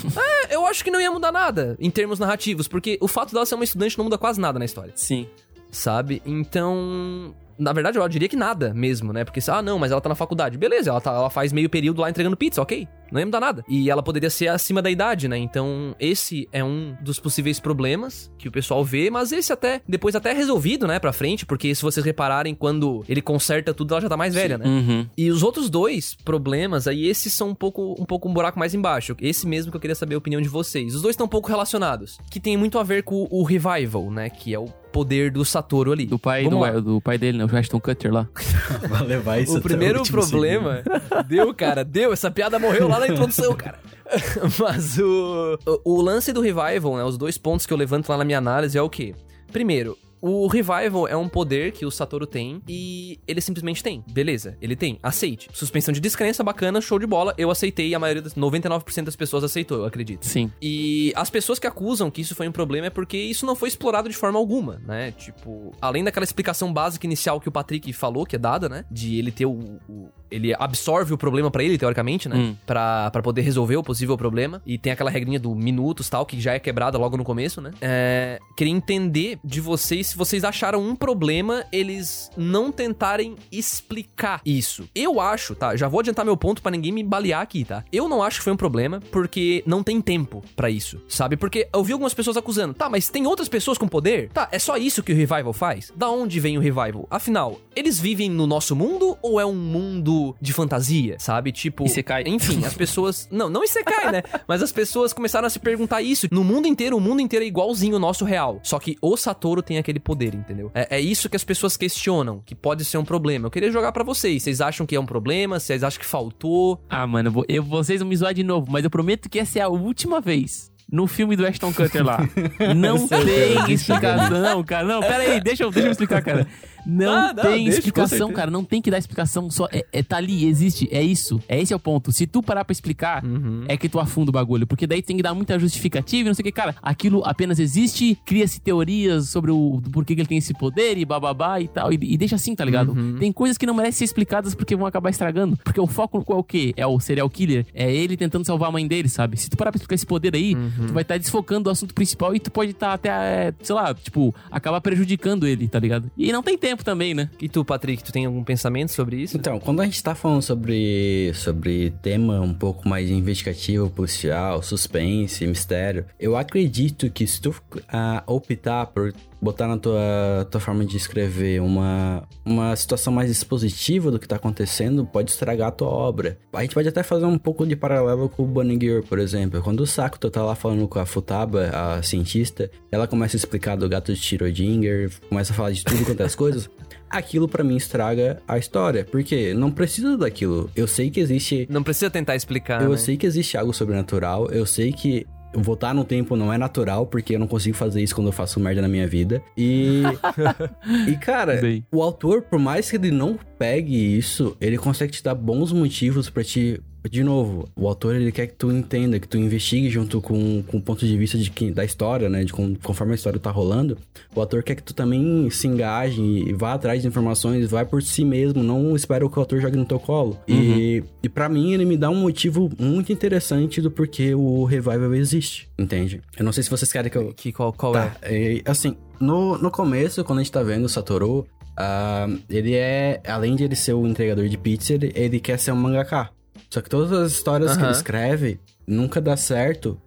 É, 0.47 0.55
eu 0.55 0.67
acho 0.67 0.85
que 0.85 0.91
não 0.91 1.01
ia 1.01 1.11
mudar 1.11 1.33
nada 1.33 1.77
em 1.81 1.91
termos 1.91 2.19
narrativos, 2.19 2.69
porque 2.69 2.99
o 3.01 3.09
fato 3.09 3.33
dela 3.33 3.47
ser 3.47 3.55
uma 3.55 3.65
estudante 3.65 3.97
não 3.97 4.05
muda 4.05 4.19
quase 4.19 4.41
nada 4.41 4.59
na 4.59 4.65
história 4.65 4.93
Sim. 4.95 5.27
sabe? 5.71 6.23
Então, 6.25 7.35
na 7.59 7.73
verdade, 7.73 7.99
eu 7.99 8.09
diria 8.09 8.29
que 8.29 8.37
nada 8.37 8.73
mesmo, 8.75 9.13
né? 9.13 9.25
Porque, 9.25 9.41
ah, 9.49 9.63
não, 9.63 9.79
mas 9.79 9.93
ela 9.93 10.01
tá 10.01 10.09
na 10.09 10.15
faculdade. 10.15 10.59
Beleza, 10.59 10.91
ela, 10.91 11.01
tá, 11.01 11.13
ela 11.13 11.31
faz 11.31 11.53
meio 11.53 11.69
período 11.69 12.01
lá 12.01 12.11
entregando 12.11 12.37
pizza, 12.37 12.61
ok? 12.61 12.89
Não 13.13 13.21
ia 13.21 13.27
mudar 13.27 13.41
nada. 13.41 13.65
E 13.69 13.91
ela 13.91 14.03
poderia 14.03 14.31
ser 14.31 14.49
acima 14.49 14.83
da 14.83 14.91
idade, 14.91 15.29
né? 15.29 15.39
Então, 15.39 15.95
esse 16.01 16.49
é 16.51 16.65
um 16.65 16.97
dos 17.01 17.21
possíveis 17.21 17.61
problemas 17.61 18.33
que 18.37 18.49
o 18.49 18.53
pessoal 18.53 18.85
vê, 18.85 19.09
mas 19.09 19.31
esse 19.31 19.53
até, 19.53 19.81
depois 19.89 20.17
até 20.17 20.31
é 20.31 20.35
resolvido, 20.35 20.87
né, 20.87 20.99
pra 20.99 21.13
frente, 21.13 21.47
porque 21.47 21.73
se 21.75 21.83
vocês 21.83 22.05
repararem, 22.05 22.55
quando 22.55 23.05
ele 23.09 23.23
conserta 23.23 23.73
tudo, 23.73 23.95
ela 23.95 24.01
já 24.01 24.09
tá 24.09 24.17
mais 24.17 24.35
velha, 24.35 24.59
né? 24.59 24.67
Uhum. 24.67 25.07
E 25.17 25.31
os 25.31 25.43
outros 25.43 25.71
dois 25.71 26.17
problemas, 26.25 26.89
aí 26.89 27.07
esses 27.07 27.33
são 27.33 27.51
um 27.51 27.55
pouco, 27.55 27.95
um 27.99 28.05
pouco 28.05 28.29
um 28.29 28.35
buraco 28.35 28.59
mais 28.59 28.75
embaixo. 28.75 29.15
Esse 29.21 29.47
mesmo 29.47 29.71
que 29.71 29.77
eu 29.77 29.81
queria 29.81 29.95
saber 29.95 30.17
a 30.17 30.19
opinião 30.19 30.41
de 30.41 30.49
vocês. 30.49 30.95
Os 30.95 31.03
dois 31.03 31.15
estão 31.15 31.27
um 31.27 31.31
pouco 31.31 31.49
relacionados, 31.49 32.19
que 32.31 32.41
tem 32.41 32.57
muito 32.57 32.79
a 32.79 32.83
ver 32.83 33.05
com 33.05 33.29
o 33.31 33.43
revival, 33.45 34.11
né? 34.11 34.29
Que 34.29 34.55
é 34.55 34.59
o 34.59 34.67
poder 34.95 35.33
do 35.33 35.45
Satoru 35.45 35.91
ali. 35.91 36.07
Do 36.07 36.21
pai, 36.21 36.49
do, 36.49 36.61
lá. 36.61 36.71
do 36.71 37.01
pai 37.01 37.19
dele, 37.19 37.37
né? 37.39 37.45
O 37.45 37.57
Ashton 37.57 37.81
Cutter 37.81 38.13
lá. 38.13 38.29
Vai 38.89 39.05
levar 39.05 39.41
isso 39.41 39.59
O 39.59 39.61
primeiro 39.61 39.99
último 39.99 40.21
problema. 40.21 40.85
Deu, 41.27 41.53
cara, 41.53 41.85
deu. 41.85 42.13
Essa 42.13 42.31
piada 42.31 42.61
morreu 42.61 42.87
lá 42.87 43.01
na 43.01 43.09
introdução, 43.09 43.53
cara. 43.57 43.81
Mas 44.57 44.97
o, 44.97 45.59
o, 45.85 45.97
o 45.97 46.01
lance 46.01 46.33
do 46.33 46.41
revival, 46.41 46.97
né? 46.97 47.03
Os 47.03 47.19
dois 47.19 47.37
pontos 47.37 47.67
que 47.67 47.73
eu 47.73 47.77
levanto 47.77 48.09
lá 48.09 48.17
na 48.17 48.25
minha 48.25 48.39
análise 48.39 48.79
é 48.79 48.83
o 48.83 48.89
quê? 48.89 49.17
Primeiro, 49.53 49.99
O 50.27 50.47
Revival 50.47 51.07
é 51.07 51.15
um 51.15 51.29
poder 51.29 51.73
que 51.73 51.85
o 51.85 51.91
Satoru 51.91 52.27
tem 52.27 52.63
e 52.67 53.21
ele 53.29 53.43
simplesmente 53.43 53.83
tem. 53.83 54.03
Beleza, 54.11 54.57
ele 54.59 54.75
tem. 54.75 54.99
Aceite. 55.03 55.51
Suspensão 55.53 55.93
de 55.93 56.01
descrença, 56.01 56.43
bacana, 56.43 56.81
show 56.81 56.99
de 56.99 57.07
bola. 57.07 57.35
Eu 57.37 57.51
aceitei 57.51 57.89
e 57.89 57.95
a 57.95 57.99
maioria 57.99 58.23
das 58.23 58.35
99% 58.35 59.03
das 59.05 59.17
pessoas 59.17 59.45
aceitou, 59.45 59.81
eu 59.81 59.85
acredito. 59.85 60.25
Sim. 60.25 60.51
E 60.63 61.13
as 61.15 61.29
pessoas 61.29 61.59
que 61.59 61.67
acusam 61.67 62.11
que 62.11 62.23
isso 62.23 62.35
foi 62.35 62.49
um 62.49 62.53
problema 62.53 62.87
é 62.87 62.91
porque 62.91 63.19
isso 63.19 63.45
não 63.45 63.55
foi 63.55 63.69
explorado 63.69 64.09
de 64.09 64.17
forma 64.17 64.39
alguma, 64.39 64.81
né? 64.87 65.11
Tipo, 65.13 65.73
além 65.79 66.03
daquela 66.03 66.25
explicação 66.25 66.73
básica 66.73 67.05
inicial 67.05 67.39
que 67.39 67.49
o 67.51 67.53
Patrick 67.53 67.93
falou, 67.93 68.25
que 68.25 68.37
é 68.37 68.39
dada, 68.39 68.67
né? 68.67 68.87
De 68.91 69.19
ele 69.19 69.31
ter 69.31 69.45
o. 69.45 69.79
o- 69.87 70.09
ele 70.31 70.55
absorve 70.55 71.13
o 71.13 71.19
problema 71.19 71.51
pra 71.51 71.63
ele, 71.63 71.79
teoricamente, 71.79 72.29
né? 72.29 72.37
Hum. 72.37 72.57
Pra, 72.67 73.11
pra 73.11 73.23
poder 73.23 73.43
resolver 73.43 73.77
o 73.77 73.83
possível 73.83 74.17
problema. 74.17 74.61
E 74.67 74.79
tem 74.79 74.93
aquela 74.93 75.11
regrinha 75.11 75.39
do 75.39 75.55
minutos 75.55 76.09
tal, 76.09 76.27
que 76.27 76.41
já 76.41 76.55
é 76.55 76.59
quebrada 76.59 76.99
logo 76.99 77.17
no 77.17 77.25
começo, 77.25 77.61
né? 77.61 77.71
É, 77.81 78.39
queria 78.57 78.73
entender 78.73 79.39
de 79.45 79.61
vocês 79.61 80.09
se 80.09 80.17
vocês 80.17 80.45
acharam 80.45 80.81
um 80.81 80.97
problema 80.97 81.65
eles 81.73 82.31
não 82.37 82.73
tentarem 82.73 83.37
explicar 83.51 84.41
isso. 84.45 84.89
Eu 84.95 85.21
acho, 85.21 85.55
tá? 85.55 85.77
Já 85.77 85.89
vou 85.89 86.01
adiantar 86.01 86.25
meu 86.25 86.37
ponto 86.37 86.63
pra 86.63 86.71
ninguém 86.71 86.93
me 86.93 87.03
balear 87.03 87.41
aqui, 87.41 87.65
tá? 87.65 87.85
Eu 87.93 88.09
não 88.09 88.23
acho 88.23 88.39
que 88.39 88.45
foi 88.45 88.53
um 88.53 88.57
problema 88.57 89.01
porque 89.11 89.63
não 89.67 89.83
tem 89.83 90.01
tempo 90.01 90.43
pra 90.57 90.71
isso, 90.71 91.01
sabe? 91.09 91.37
Porque 91.37 91.69
eu 91.73 91.85
vi 91.85 91.93
algumas 91.93 92.15
pessoas 92.15 92.37
acusando, 92.37 92.75
tá, 92.75 92.89
mas 92.89 93.09
tem 93.09 93.27
outras 93.27 93.49
pessoas 93.49 93.79
com 93.79 93.89
poder? 93.89 94.29
Tá, 94.31 94.49
é 94.51 94.59
só 94.59 94.77
isso 94.77 95.03
que 95.03 95.13
o 95.13 95.17
Revival 95.17 95.53
faz? 95.53 95.93
Da 95.95 96.09
onde 96.11 96.41
vem 96.41 96.57
o 96.59 96.61
Revival? 96.61 97.07
Afinal, 97.11 97.59
eles 97.75 97.99
vivem 97.99 98.31
no 98.31 98.47
nosso 98.47 98.75
mundo 98.75 99.17
ou 99.23 99.41
é 99.41 99.47
um 99.47 99.55
mundo 99.55 100.24
de 100.41 100.53
fantasia, 100.53 101.17
sabe? 101.19 101.51
Tipo, 101.53 101.85
Isekai. 101.85 102.25
enfim, 102.27 102.65
as 102.65 102.75
pessoas. 102.75 103.29
Não, 103.31 103.51
não 103.51 103.65
Isekai, 103.65 104.13
né? 104.13 104.23
Mas 104.47 104.63
as 104.63 104.71
pessoas 104.71 105.13
começaram 105.13 105.47
a 105.47 105.51
se 105.51 105.59
perguntar 105.59 106.03
isso. 106.03 106.27
No 106.31 106.45
mundo 106.45 106.67
inteiro, 106.67 106.97
o 106.97 107.01
mundo 107.01 107.21
inteiro 107.21 107.45
é 107.45 107.49
igualzinho 107.49 107.97
o 107.97 107.99
nosso 107.99 108.25
real. 108.25 108.61
Só 108.63 108.79
que 108.79 108.97
o 109.01 109.17
Satoru 109.17 109.63
tem 109.63 109.79
aquele 109.79 109.99
poder, 109.99 110.35
entendeu? 110.35 110.71
É, 110.75 110.97
é 110.97 111.01
isso 111.01 111.29
que 111.29 111.37
as 111.37 111.45
pessoas 111.45 111.77
questionam, 111.77 112.43
que 112.45 112.55
pode 112.55 112.85
ser 112.85 112.99
um 112.99 113.05
problema. 113.05 113.47
Eu 113.47 113.51
queria 113.51 113.71
jogar 113.71 113.93
pra 113.93 114.05
vocês. 114.05 114.43
Vocês 114.43 114.61
acham 114.61 114.87
que 114.87 114.95
é 114.95 115.01
um 115.01 115.07
problema? 115.07 115.59
Vocês 115.59 115.83
acham 115.83 116.01
que 116.01 116.07
faltou? 116.07 116.81
Ah, 116.89 117.07
mano, 117.07 117.45
eu, 117.49 117.63
vocês 117.63 118.01
vão 118.01 118.09
me 118.09 118.17
zoar 118.17 118.35
de 118.35 118.45
novo, 118.45 118.71
mas 118.71 118.85
eu 118.85 118.91
prometo 118.91 119.29
que 119.29 119.39
essa 119.39 119.59
é 119.59 119.63
a 119.63 119.69
última 119.69 120.21
vez. 120.21 120.73
No 120.91 121.07
filme 121.07 121.35
do 121.35 121.47
Ashton 121.47 121.73
Cutter 121.73 122.05
lá. 122.05 122.19
Não 122.77 123.09
tem 123.09 123.73
explicação, 123.73 124.63
cara. 124.63 124.87
Não, 124.87 125.01
pera 125.01 125.19
aí, 125.19 125.41
deixa 125.41 125.65
eu, 125.65 125.71
deixa 125.71 125.89
eu 125.89 125.93
explicar, 125.93 126.23
cara. 126.23 126.47
Não 126.87 127.13
Ah, 127.13 127.33
não, 127.35 127.43
tem 127.43 127.65
com 127.65 127.71
explicação, 127.71 128.33
cara. 128.33 128.51
Não 128.51 128.65
tem 128.65 128.81
que 128.83 128.91
dar 128.91 128.99
explicação. 128.99 129.51
Só 129.51 129.67
é, 129.73 129.85
é- 129.93 130.03
tá 130.03 130.17
ali, 130.17 130.47
existe. 130.47 130.89
É 130.91 131.03
isso. 131.03 131.41
É 131.49 131.61
esse 131.61 131.73
é 131.73 131.77
o 131.77 131.79
ponto. 131.79 132.13
Se 132.13 132.27
tu 132.27 132.43
parar 132.43 132.65
pra 132.65 132.73
explicar, 132.73 133.25
Uhum. 133.25 133.65
é 133.69 133.77
que 133.77 133.89
tu 133.89 133.99
afunda 133.99 134.31
o 134.31 134.33
bagulho. 134.33 134.67
Porque 134.67 134.87
daí 134.87 135.03
tem 135.03 135.17
que 135.17 135.23
dar 135.23 135.35
muita 135.35 135.59
justificativa 135.59 136.23
e 136.23 136.31
não 136.31 136.35
sei 136.35 136.43
o 136.43 136.45
que. 136.45 136.53
Cara, 136.53 136.75
aquilo 136.83 137.23
apenas 137.25 137.59
existe, 137.59 138.19
cria-se 138.25 138.61
teorias 138.61 139.29
sobre 139.29 139.51
o 139.51 139.81
porquê 139.93 140.15
que 140.15 140.21
ele 140.21 140.29
tem 140.29 140.39
esse 140.39 140.53
poder 140.55 140.99
e 140.99 141.05
bababá 141.05 141.61
e 141.61 141.69
tal. 141.69 141.93
E, 141.93 141.99
e 142.03 142.17
deixa 142.17 142.37
assim, 142.37 142.55
tá 142.55 142.65
ligado? 142.65 142.93
Uhum. 142.93 143.17
Tem 143.19 143.33
coisas 143.33 143.57
que 143.59 143.67
não 143.67 143.75
merecem 143.75 143.99
ser 143.99 144.05
explicadas 144.05 144.55
porque 144.55 144.77
vão 144.77 144.87
acabar 144.87 145.11
estragando. 145.11 145.57
Porque 145.65 145.81
o 145.81 145.87
foco 145.87 146.23
qual 146.25 146.39
é 146.39 146.41
o 146.41 146.45
quê? 146.45 146.75
É 146.77 146.87
o 146.87 146.99
serial 147.01 147.29
killer. 147.31 147.67
É 147.75 147.93
ele 147.95 148.17
tentando 148.17 148.45
salvar 148.45 148.69
a 148.69 148.73
mãe 148.73 148.87
dele, 148.87 149.09
sabe? 149.09 149.37
Se 149.37 149.49
tu 149.49 149.57
parar 149.57 149.71
pra 149.73 149.77
explicar 149.79 149.95
esse 149.95 150.07
poder 150.07 150.35
aí, 150.35 150.55
Uhum. 150.55 150.87
tu 150.89 150.93
vai 150.93 151.03
estar 151.03 151.19
desfocando 151.19 151.65
do 151.65 151.71
assunto 151.71 151.95
principal 151.95 152.35
e 152.35 152.41
tu 152.41 152.51
pode 152.51 152.73
estar 152.73 152.93
até, 152.93 153.09
é, 153.09 153.55
sei 153.63 153.75
lá, 153.75 153.95
tipo, 153.95 154.35
acabar 154.51 154.81
prejudicando 154.81 155.47
ele, 155.47 155.69
tá 155.69 155.79
ligado? 155.79 156.11
E 156.17 156.33
não 156.33 156.43
tem 156.43 156.57
tempo 156.59 156.74
também, 156.83 157.15
né? 157.15 157.29
E 157.41 157.49
tu, 157.49 157.65
Patrick, 157.65 158.03
tu 158.03 158.11
tem 158.11 158.25
algum 158.25 158.43
pensamento 158.43 158.91
sobre 158.91 159.17
isso? 159.17 159.37
Então, 159.37 159.61
quando 159.61 159.81
a 159.81 159.85
gente 159.85 160.03
tá 160.03 160.15
falando 160.15 160.43
sobre, 160.43 161.33
sobre 161.35 161.91
tema 162.03 162.41
um 162.41 162.55
pouco 162.55 162.89
mais 162.89 163.11
investigativo, 163.11 163.91
policial, 163.91 164.63
suspense, 164.63 165.47
mistério, 165.47 166.07
eu 166.19 166.37
acredito 166.37 167.11
que 167.11 167.27
se 167.27 167.41
tu 167.41 167.55
ah, 167.89 168.23
optar 168.27 168.87
por 168.87 169.13
botar 169.45 169.69
na 169.69 169.77
tua, 169.77 170.49
tua 170.51 170.61
forma 170.61 170.85
de 170.85 170.97
escrever 170.97 171.61
uma, 171.61 172.27
uma 172.45 172.75
situação 172.75 173.13
mais 173.13 173.31
expositiva 173.31 174.11
do 174.11 174.19
que 174.19 174.27
tá 174.27 174.37
acontecendo, 174.37 175.05
pode 175.05 175.31
estragar 175.31 175.69
a 175.69 175.71
tua 175.71 175.89
obra. 175.89 176.39
A 176.53 176.63
gente 176.63 176.75
pode 176.75 176.89
até 176.89 177.03
fazer 177.03 177.27
um 177.27 177.39
pouco 177.39 177.67
de 177.67 177.77
paralelo 177.77 178.29
com 178.29 178.43
o 178.43 178.47
Bunny 178.47 178.79
Gear, 178.81 179.03
por 179.03 179.19
exemplo. 179.19 179.63
Quando 179.63 179.81
o 179.81 179.87
Sakuto 179.87 180.31
tá 180.31 180.43
lá 180.43 180.55
falando 180.55 180.89
com 180.89 180.99
a 180.99 181.07
Futaba, 181.07 181.71
a 181.73 182.03
cientista, 182.03 182.71
ela 182.91 183.07
começa 183.07 183.37
a 183.37 183.39
explicar 183.39 183.77
do 183.77 183.89
gato 183.89 184.13
de 184.13 184.21
Schrödinger, 184.21 185.13
começa 185.29 185.53
a 185.53 185.57
falar 185.57 185.73
de 185.73 185.85
tudo 185.85 186.05
quanto 186.05 186.21
é 186.21 186.25
as 186.25 186.35
coisas 186.35 186.71
aquilo 187.17 187.49
pra 187.49 187.63
mim 187.63 187.77
estraga 187.77 188.43
a 188.47 188.59
história. 188.59 189.05
Porque 189.05 189.55
não 189.55 189.71
precisa 189.71 190.17
daquilo. 190.17 190.71
Eu 190.75 190.87
sei 190.87 191.11
que 191.11 191.21
existe. 191.21 191.67
Não 191.71 191.83
precisa 191.83 192.11
tentar 192.11 192.35
explicar. 192.35 192.83
eu 192.83 192.91
né? 192.91 192.97
sei 192.97 193.17
que 193.17 193.27
existe 193.27 193.57
algo 193.57 193.73
sobrenatural. 193.73 194.51
Eu 194.51 194.67
sei 194.67 194.93
que. 194.93 195.27
Voltar 195.55 195.95
no 195.95 196.05
tempo 196.05 196.37
não 196.37 196.53
é 196.53 196.59
natural, 196.59 197.07
porque 197.07 197.35
eu 197.35 197.39
não 197.39 197.47
consigo 197.47 197.77
fazer 197.77 198.03
isso 198.03 198.15
quando 198.15 198.29
eu 198.29 198.33
faço 198.33 198.59
merda 198.61 198.83
na 198.83 198.89
minha 198.89 199.07
vida. 199.07 199.43
E. 199.57 200.03
e, 201.09 201.17
cara, 201.17 201.61
o 201.93 202.03
autor, 202.03 202.43
por 202.43 202.59
mais 202.59 202.91
que 202.91 202.97
ele 202.97 203.11
não 203.11 203.39
pegue 203.59 204.17
isso, 204.17 204.57
ele 204.61 204.77
consegue 204.77 205.13
te 205.13 205.23
dar 205.23 205.35
bons 205.35 205.73
motivos 205.73 206.29
pra 206.31 206.45
te. 206.45 206.81
De 207.11 207.23
novo, 207.23 207.69
o 207.77 207.87
autor 207.87 208.15
ele 208.15 208.33
quer 208.33 208.47
que 208.47 208.55
tu 208.55 208.73
entenda, 208.73 209.21
que 209.21 209.29
tu 209.29 209.37
investigue 209.37 209.91
junto 209.91 210.21
com, 210.23 210.63
com 210.63 210.79
o 210.79 210.81
ponto 210.81 211.07
de 211.07 211.17
vista 211.17 211.37
de 211.37 211.51
quem, 211.51 211.71
da 211.73 211.85
história, 211.85 212.29
né? 212.31 212.45
De 212.45 212.53
com- 212.53 212.75
conforme 212.77 213.13
a 213.13 213.15
história 213.15 213.39
tá 213.39 213.51
rolando. 213.51 213.99
O 214.35 214.41
autor 214.41 214.63
quer 214.63 214.75
que 214.75 214.83
tu 214.83 214.95
também 214.95 215.49
se 215.51 215.67
engaje 215.67 216.21
e 216.23 216.53
vá 216.55 216.73
atrás 216.73 217.03
de 217.03 217.09
informações, 217.09 217.71
vai 217.71 217.85
por 217.85 218.03
si 218.03 218.25
mesmo, 218.25 218.63
não 218.63 218.97
espera 218.97 219.29
que 219.29 219.37
o 219.37 219.41
autor 219.41 219.61
jogue 219.61 219.77
no 219.77 219.85
teu 219.85 220.01
colo. 220.01 220.39
E, 220.49 221.05
e 221.23 221.29
para 221.29 221.49
mim 221.49 221.73
ele 221.75 221.85
me 221.85 221.97
dá 221.97 222.09
um 222.09 222.15
motivo 222.17 222.71
muito 222.79 223.13
interessante 223.13 223.81
do 223.83 223.91
porquê 223.91 224.35
o 224.35 224.65
revival 224.65 225.15
existe, 225.15 225.69
entende? 225.79 226.21
Eu 226.39 226.45
não 226.45 226.53
sei 226.53 226.63
se 226.63 226.71
vocês 226.71 226.91
querem 226.91 227.11
que 227.11 227.19
eu, 227.19 227.33
Que 227.35 227.53
qual, 227.53 227.73
qual 227.73 227.93
Tá, 227.93 228.17
é? 228.23 228.57
é, 228.57 228.63
assim, 228.65 228.97
no, 229.21 229.59
no 229.59 229.71
começo, 229.71 230.25
quando 230.25 230.39
a 230.39 230.43
gente 230.43 230.53
tá 230.53 230.63
vendo 230.63 230.85
o 230.87 230.89
Satoru, 230.89 231.47
ah, 231.77 232.29
ele 232.49 232.75
é, 232.75 233.21
além 233.27 233.57
de 233.57 233.65
ele 233.65 233.77
ser 233.77 233.93
o 233.93 234.07
entregador 234.07 234.49
de 234.49 234.57
pizza, 234.57 234.95
ele, 234.95 235.13
ele 235.15 235.39
quer 235.39 235.59
ser 235.59 235.73
um 235.73 235.77
mangaka. 235.77 236.31
Só 236.71 236.81
que 236.81 236.89
todas 236.91 237.13
as 237.13 237.33
histórias 237.33 237.73
que 237.77 237.83
ele 237.83 237.93
escreve 237.93 238.61
nunca 238.87 239.21
dá 239.21 239.37
certo, 239.37 239.99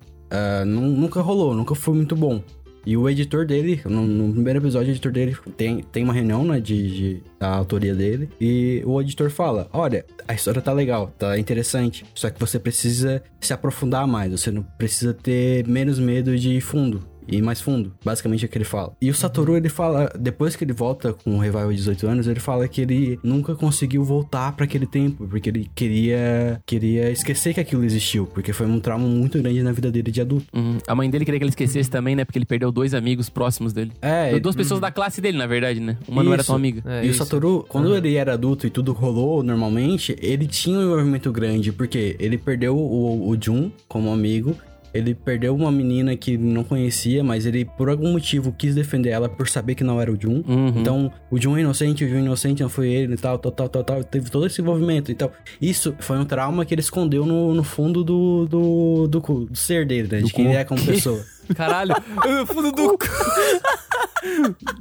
nu- 0.65 0.81
nunca 0.81 1.21
rolou, 1.21 1.53
nunca 1.55 1.73
foi 1.75 1.95
muito 1.95 2.15
bom. 2.15 2.41
E 2.85 2.95
o 2.95 3.09
editor 3.09 3.45
dele, 3.45 3.81
no, 3.83 4.07
no 4.07 4.31
primeiro 4.33 4.59
episódio, 4.59 4.87
o 4.87 4.91
editor 4.91 5.11
dele 5.11 5.35
tem, 5.57 5.81
tem 5.91 6.05
uma 6.05 6.13
reunião, 6.13 6.45
né, 6.45 6.61
de, 6.61 6.87
de- 6.95 7.23
da 7.37 7.49
autoria 7.49 7.93
dele, 7.93 8.29
e 8.39 8.81
o 8.85 9.01
editor 9.01 9.29
fala, 9.29 9.67
olha, 9.73 10.05
a 10.25 10.33
história 10.33 10.61
tá 10.61 10.71
legal, 10.71 11.13
tá 11.19 11.37
interessante, 11.37 12.05
só 12.15 12.29
que 12.29 12.39
você 12.39 12.57
precisa 12.57 13.21
se 13.41 13.51
aprofundar 13.51 14.07
mais, 14.07 14.31
você 14.31 14.51
não 14.51 14.63
precisa 14.63 15.13
ter 15.13 15.67
menos 15.67 15.99
medo 15.99 16.37
de 16.37 16.61
fundo. 16.61 17.03
E 17.27 17.41
mais 17.41 17.61
fundo, 17.61 17.93
basicamente 18.03 18.45
é 18.45 18.47
o 18.47 18.49
que 18.49 18.57
ele 18.57 18.65
fala. 18.65 18.93
E 19.01 19.09
o 19.09 19.13
Satoru, 19.13 19.55
ele 19.55 19.69
fala, 19.69 20.11
depois 20.19 20.55
que 20.55 20.63
ele 20.63 20.73
volta 20.73 21.13
com 21.13 21.35
o 21.35 21.39
Revival 21.39 21.69
de 21.71 21.77
18 21.77 22.07
anos, 22.07 22.27
ele 22.27 22.39
fala 22.39 22.67
que 22.67 22.81
ele 22.81 23.19
nunca 23.23 23.55
conseguiu 23.55 24.03
voltar 24.03 24.51
pra 24.53 24.65
aquele 24.65 24.85
tempo, 24.85 25.27
porque 25.27 25.49
ele 25.49 25.69
queria 25.75 26.61
queria 26.65 27.11
esquecer 27.11 27.53
que 27.53 27.59
aquilo 27.59 27.83
existiu, 27.83 28.25
porque 28.27 28.53
foi 28.53 28.65
um 28.65 28.79
trauma 28.79 29.07
muito 29.07 29.39
grande 29.41 29.61
na 29.63 29.71
vida 29.71 29.91
dele 29.91 30.11
de 30.11 30.21
adulto. 30.21 30.45
Uhum. 30.53 30.77
A 30.87 30.95
mãe 30.95 31.09
dele 31.09 31.25
queria 31.25 31.39
que 31.39 31.43
ele 31.43 31.49
esquecesse 31.49 31.89
também, 31.89 32.15
né? 32.15 32.25
Porque 32.25 32.37
ele 32.37 32.45
perdeu 32.45 32.71
dois 32.71 32.93
amigos 32.93 33.29
próximos 33.29 33.73
dele. 33.73 33.91
É, 34.01 34.37
Duas 34.39 34.55
pessoas 34.55 34.79
da 34.79 34.91
classe 34.91 35.19
dele, 35.19 35.37
na 35.37 35.47
verdade, 35.47 35.79
né? 35.79 35.97
Uma 36.07 36.23
não 36.23 36.31
era 36.31 36.41
Isso. 36.41 36.47
tão 36.47 36.55
amiga. 36.55 36.81
É 36.85 37.05
e 37.05 37.09
isso. 37.09 37.21
o 37.21 37.25
Satoru, 37.25 37.65
quando 37.67 37.95
ele 37.95 38.15
era 38.15 38.33
adulto 38.33 38.67
e 38.67 38.69
tudo 38.69 38.93
rolou 38.93 39.43
normalmente, 39.43 40.15
ele 40.21 40.47
tinha 40.47 40.77
um 40.77 40.83
envolvimento 40.83 41.31
grande, 41.31 41.71
porque 41.71 42.15
ele 42.19 42.37
perdeu 42.37 42.77
o, 42.77 43.29
o 43.29 43.37
Jun 43.41 43.71
como 43.87 44.11
amigo, 44.11 44.55
ele 44.97 45.13
perdeu 45.13 45.55
uma 45.55 45.71
menina 45.71 46.15
que 46.15 46.37
não 46.37 46.63
conhecia, 46.63 47.23
mas 47.23 47.45
ele, 47.45 47.65
por 47.65 47.89
algum 47.89 48.11
motivo, 48.11 48.51
quis 48.51 48.75
defender 48.75 49.09
ela 49.09 49.29
por 49.29 49.47
saber 49.47 49.75
que 49.75 49.83
não 49.83 50.01
era 50.01 50.11
o 50.11 50.17
Jun. 50.19 50.43
Uhum. 50.47 50.73
Então, 50.75 51.11
o 51.29 51.39
Jun 51.39 51.57
é 51.57 51.61
inocente, 51.61 52.03
o 52.03 52.09
Jun 52.09 52.17
é 52.17 52.21
inocente, 52.21 52.61
não 52.61 52.69
foi 52.69 52.89
ele 52.89 53.13
e 53.13 53.17
tal, 53.17 53.37
tal, 53.37 53.51
tal, 53.51 53.69
tal, 53.69 53.83
tal. 53.83 54.03
Teve 54.03 54.29
todo 54.29 54.45
esse 54.45 54.61
envolvimento 54.61 55.11
e 55.11 55.15
tal. 55.15 55.31
Isso 55.61 55.95
foi 55.99 56.17
um 56.17 56.25
trauma 56.25 56.65
que 56.65 56.73
ele 56.73 56.81
escondeu 56.81 57.25
no, 57.25 57.53
no 57.53 57.63
fundo 57.63 58.03
do, 58.03 58.45
do, 58.47 59.07
do, 59.07 59.19
do 59.45 59.55
ser 59.55 59.85
dele, 59.85 60.07
né? 60.11 60.19
Do 60.19 60.27
de 60.27 60.33
quem 60.33 60.45
ele 60.47 60.55
é 60.55 60.63
como 60.63 60.83
pessoa. 60.83 61.23
Caralho, 61.55 61.95
no 62.25 62.45
fundo 62.47 62.71
do 62.71 62.97
cu. 62.97 63.05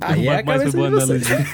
Aí 0.01 0.27
é 0.27 0.31
a 0.33 0.35
foi 0.37 0.45
cabeça 0.45 0.77
boa 0.77 0.89
de 0.91 0.95
vocês. 0.97 1.27
analogia. 1.31 1.47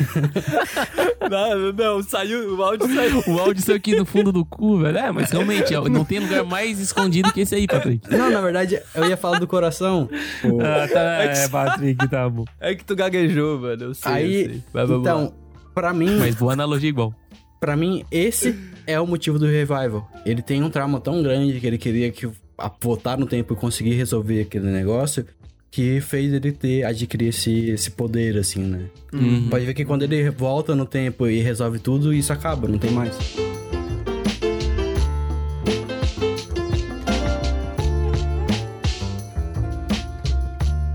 Não, 1.33 1.73
não, 1.73 2.03
saiu, 2.03 2.57
o 2.57 2.63
áudio 2.63 2.95
saiu. 2.95 3.23
O 3.27 3.39
áudio 3.39 3.63
saiu 3.63 3.77
aqui 3.77 3.97
no 3.97 4.05
fundo 4.05 4.31
do 4.33 4.45
cu, 4.45 4.79
velho. 4.81 4.99
É, 4.99 5.11
mas 5.11 5.31
realmente, 5.31 5.75
ó, 5.75 5.89
não 5.89 6.05
tem 6.05 6.19
lugar 6.19 6.45
mais 6.45 6.79
escondido 6.79 7.33
que 7.33 7.41
esse 7.41 7.55
aí, 7.55 7.67
Patrick. 7.67 8.11
Não, 8.11 8.31
na 8.31 8.41
verdade, 8.41 8.79
eu 8.95 9.09
ia 9.09 9.17
falar 9.17 9.39
do 9.39 9.47
coração. 9.47 10.11
O- 10.45 10.61
Ah, 10.61 10.87
tá. 10.89 11.01
É, 11.01 11.49
Patrick, 11.49 12.09
tá 12.09 12.29
bom. 12.29 12.45
É 12.61 12.75
que 12.75 12.85
tu 12.85 12.95
gaguejou, 12.95 13.61
mano. 13.61 13.83
Eu 13.85 13.95
sei, 13.95 14.11
eu 14.13 14.17
Aí, 14.17 14.45
sei. 14.47 14.63
Vai, 14.75 14.85
então, 14.85 15.33
pra 15.75 15.95
mim, 15.95 16.19
Mas 16.19 16.35
boa 16.35 16.53
analogia 16.53 16.89
igual. 16.91 17.15
Pra 17.59 17.77
mim, 17.77 18.05
esse 18.11 18.59
é 18.87 19.01
o 19.01 19.07
motivo 19.07 19.39
do 19.39 19.47
revival. 19.47 20.11
Ele 20.27 20.43
tem 20.43 20.63
um 20.63 20.69
trauma 20.69 21.01
tão 21.01 21.23
grande 21.23 21.61
que 21.61 21.67
ele 21.67 21.79
queria 21.79 22.11
que 22.11 22.29
a- 22.59 22.71
voltar 22.81 23.19
no 23.19 23.27
tempo 23.27 23.53
e 23.53 23.57
conseguir 23.57 23.95
resolver 23.95 24.43
aquele 24.43 24.67
negócio 24.71 25.25
que 25.71 26.01
fez 26.03 26.33
ele 26.33 26.53
ter 26.53 26.85
adquirir 26.85 27.29
esse, 27.29 27.71
esse 27.71 27.91
poder 27.91 28.37
assim, 28.37 28.61
né? 28.63 28.81
Uhum. 29.13 29.49
Pode 29.49 29.65
ver 29.65 29.73
que 29.75 29.85
quando 29.85 30.03
ele 30.03 30.29
volta 30.31 30.75
no 30.75 30.85
tempo 30.85 31.27
e 31.27 31.41
resolve 31.41 31.79
tudo, 31.79 32.13
isso 32.13 32.33
acaba, 32.33 32.69
não 32.69 32.79
tem 32.79 32.91
mais. 32.91 33.17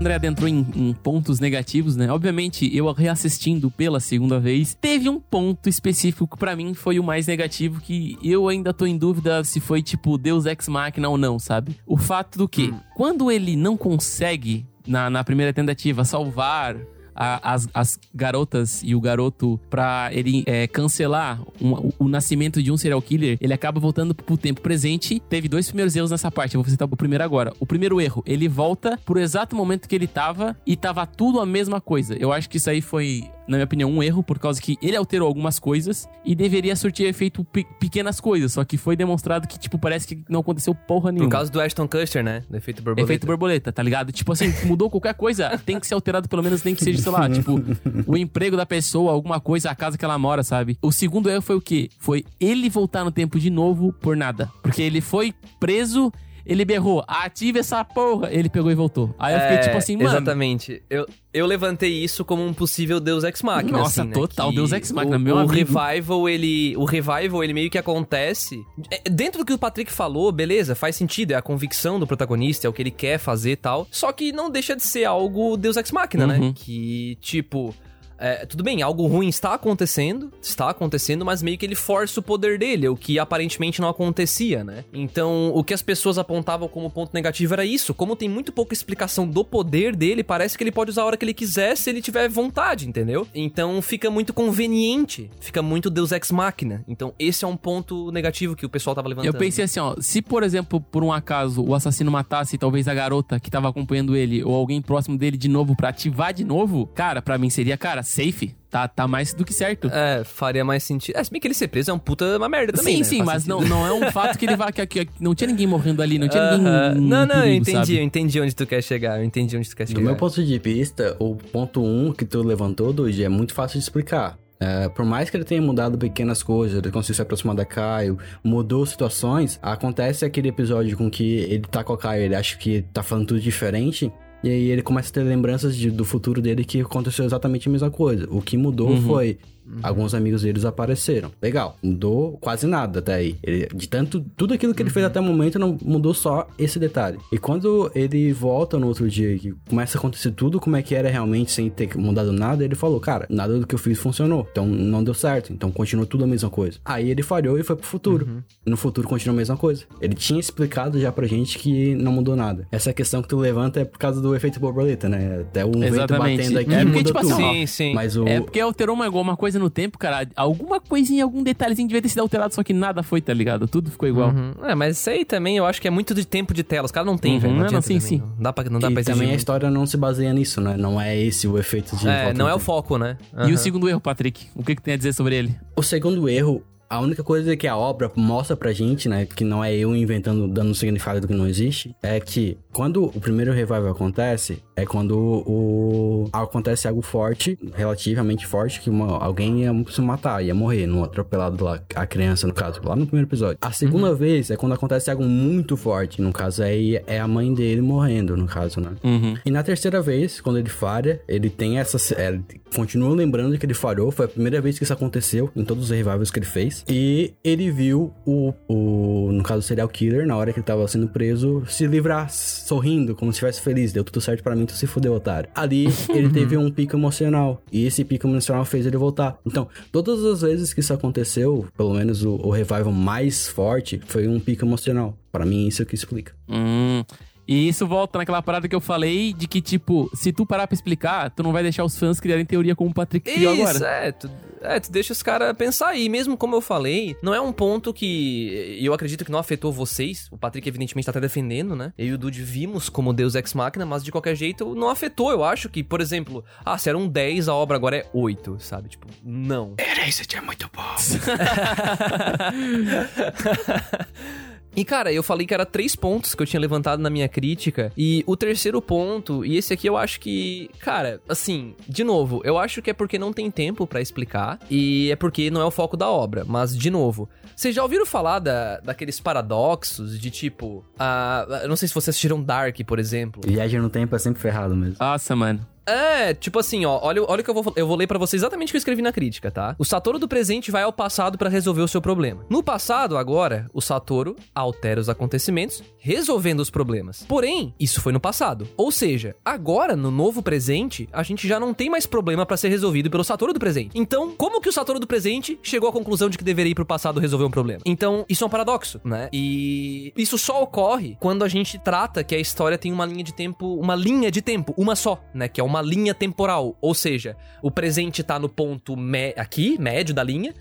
André 0.00 0.14
adentrou 0.14 0.48
em, 0.48 0.64
em 0.76 0.92
pontos 0.92 1.40
negativos, 1.40 1.96
né? 1.96 2.10
Obviamente, 2.10 2.74
eu 2.74 2.90
reassistindo 2.92 3.68
pela 3.68 3.98
segunda 3.98 4.38
vez, 4.38 4.72
teve 4.80 5.08
um 5.08 5.18
ponto 5.18 5.68
específico 5.68 6.28
que 6.28 6.36
pra 6.36 6.54
mim 6.54 6.72
foi 6.72 7.00
o 7.00 7.04
mais 7.04 7.26
negativo, 7.26 7.80
que 7.80 8.16
eu 8.22 8.46
ainda 8.48 8.72
tô 8.72 8.86
em 8.86 8.96
dúvida 8.96 9.42
se 9.42 9.58
foi 9.58 9.82
tipo 9.82 10.16
Deus 10.16 10.46
Ex 10.46 10.68
Machina 10.68 11.08
ou 11.08 11.18
não, 11.18 11.36
sabe? 11.36 11.76
O 11.84 11.96
fato 11.96 12.38
do 12.38 12.48
que, 12.48 12.72
quando 12.94 13.28
ele 13.28 13.56
não 13.56 13.76
consegue, 13.76 14.64
na, 14.86 15.10
na 15.10 15.24
primeira 15.24 15.52
tentativa, 15.52 16.04
salvar 16.04 16.76
a- 17.18 17.52
as, 17.54 17.68
as 17.74 17.98
garotas 18.14 18.80
e 18.84 18.94
o 18.94 19.00
garoto 19.00 19.58
pra 19.68 20.08
ele 20.12 20.44
é, 20.46 20.66
cancelar 20.68 21.40
um- 21.60 21.72
o, 21.72 21.94
o 22.00 22.08
nascimento 22.08 22.62
de 22.62 22.70
um 22.70 22.76
serial 22.76 23.02
killer, 23.02 23.36
ele 23.40 23.52
acaba 23.52 23.80
voltando 23.80 24.14
pro 24.14 24.36
tempo 24.36 24.60
presente. 24.60 25.20
Teve 25.28 25.48
dois 25.48 25.66
primeiros 25.66 25.96
erros 25.96 26.10
nessa 26.10 26.30
parte, 26.30 26.54
eu 26.54 26.62
vou 26.62 26.70
citar 26.70 26.86
o 26.86 26.96
primeiro 26.96 27.24
agora. 27.24 27.52
O 27.58 27.66
primeiro 27.66 28.00
erro, 28.00 28.22
ele 28.24 28.46
volta 28.48 28.98
pro 29.04 29.18
exato 29.18 29.56
momento 29.56 29.88
que 29.88 29.94
ele 29.96 30.06
tava 30.06 30.56
e 30.64 30.76
tava 30.76 31.04
tudo 31.06 31.40
a 31.40 31.46
mesma 31.46 31.80
coisa. 31.80 32.14
Eu 32.16 32.32
acho 32.32 32.48
que 32.48 32.56
isso 32.58 32.70
aí 32.70 32.80
foi, 32.80 33.24
na 33.48 33.56
minha 33.56 33.64
opinião, 33.64 33.90
um 33.90 34.02
erro, 34.02 34.22
por 34.22 34.38
causa 34.38 34.60
que 34.60 34.76
ele 34.82 34.96
alterou 34.96 35.26
algumas 35.26 35.58
coisas 35.58 36.06
e 36.24 36.34
deveria 36.34 36.76
surtir 36.76 37.06
efeito 37.06 37.42
pe- 37.44 37.66
pequenas 37.80 38.20
coisas, 38.20 38.52
só 38.52 38.64
que 38.64 38.76
foi 38.76 38.94
demonstrado 38.94 39.48
que, 39.48 39.58
tipo, 39.58 39.78
parece 39.78 40.06
que 40.06 40.22
não 40.28 40.40
aconteceu 40.40 40.74
porra 40.74 41.10
nenhuma. 41.10 41.28
Por 41.28 41.32
causa 41.36 41.50
do 41.50 41.60
Ashton 41.60 41.88
Kutcher, 41.88 42.22
né? 42.22 42.42
Do 42.48 42.56
efeito 42.56 42.82
borboleta. 42.82 43.06
Efeito 43.12 43.26
borboleta, 43.26 43.72
tá 43.72 43.82
ligado? 43.82 44.12
Tipo 44.12 44.32
assim, 44.32 44.52
mudou 44.66 44.90
qualquer 44.90 45.14
coisa, 45.14 45.58
tem 45.64 45.80
que 45.80 45.86
ser 45.86 45.94
alterado 45.94 46.28
pelo 46.28 46.42
menos, 46.42 46.62
nem 46.62 46.74
que 46.74 46.84
seja, 46.84 47.00
sei 47.02 47.10
lá, 47.12 47.28
tipo, 47.28 47.60
o 48.06 48.16
emprego 48.16 48.56
da 48.56 48.66
pessoa, 48.66 49.12
alguma 49.12 49.40
coisa, 49.40 49.70
a 49.70 49.74
casa 49.74 49.96
que 49.96 50.04
ela 50.04 50.18
mora, 50.18 50.42
sabe? 50.42 50.76
O 50.82 50.92
segundo 50.92 51.30
erro 51.30 51.42
foi 51.42 51.56
o 51.56 51.60
quê? 51.60 51.88
Foi 51.98 52.24
ele 52.38 52.68
voltar 52.68 53.04
no 53.04 53.10
tempo 53.10 53.38
de 53.40 53.48
novo 53.50 53.92
por 53.92 54.16
nada. 54.16 54.50
Porque 54.62 54.82
ele 54.82 55.00
foi 55.00 55.32
preso, 55.58 56.12
ele 56.48 56.64
berrou, 56.64 57.04
ative 57.06 57.58
essa 57.58 57.84
porra. 57.84 58.28
Ele 58.32 58.48
pegou 58.48 58.70
e 58.70 58.74
voltou. 58.74 59.14
Aí 59.18 59.34
eu 59.34 59.40
fiquei 59.40 59.56
É, 59.56 59.60
tipo 59.60 59.76
assim, 59.76 59.96
mano. 59.96 60.08
Exatamente. 60.08 60.82
Eu, 60.88 61.06
eu 61.32 61.46
levantei 61.46 61.92
isso 62.02 62.24
como 62.24 62.44
um 62.44 62.54
possível 62.54 62.98
Deus 62.98 63.22
Ex 63.22 63.42
Machina. 63.42 63.78
Nossa, 63.78 64.00
assim, 64.00 64.08
né? 64.10 64.14
total, 64.14 64.48
Que 64.50 64.56
Deus 64.56 64.72
Ex 64.72 64.90
Machina, 64.90 65.16
o, 65.16 65.20
meu 65.20 65.36
o 65.36 65.38
amigo. 65.38 65.52
revival, 65.52 66.28
ele. 66.28 66.74
O 66.76 66.84
revival, 66.84 67.44
ele 67.44 67.52
meio 67.52 67.70
que 67.70 67.78
acontece. 67.78 68.64
é, 68.90 69.08
Dentro 69.10 69.40
do 69.40 69.44
que 69.44 69.52
o 69.52 69.58
Patrick 69.58 69.92
falou, 69.92 70.32
beleza, 70.32 70.74
faz 70.74 70.96
sentido. 70.96 71.32
É 71.32 71.34
a 71.36 71.42
convicção 71.42 72.00
do 72.00 72.06
protagonista, 72.06 72.66
é 72.66 72.70
o 72.70 72.72
que 72.72 72.82
ele 72.82 72.90
quer 72.90 73.18
fazer 73.18 73.52
e 73.52 73.56
tal. 73.56 73.86
Só 73.90 74.10
que 74.10 74.32
não 74.32 74.50
deixa 74.50 74.74
de 74.74 74.82
ser 74.82 75.04
algo 75.04 75.56
Deus 75.56 75.76
Ex 75.76 75.92
Machina, 75.92 76.26
né? 76.26 76.38
Uhum. 76.38 76.52
Que, 76.52 77.16
tipo. 77.20 77.74
É, 78.18 78.44
tudo 78.46 78.64
bem, 78.64 78.82
algo 78.82 79.06
ruim 79.06 79.28
está 79.28 79.54
acontecendo, 79.54 80.32
está 80.42 80.70
acontecendo, 80.70 81.24
mas 81.24 81.42
meio 81.42 81.56
que 81.56 81.64
ele 81.64 81.74
força 81.74 82.20
o 82.20 82.22
poder 82.22 82.58
dele, 82.58 82.88
o 82.88 82.96
que 82.96 83.18
aparentemente 83.18 83.80
não 83.80 83.88
acontecia, 83.88 84.64
né? 84.64 84.84
Então, 84.92 85.52
o 85.54 85.62
que 85.62 85.72
as 85.72 85.82
pessoas 85.82 86.18
apontavam 86.18 86.68
como 86.68 86.90
ponto 86.90 87.12
negativo 87.14 87.54
era 87.54 87.64
isso. 87.64 87.94
Como 87.94 88.16
tem 88.16 88.28
muito 88.28 88.52
pouca 88.52 88.74
explicação 88.74 89.26
do 89.26 89.44
poder 89.44 89.94
dele, 89.94 90.24
parece 90.24 90.56
que 90.56 90.64
ele 90.64 90.72
pode 90.72 90.90
usar 90.90 91.02
a 91.02 91.06
hora 91.06 91.16
que 91.16 91.24
ele 91.24 91.34
quiser 91.34 91.76
se 91.76 91.90
ele 91.90 92.02
tiver 92.02 92.28
vontade, 92.28 92.88
entendeu? 92.88 93.26
Então, 93.34 93.80
fica 93.80 94.10
muito 94.10 94.32
conveniente, 94.32 95.30
fica 95.40 95.62
muito 95.62 95.90
Deus 95.90 96.12
Ex 96.12 96.30
Machina. 96.30 96.84
Então, 96.88 97.14
esse 97.18 97.44
é 97.44 97.48
um 97.48 97.56
ponto 97.56 98.10
negativo 98.10 98.56
que 98.56 98.66
o 98.66 98.68
pessoal 98.68 98.94
tava 98.94 99.08
levantando. 99.08 99.34
Eu 99.34 99.38
pensei 99.38 99.64
assim, 99.64 99.80
ó, 99.80 99.94
se 100.00 100.20
por 100.20 100.42
exemplo, 100.42 100.80
por 100.80 101.04
um 101.04 101.12
acaso, 101.12 101.64
o 101.64 101.74
assassino 101.74 102.10
matasse 102.10 102.58
talvez 102.58 102.88
a 102.88 102.94
garota 102.94 103.38
que 103.38 103.50
tava 103.50 103.68
acompanhando 103.68 104.16
ele 104.16 104.42
ou 104.42 104.54
alguém 104.54 104.82
próximo 104.82 105.16
dele 105.16 105.36
de 105.36 105.48
novo 105.48 105.76
pra 105.76 105.88
ativar 105.88 106.32
de 106.32 106.44
novo, 106.44 106.86
cara, 106.94 107.22
pra 107.22 107.38
mim 107.38 107.50
seria, 107.50 107.76
cara, 107.76 108.02
safe. 108.08 108.54
Tá, 108.70 108.86
tá 108.86 109.06
mais 109.08 109.32
do 109.32 109.44
que 109.44 109.52
certo. 109.54 109.88
É, 109.92 110.22
faria 110.24 110.64
mais 110.64 110.82
sentido. 110.82 111.16
É, 111.16 111.24
se 111.24 111.30
bem 111.30 111.40
que 111.40 111.46
ele 111.46 111.54
ser 111.54 111.68
preso 111.68 111.90
é 111.90 111.94
um 111.94 111.98
puta 111.98 112.36
uma 112.36 112.48
merda 112.48 112.72
também, 112.72 112.94
sim, 112.96 112.98
né? 113.00 113.04
sim, 113.04 113.16
Faz 113.18 113.26
mas 113.26 113.42
sentido. 113.44 113.68
não, 113.68 113.80
não 113.82 113.86
é 113.86 113.92
um 113.92 114.10
fato 114.12 114.38
que 114.38 114.44
ele 114.44 114.56
vai. 114.56 114.72
Que, 114.72 114.86
que- 114.86 115.08
não 115.20 115.34
tinha 115.34 115.48
ninguém 115.48 115.66
morrendo 115.66 116.02
ali, 116.02 116.18
não 116.18 116.28
tinha 116.28 116.52
ninguém. 116.56 116.66
Aham. 116.66 116.94
em 116.96 117.00
Não, 117.00 117.26
não, 117.26 117.34
eu 117.36 117.42
perigo, 117.42 117.56
entendi, 117.62 117.78
sabe? 117.78 117.96
eu 117.96 118.02
entendi 118.02 118.40
onde 118.40 118.54
tu 118.54 118.66
quer 118.66 118.82
chegar, 118.82 119.18
eu 119.18 119.24
entendi 119.24 119.56
onde 119.56 119.68
tu 119.68 119.76
quer 119.76 119.86
chegar. 119.88 120.00
Do 120.00 120.04
meu 120.04 120.16
ponto 120.16 120.42
de 120.44 120.58
vista, 120.58 121.16
o 121.18 121.34
ponto 121.36 121.82
1 121.82 122.06
um 122.08 122.12
que 122.12 122.24
tu 122.24 122.42
levantou, 122.42 122.92
Dude, 122.92 123.22
é 123.24 123.28
muito 123.28 123.54
fácil 123.54 123.78
de 123.78 123.84
explicar. 123.84 124.38
É, 124.60 124.88
por 124.88 125.04
mais 125.04 125.30
que 125.30 125.36
ele 125.36 125.44
tenha 125.44 125.62
mudado 125.62 125.96
pequenas 125.96 126.42
coisas, 126.42 126.76
ele 126.78 126.90
conseguiu 126.90 127.14
se 127.14 127.22
aproximar 127.22 127.54
da 127.54 127.64
Caio, 127.64 128.18
mudou 128.42 128.84
situações, 128.84 129.56
acontece 129.62 130.24
aquele 130.24 130.48
episódio 130.48 130.96
com 130.96 131.08
que 131.08 131.36
ele 131.36 131.60
tá 131.70 131.84
com 131.84 131.92
a 131.92 131.98
Caio, 131.98 132.22
ele 132.24 132.34
acha 132.34 132.56
que 132.58 132.82
tá 132.92 133.02
falando 133.02 133.26
tudo 133.28 133.40
diferente, 133.40 134.12
e 134.42 134.48
aí 134.48 134.68
ele 134.70 134.82
começa 134.82 135.10
a 135.10 135.12
ter 135.12 135.22
lembranças 135.22 135.76
de- 135.76 135.90
do 135.90 136.04
futuro 136.04 136.40
dele 136.40 136.64
que 136.64 136.80
aconteceu 136.80 137.24
exatamente 137.24 137.68
a 137.68 137.72
mesma 137.72 137.90
coisa. 137.90 138.26
O 138.30 138.40
que 138.40 138.56
mudou 138.56 138.90
Uhum. 138.90 139.02
foi 139.02 139.38
alguns 139.82 140.14
amigos 140.14 140.42
deles 140.42 140.64
apareceram. 140.64 141.30
Legal, 141.42 141.76
mudou 141.82 142.38
quase 142.40 142.66
nada 142.66 142.98
até 143.00 143.14
aí. 143.14 143.36
Ele- 143.42 143.68
de 143.74 143.88
tanto, 143.88 144.20
tudo 144.36 144.54
aquilo 144.54 144.74
que 144.74 144.82
ele 144.82 144.90
fez 144.90 145.04
até 145.04 145.20
o 145.20 145.22
momento 145.22 145.58
não 145.58 145.76
mudou 145.82 146.14
só 146.14 146.46
esse 146.58 146.78
detalhe. 146.78 147.18
E 147.32 147.38
quando 147.38 147.90
ele 147.94 148.32
volta 148.32 148.78
no 148.78 148.86
outro 148.86 149.08
dia 149.08 149.32
e 149.32 149.54
começa 149.68 149.96
a 149.96 149.98
acontecer 149.98 150.30
tudo 150.32 150.60
como 150.60 150.76
é 150.76 150.82
que 150.82 150.94
era 150.94 151.08
realmente 151.08 151.50
sem 151.52 151.68
ter 151.70 151.96
mudado 151.96 152.32
nada, 152.32 152.64
ele 152.64 152.74
falou, 152.74 153.00
cara, 153.00 153.26
nada 153.28 153.58
do 153.58 153.66
que 153.66 153.74
eu 153.74 153.78
fiz 153.78 153.98
funcionou. 153.98 154.46
Então 154.50 154.66
não 154.66 155.02
deu 155.02 155.14
certo. 155.14 155.52
Então 155.52 155.70
continua 155.70 156.06
tudo 156.06 156.24
a 156.24 156.26
mesma 156.26 156.50
coisa. 156.50 156.78
Aí 156.84 157.10
ele 157.10 157.22
falhou 157.22 157.58
e 157.58 157.62
foi 157.62 157.76
pro 157.76 157.86
futuro. 157.86 158.42
No 158.64 158.76
futuro 158.76 159.06
continua 159.08 159.34
a 159.34 159.36
mesma 159.38 159.56
coisa. 159.56 159.84
Ele 160.00 160.14
tinha 160.14 160.38
explicado 160.40 161.00
já 161.00 161.10
pra 161.12 161.26
gente 161.26 161.58
que 161.58 161.94
não 161.94 162.12
mudou 162.12 162.36
nada. 162.36 162.66
Essa 162.70 162.92
questão 162.92 163.22
que 163.22 163.28
tu 163.28 163.36
levanta 163.38 163.80
é 163.80 163.84
por 163.84 163.98
causa 163.98 164.20
do 164.20 164.34
efeito 164.34 164.60
borboleta, 164.60 165.08
né? 165.08 165.40
Até 165.42 165.64
um 165.64 165.72
vento 165.72 165.84
Exatamente. 165.94 166.36
batendo 166.38 166.58
aqui 166.58 166.74
É 166.74 166.84
porque, 166.84 167.04
tipo 167.04 167.20
tudo. 167.20 167.32
assim, 167.34 167.66
sim. 167.66 167.94
Mas 167.94 168.16
o... 168.16 168.26
É 168.26 168.40
porque 168.40 168.60
alterou 168.60 168.94
uma, 168.94 169.08
uma 169.08 169.36
coisa 169.36 169.57
no 169.58 169.70
tempo, 169.70 169.98
cara. 169.98 170.26
Alguma 170.36 170.80
coisinha, 170.80 171.24
algum 171.24 171.42
detalhezinho 171.42 171.88
devia 171.88 172.02
ter 172.02 172.08
sido 172.08 172.20
alterado, 172.20 172.54
só 172.54 172.62
que 172.62 172.72
nada 172.72 173.02
foi, 173.02 173.20
tá 173.20 173.32
ligado? 173.34 173.66
Tudo 173.66 173.90
ficou 173.90 174.08
igual. 174.08 174.30
Uhum. 174.30 174.52
É, 174.64 174.74
mas 174.74 174.98
isso 174.98 175.10
aí 175.10 175.24
também 175.24 175.56
eu 175.56 175.66
acho 175.66 175.80
que 175.80 175.88
é 175.88 175.90
muito 175.90 176.14
de 176.14 176.24
tempo 176.24 176.54
de 176.54 176.62
tela. 176.62 176.86
Os 176.86 176.92
caras 176.92 177.06
não 177.06 177.18
têm, 177.18 177.34
Uhum, 177.34 177.40
velho. 177.40 177.52
Não, 177.52 177.58
não, 177.60 177.66
adianta 177.66 177.86
sim, 177.86 178.00
sim. 178.00 178.18
Não 178.18 178.42
dá 178.42 178.52
pra, 178.52 178.64
não 178.64 178.80
dá 178.80 178.90
e 178.90 178.94
pra 178.94 179.02
também 179.02 179.30
a 179.30 179.34
história 179.34 179.70
não 179.70 179.86
se 179.86 179.96
baseia 179.96 180.32
nisso, 180.32 180.60
né? 180.60 180.76
Não 180.76 181.00
é 181.00 181.16
esse 181.16 181.46
o 181.46 181.58
efeito 181.58 181.96
de. 181.96 182.08
É, 182.08 182.32
não 182.32 182.48
é 182.48 182.54
o 182.54 182.58
foco, 182.58 182.98
né? 182.98 183.16
E 183.32 183.36
Aham. 183.40 183.52
o 183.52 183.58
segundo 183.58 183.88
erro, 183.88 184.00
Patrick? 184.00 184.46
O 184.54 184.62
que, 184.62 184.74
que 184.76 184.82
tem 184.82 184.94
a 184.94 184.96
dizer 184.96 185.12
sobre 185.12 185.36
ele? 185.36 185.54
O 185.76 185.82
segundo 185.82 186.28
erro, 186.28 186.62
a 186.90 187.00
única 187.00 187.22
coisa 187.22 187.56
que 187.56 187.66
a 187.66 187.76
obra 187.76 188.10
mostra 188.16 188.56
pra 188.56 188.72
gente, 188.72 189.08
né? 189.08 189.26
Que 189.26 189.44
não 189.44 189.62
é 189.62 189.74
eu 189.74 189.94
inventando, 189.94 190.48
dando 190.48 190.74
significado 190.74 191.20
do 191.20 191.26
que 191.28 191.34
não 191.34 191.46
existe, 191.46 191.94
é 192.02 192.18
que 192.18 192.56
quando 192.72 193.04
o 193.04 193.20
primeiro 193.20 193.52
revival 193.52 193.88
acontece, 193.88 194.62
é 194.80 194.86
quando 194.86 195.16
o. 195.18 196.28
acontece 196.32 196.86
algo 196.88 197.02
forte, 197.02 197.58
relativamente 197.74 198.46
forte, 198.46 198.80
que 198.80 198.90
uma- 198.90 199.18
alguém 199.22 199.62
ia 199.62 199.72
se 199.90 200.00
matar, 200.00 200.44
ia 200.44 200.54
morrer, 200.54 200.86
no 200.86 201.04
atropelado 201.04 201.64
lá, 201.64 201.80
a 201.94 202.06
criança, 202.06 202.46
no 202.46 202.54
caso, 202.54 202.80
lá 202.84 202.94
no 202.96 203.06
primeiro 203.06 203.28
episódio. 203.28 203.58
A 203.60 203.72
segunda 203.72 204.14
vez 204.14 204.50
é 204.50 204.56
quando 204.56 204.72
acontece 204.72 205.10
algo 205.10 205.24
muito 205.24 205.76
forte, 205.76 206.20
no 206.22 206.32
caso 206.32 206.62
aí 206.62 207.00
é 207.06 207.18
a 207.18 207.26
mãe 207.28 207.52
dele 207.52 207.80
morrendo, 207.80 208.36
no 208.36 208.46
caso, 208.46 208.80
né? 208.80 208.90
Uhum. 209.02 209.36
E 209.44 209.50
na 209.50 209.62
terceira 209.62 210.00
vez, 210.00 210.40
quando 210.40 210.58
ele 210.58 210.68
falha, 210.68 211.20
ele 211.28 211.50
tem 211.50 211.78
essa. 211.78 211.98
é, 212.14 212.28
Ele 212.28 212.42
continua 212.74 213.14
lembrando 213.14 213.58
que 213.58 213.64
ele 213.66 213.74
falhou. 213.74 214.10
Foi 214.10 214.26
a 214.26 214.28
primeira 214.28 214.60
vez 214.60 214.76
que 214.78 214.84
isso 214.84 214.92
aconteceu 214.92 215.50
em 215.56 215.64
todos 215.64 215.84
os 215.84 215.90
revivals 215.90 216.30
que 216.30 216.38
ele 216.38 216.46
fez. 216.46 216.84
E 216.88 217.32
ele 217.42 217.70
viu 217.70 218.12
o, 218.26 218.52
o. 218.68 219.30
No 219.32 219.42
caso, 219.42 219.60
o 219.60 219.62
serial 219.62 219.88
killer, 219.88 220.26
na 220.26 220.36
hora 220.36 220.52
que 220.52 220.58
ele 220.58 220.66
tava 220.66 220.86
sendo 220.86 221.08
preso, 221.08 221.64
se 221.66 221.86
livrar 221.86 222.30
sorrindo, 222.30 223.14
como 223.14 223.32
se 223.32 223.36
estivesse 223.36 223.60
feliz. 223.60 223.92
Deu 223.92 224.04
tudo 224.04 224.20
certo 224.20 224.42
pra 224.42 224.54
mim, 224.54 224.66
se 224.72 224.86
fudeu, 224.86 225.14
otário. 225.14 225.48
Ali, 225.54 225.86
ele 226.10 226.28
teve 226.30 226.56
um 226.56 226.70
pico 226.70 226.96
emocional. 226.96 227.62
E 227.70 227.84
esse 227.86 228.04
pico 228.04 228.26
emocional 228.26 228.64
fez 228.64 228.86
ele 228.86 228.96
voltar. 228.96 229.38
Então, 229.46 229.68
todas 229.92 230.24
as 230.24 230.42
vezes 230.42 230.72
que 230.74 230.80
isso 230.80 230.92
aconteceu, 230.92 231.66
pelo 231.76 231.94
menos 231.94 232.24
o, 232.24 232.34
o 232.34 232.50
revival 232.50 232.92
mais 232.92 233.48
forte, 233.48 234.00
foi 234.06 234.26
um 234.26 234.38
pico 234.40 234.64
emocional. 234.64 235.16
Pra 235.30 235.44
mim, 235.44 235.68
isso 235.68 235.82
é 235.82 235.84
o 235.84 235.86
que 235.86 235.94
explica. 235.94 236.32
Hum. 236.48 237.04
E 237.48 237.66
isso 237.66 237.86
volta 237.86 238.18
naquela 238.18 238.42
parada 238.42 238.68
que 238.68 238.76
eu 238.76 238.80
falei 238.80 239.32
de 239.32 239.48
que, 239.48 239.62
tipo, 239.62 240.10
se 240.12 240.34
tu 240.34 240.44
parar 240.44 240.66
pra 240.66 240.74
explicar, 240.74 241.30
tu 241.30 241.42
não 241.42 241.50
vai 241.50 241.62
deixar 241.62 241.82
os 241.82 241.98
fãs 241.98 242.20
criarem 242.20 242.44
teoria 242.44 242.76
como 242.76 242.90
o 242.90 242.94
Patrick 242.94 243.32
criou 243.32 243.54
Isso, 243.54 243.62
agora. 243.62 243.88
é 243.88 244.12
tu, 244.12 244.30
é, 244.60 244.78
tu 244.78 244.92
deixa 244.92 245.14
os 245.14 245.22
caras 245.22 245.56
pensar. 245.56 245.96
E 245.96 246.10
mesmo 246.10 246.36
como 246.36 246.54
eu 246.54 246.60
falei, 246.60 247.16
não 247.22 247.32
é 247.32 247.40
um 247.40 247.50
ponto 247.50 247.94
que 247.94 248.76
eu 248.78 248.92
acredito 248.92 249.24
que 249.24 249.30
não 249.30 249.38
afetou 249.38 249.72
vocês. 249.72 250.28
O 250.30 250.36
Patrick, 250.36 250.68
evidentemente, 250.68 251.06
tá 251.06 251.10
até 251.10 251.20
defendendo, 251.20 251.74
né? 251.74 251.94
Eu 251.96 252.08
e 252.08 252.12
o 252.12 252.18
Dude 252.18 252.42
vimos 252.42 252.90
como 252.90 253.14
Deus 253.14 253.34
Ex 253.34 253.54
Machina, 253.54 253.86
mas 253.86 254.04
de 254.04 254.12
qualquer 254.12 254.34
jeito 254.34 254.74
não 254.74 254.90
afetou. 254.90 255.32
Eu 255.32 255.42
acho 255.42 255.70
que, 255.70 255.82
por 255.82 256.02
exemplo, 256.02 256.44
ah, 256.62 256.76
se 256.76 256.90
era 256.90 256.98
um 256.98 257.08
10, 257.08 257.48
a 257.48 257.54
obra 257.54 257.78
agora 257.78 257.96
é 257.96 258.04
8, 258.12 258.58
sabe? 258.60 258.90
Tipo, 258.90 259.06
não. 259.24 259.72
Erased 259.78 260.36
é 260.36 260.40
muito 260.42 260.68
bom. 260.70 260.82
E, 264.76 264.84
cara, 264.84 265.12
eu 265.12 265.22
falei 265.22 265.46
que 265.46 265.54
era 265.54 265.66
três 265.66 265.96
pontos 265.96 266.34
que 266.34 266.42
eu 266.42 266.46
tinha 266.46 266.60
levantado 266.60 267.00
na 267.00 267.10
minha 267.10 267.28
crítica. 267.28 267.92
E 267.96 268.22
o 268.26 268.36
terceiro 268.36 268.80
ponto, 268.80 269.44
e 269.44 269.56
esse 269.56 269.72
aqui 269.72 269.88
eu 269.88 269.96
acho 269.96 270.20
que, 270.20 270.70
cara, 270.78 271.20
assim, 271.28 271.74
de 271.88 272.04
novo, 272.04 272.40
eu 272.44 272.58
acho 272.58 272.80
que 272.80 272.90
é 272.90 272.92
porque 272.94 273.18
não 273.18 273.32
tem 273.32 273.50
tempo 273.50 273.86
pra 273.86 274.00
explicar. 274.00 274.58
E 274.70 275.10
é 275.10 275.16
porque 275.16 275.50
não 275.50 275.60
é 275.60 275.64
o 275.64 275.70
foco 275.70 275.96
da 275.96 276.08
obra. 276.08 276.44
Mas, 276.46 276.76
de 276.76 276.90
novo, 276.90 277.28
vocês 277.56 277.74
já 277.74 277.82
ouviram 277.82 278.06
falar 278.06 278.38
da, 278.38 278.78
daqueles 278.80 279.18
paradoxos 279.18 280.18
de 280.18 280.30
tipo. 280.30 280.84
ah, 280.98 281.46
eu 281.62 281.68
não 281.68 281.76
sei 281.76 281.88
se 281.88 281.94
vocês 281.94 282.10
assistiram 282.10 282.42
Dark, 282.42 282.76
por 282.86 282.98
exemplo. 282.98 283.42
Viagem 283.44 283.80
no 283.80 283.90
tempo 283.90 284.14
é 284.14 284.18
sempre 284.18 284.40
ferrado 284.40 284.76
mesmo. 284.76 284.96
Nossa, 285.00 285.34
mano. 285.34 285.66
É, 285.88 286.34
tipo 286.34 286.58
assim, 286.58 286.84
ó, 286.84 287.00
olha, 287.02 287.24
olha 287.26 287.40
o 287.40 287.44
que 287.44 287.50
eu 287.50 287.54
vou, 287.54 287.72
eu 287.74 287.86
vou 287.86 287.96
ler 287.96 288.06
pra 288.06 288.18
você 288.18 288.36
exatamente 288.36 288.68
o 288.68 288.72
que 288.72 288.76
eu 288.76 288.80
escrevi 288.80 289.00
na 289.00 289.12
crítica, 289.12 289.50
tá? 289.50 289.74
O 289.78 289.84
Satoru 289.84 290.18
do 290.18 290.28
presente 290.28 290.70
vai 290.70 290.82
ao 290.82 290.92
passado 290.92 291.38
pra 291.38 291.48
resolver 291.48 291.82
o 291.82 291.88
seu 291.88 292.00
problema. 292.00 292.44
No 292.50 292.62
passado, 292.62 293.16
agora, 293.16 293.70
o 293.72 293.80
Satoru 293.80 294.36
altera 294.54 295.00
os 295.00 295.08
acontecimentos, 295.08 295.82
resolvendo 295.98 296.60
os 296.60 296.70
problemas. 296.70 297.24
Porém, 297.26 297.74
isso 297.80 298.00
foi 298.00 298.12
no 298.12 298.20
passado. 298.20 298.68
Ou 298.76 298.92
seja, 298.92 299.34
agora, 299.44 299.96
no 299.96 300.10
novo 300.10 300.42
presente, 300.42 301.08
a 301.12 301.22
gente 301.22 301.48
já 301.48 301.58
não 301.58 301.72
tem 301.72 301.88
mais 301.88 302.06
problema 302.06 302.44
pra 302.44 302.56
ser 302.56 302.68
resolvido 302.68 303.10
pelo 303.10 303.24
Satoru 303.24 303.52
do 303.52 303.60
presente. 303.60 303.90
Então, 303.94 304.32
como 304.36 304.60
que 304.60 304.68
o 304.68 304.72
Satoru 304.72 305.00
do 305.00 305.06
presente 305.06 305.58
chegou 305.62 305.88
à 305.88 305.92
conclusão 305.92 306.28
de 306.28 306.36
que 306.36 306.44
deveria 306.44 306.72
ir 306.72 306.74
pro 306.74 306.84
passado 306.84 307.20
resolver 307.20 307.44
um 307.44 307.50
problema? 307.50 307.80
Então, 307.86 308.26
isso 308.28 308.44
é 308.44 308.46
um 308.46 308.50
paradoxo, 308.50 309.00
né? 309.04 309.28
E 309.32 310.12
isso 310.16 310.36
só 310.36 310.62
ocorre 310.62 311.16
quando 311.18 311.44
a 311.44 311.48
gente 311.48 311.78
trata 311.78 312.22
que 312.22 312.34
a 312.34 312.38
história 312.38 312.76
tem 312.76 312.92
uma 312.92 313.06
linha 313.06 313.24
de 313.24 313.32
tempo, 313.32 313.74
uma 313.74 313.94
linha 313.94 314.30
de 314.30 314.42
tempo, 314.42 314.74
uma 314.76 314.94
só, 314.94 315.22
né? 315.32 315.48
Que 315.48 315.60
é 315.60 315.64
uma 315.64 315.77
linha 315.82 316.14
temporal. 316.14 316.76
Ou 316.80 316.94
seja, 316.94 317.36
o 317.62 317.70
presente 317.70 318.22
tá 318.22 318.38
no 318.38 318.48
ponto 318.48 318.94
aqui, 319.36 319.78
médio 319.78 320.14
da 320.14 320.22
linha. 320.22 320.54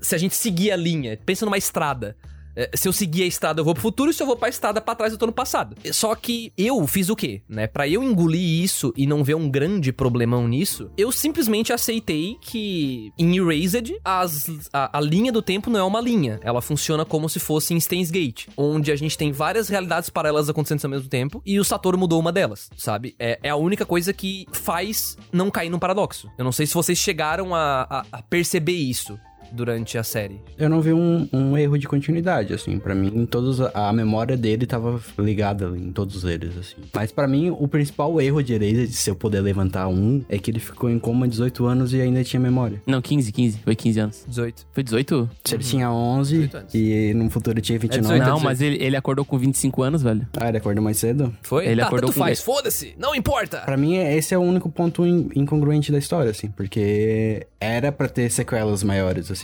Se 0.00 0.14
a 0.14 0.18
gente 0.18 0.34
seguir 0.34 0.70
a 0.70 0.76
linha, 0.76 1.18
pensa 1.24 1.44
numa 1.44 1.58
estrada. 1.58 2.16
É, 2.60 2.70
se 2.74 2.86
eu 2.86 2.92
seguir 2.92 3.22
a 3.22 3.26
estrada, 3.26 3.60
eu 3.60 3.64
vou 3.64 3.72
pro 3.72 3.82
futuro, 3.82 4.10
e 4.10 4.14
se 4.14 4.22
eu 4.22 4.26
vou 4.26 4.36
pra 4.36 4.50
estrada 4.50 4.82
pra 4.82 4.94
trás, 4.94 5.12
eu 5.12 5.18
tô 5.18 5.24
no 5.24 5.32
passado. 5.32 5.74
Só 5.92 6.14
que 6.14 6.52
eu 6.58 6.86
fiz 6.86 7.08
o 7.08 7.16
quê, 7.16 7.40
né? 7.48 7.66
Pra 7.66 7.88
eu 7.88 8.02
engolir 8.02 8.62
isso 8.62 8.92
e 8.94 9.06
não 9.06 9.24
ver 9.24 9.34
um 9.34 9.48
grande 9.48 9.92
problemão 9.92 10.46
nisso, 10.46 10.90
eu 10.96 11.10
simplesmente 11.10 11.72
aceitei 11.72 12.36
que 12.38 13.10
em 13.18 13.36
Erased, 13.38 13.98
as, 14.04 14.68
a, 14.72 14.98
a 14.98 15.00
linha 15.00 15.32
do 15.32 15.40
tempo 15.40 15.70
não 15.70 15.80
é 15.80 15.82
uma 15.82 16.02
linha. 16.02 16.38
Ela 16.42 16.60
funciona 16.60 17.04
como 17.04 17.30
se 17.30 17.40
fosse 17.40 17.72
em 17.72 17.80
Steins 17.80 18.10
Gate, 18.10 18.48
onde 18.56 18.92
a 18.92 18.96
gente 18.96 19.16
tem 19.16 19.32
várias 19.32 19.68
realidades 19.68 20.10
paralelas 20.10 20.50
acontecendo 20.50 20.84
ao 20.84 20.90
mesmo 20.90 21.08
tempo, 21.08 21.42
e 21.46 21.58
o 21.58 21.64
Satoru 21.64 21.96
mudou 21.96 22.20
uma 22.20 22.32
delas, 22.32 22.68
sabe? 22.76 23.14
É, 23.18 23.38
é 23.42 23.48
a 23.48 23.56
única 23.56 23.86
coisa 23.86 24.12
que 24.12 24.46
faz 24.52 25.16
não 25.32 25.50
cair 25.50 25.70
num 25.70 25.78
paradoxo. 25.78 26.30
Eu 26.36 26.44
não 26.44 26.52
sei 26.52 26.66
se 26.66 26.74
vocês 26.74 26.98
chegaram 26.98 27.54
a, 27.54 27.86
a, 27.88 28.04
a 28.12 28.22
perceber 28.22 28.72
isso 28.72 29.18
durante 29.52 29.98
a 29.98 30.02
série. 30.02 30.40
Eu 30.58 30.68
não 30.68 30.80
vi 30.80 30.92
um, 30.92 31.28
um 31.32 31.56
erro 31.56 31.78
de 31.78 31.86
continuidade, 31.86 32.52
assim. 32.52 32.78
para 32.78 32.94
mim, 32.94 33.26
todos 33.26 33.60
a 33.60 33.92
memória 33.92 34.36
dele 34.36 34.66
tava 34.66 35.00
ligada 35.18 35.66
em 35.76 35.92
todos 35.92 36.24
eles, 36.24 36.56
assim. 36.56 36.76
Mas 36.92 37.12
para 37.12 37.26
mim, 37.26 37.50
o 37.50 37.68
principal 37.68 38.20
erro 38.20 38.42
de 38.42 38.52
Erased, 38.54 38.92
se 38.92 39.10
eu 39.10 39.14
puder 39.14 39.40
levantar 39.40 39.88
um, 39.88 40.22
é 40.28 40.38
que 40.38 40.50
ele 40.50 40.60
ficou 40.60 40.90
em 40.90 40.98
coma 40.98 41.26
18 41.26 41.66
anos 41.66 41.92
e 41.92 42.00
ainda 42.00 42.22
tinha 42.24 42.40
memória. 42.40 42.82
Não, 42.86 43.00
15, 43.00 43.32
15. 43.32 43.58
Foi 43.58 43.74
15 43.74 44.00
anos. 44.00 44.24
18. 44.26 44.66
Foi 44.72 44.82
18? 44.82 45.30
Se 45.44 45.54
ele 45.54 45.64
tinha 45.64 45.90
11 45.90 46.50
e 46.74 47.14
no 47.14 47.30
futuro 47.30 47.60
tinha 47.60 47.78
29. 47.78 48.14
É 48.14 48.18
18, 48.18 48.30
não, 48.30 48.40
mas 48.40 48.60
ele, 48.60 48.82
ele 48.82 48.96
acordou 48.96 49.24
com 49.24 49.38
25 49.38 49.82
anos, 49.82 50.02
velho. 50.02 50.26
Ah, 50.38 50.48
ele 50.48 50.58
acordou 50.58 50.82
mais 50.82 50.98
cedo? 50.98 51.34
Foi? 51.42 51.66
Ele 51.66 51.80
tá, 51.80 51.86
acordou 51.86 52.10
tanto 52.10 52.18
com... 52.18 52.24
faz, 52.24 52.40
foda-se, 52.40 52.94
não 52.98 53.14
importa. 53.14 53.58
Pra 53.58 53.76
mim, 53.76 53.96
esse 53.96 54.34
é 54.34 54.38
o 54.38 54.42
único 54.42 54.70
ponto 54.70 55.06
incongruente 55.06 55.90
da 55.92 55.98
história, 55.98 56.30
assim. 56.30 56.48
Porque 56.48 57.46
era 57.60 57.92
para 57.92 58.08
ter 58.08 58.30
sequelas 58.30 58.82
maiores, 58.82 59.30
assim 59.30 59.39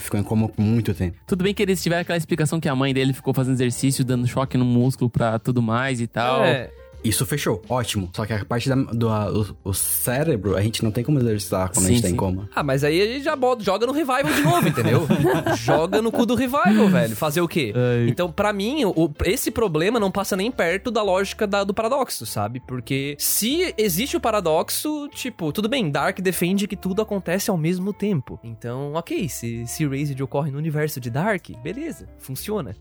ficou 0.00 0.18
em 0.18 0.22
coma 0.22 0.48
por 0.48 0.62
muito 0.62 0.94
tempo. 0.94 1.18
Tudo 1.26 1.44
bem 1.44 1.54
que 1.54 1.62
eles 1.62 1.82
tiveram 1.82 2.02
aquela 2.02 2.16
explicação 2.16 2.60
que 2.60 2.68
a 2.68 2.74
mãe 2.74 2.92
dele 2.92 3.12
ficou 3.12 3.32
fazendo 3.34 3.54
exercício, 3.54 4.04
dando 4.04 4.26
choque 4.26 4.56
no 4.56 4.64
músculo 4.64 5.10
pra 5.10 5.38
tudo 5.38 5.62
mais 5.62 6.00
e 6.00 6.06
tal. 6.06 6.44
É, 6.44 6.70
isso 7.02 7.24
fechou, 7.24 7.62
ótimo. 7.68 8.10
Só 8.14 8.26
que 8.26 8.32
a 8.32 8.44
parte 8.44 8.68
da, 8.68 8.74
do 8.74 9.08
a, 9.08 9.30
o, 9.30 9.56
o, 9.64 9.74
cérebro, 9.74 10.56
a 10.56 10.62
gente 10.62 10.82
não 10.82 10.90
tem 10.90 11.02
como 11.02 11.18
exercitar 11.18 11.70
quando 11.70 11.86
sim, 11.86 11.92
a 11.92 11.94
gente 11.94 12.02
tá 12.02 12.10
em 12.10 12.16
coma. 12.16 12.48
Ah, 12.54 12.62
mas 12.62 12.84
aí 12.84 13.00
a 13.00 13.06
gente 13.06 13.24
já 13.24 13.34
bota, 13.34 13.62
joga 13.62 13.86
no 13.86 13.92
revival 13.92 14.32
de 14.32 14.42
novo, 14.42 14.68
entendeu? 14.68 15.06
joga 15.56 16.02
no 16.02 16.12
cu 16.12 16.26
do 16.26 16.34
revival, 16.34 16.88
velho. 16.88 17.16
Fazer 17.16 17.40
o 17.40 17.48
quê? 17.48 17.72
Ai. 17.74 18.08
Então, 18.08 18.30
para 18.30 18.52
mim, 18.52 18.84
o, 18.84 19.10
esse 19.24 19.50
problema 19.50 19.98
não 19.98 20.10
passa 20.10 20.36
nem 20.36 20.50
perto 20.50 20.90
da 20.90 21.02
lógica 21.02 21.46
da, 21.46 21.64
do 21.64 21.72
paradoxo, 21.72 22.26
sabe? 22.26 22.60
Porque 22.60 23.16
se 23.18 23.74
existe 23.78 24.16
o 24.16 24.20
paradoxo, 24.20 25.08
tipo, 25.08 25.52
tudo 25.52 25.68
bem, 25.68 25.90
Dark 25.90 26.20
defende 26.20 26.66
que 26.66 26.76
tudo 26.76 27.02
acontece 27.02 27.50
ao 27.50 27.56
mesmo 27.56 27.92
tempo. 27.92 28.38
Então, 28.44 28.92
ok, 28.94 29.28
se, 29.28 29.66
se 29.66 29.84
Erased 29.84 30.20
ocorre 30.22 30.50
no 30.50 30.58
universo 30.58 31.00
de 31.00 31.10
Dark, 31.10 31.50
beleza, 31.62 32.08
funciona. 32.18 32.76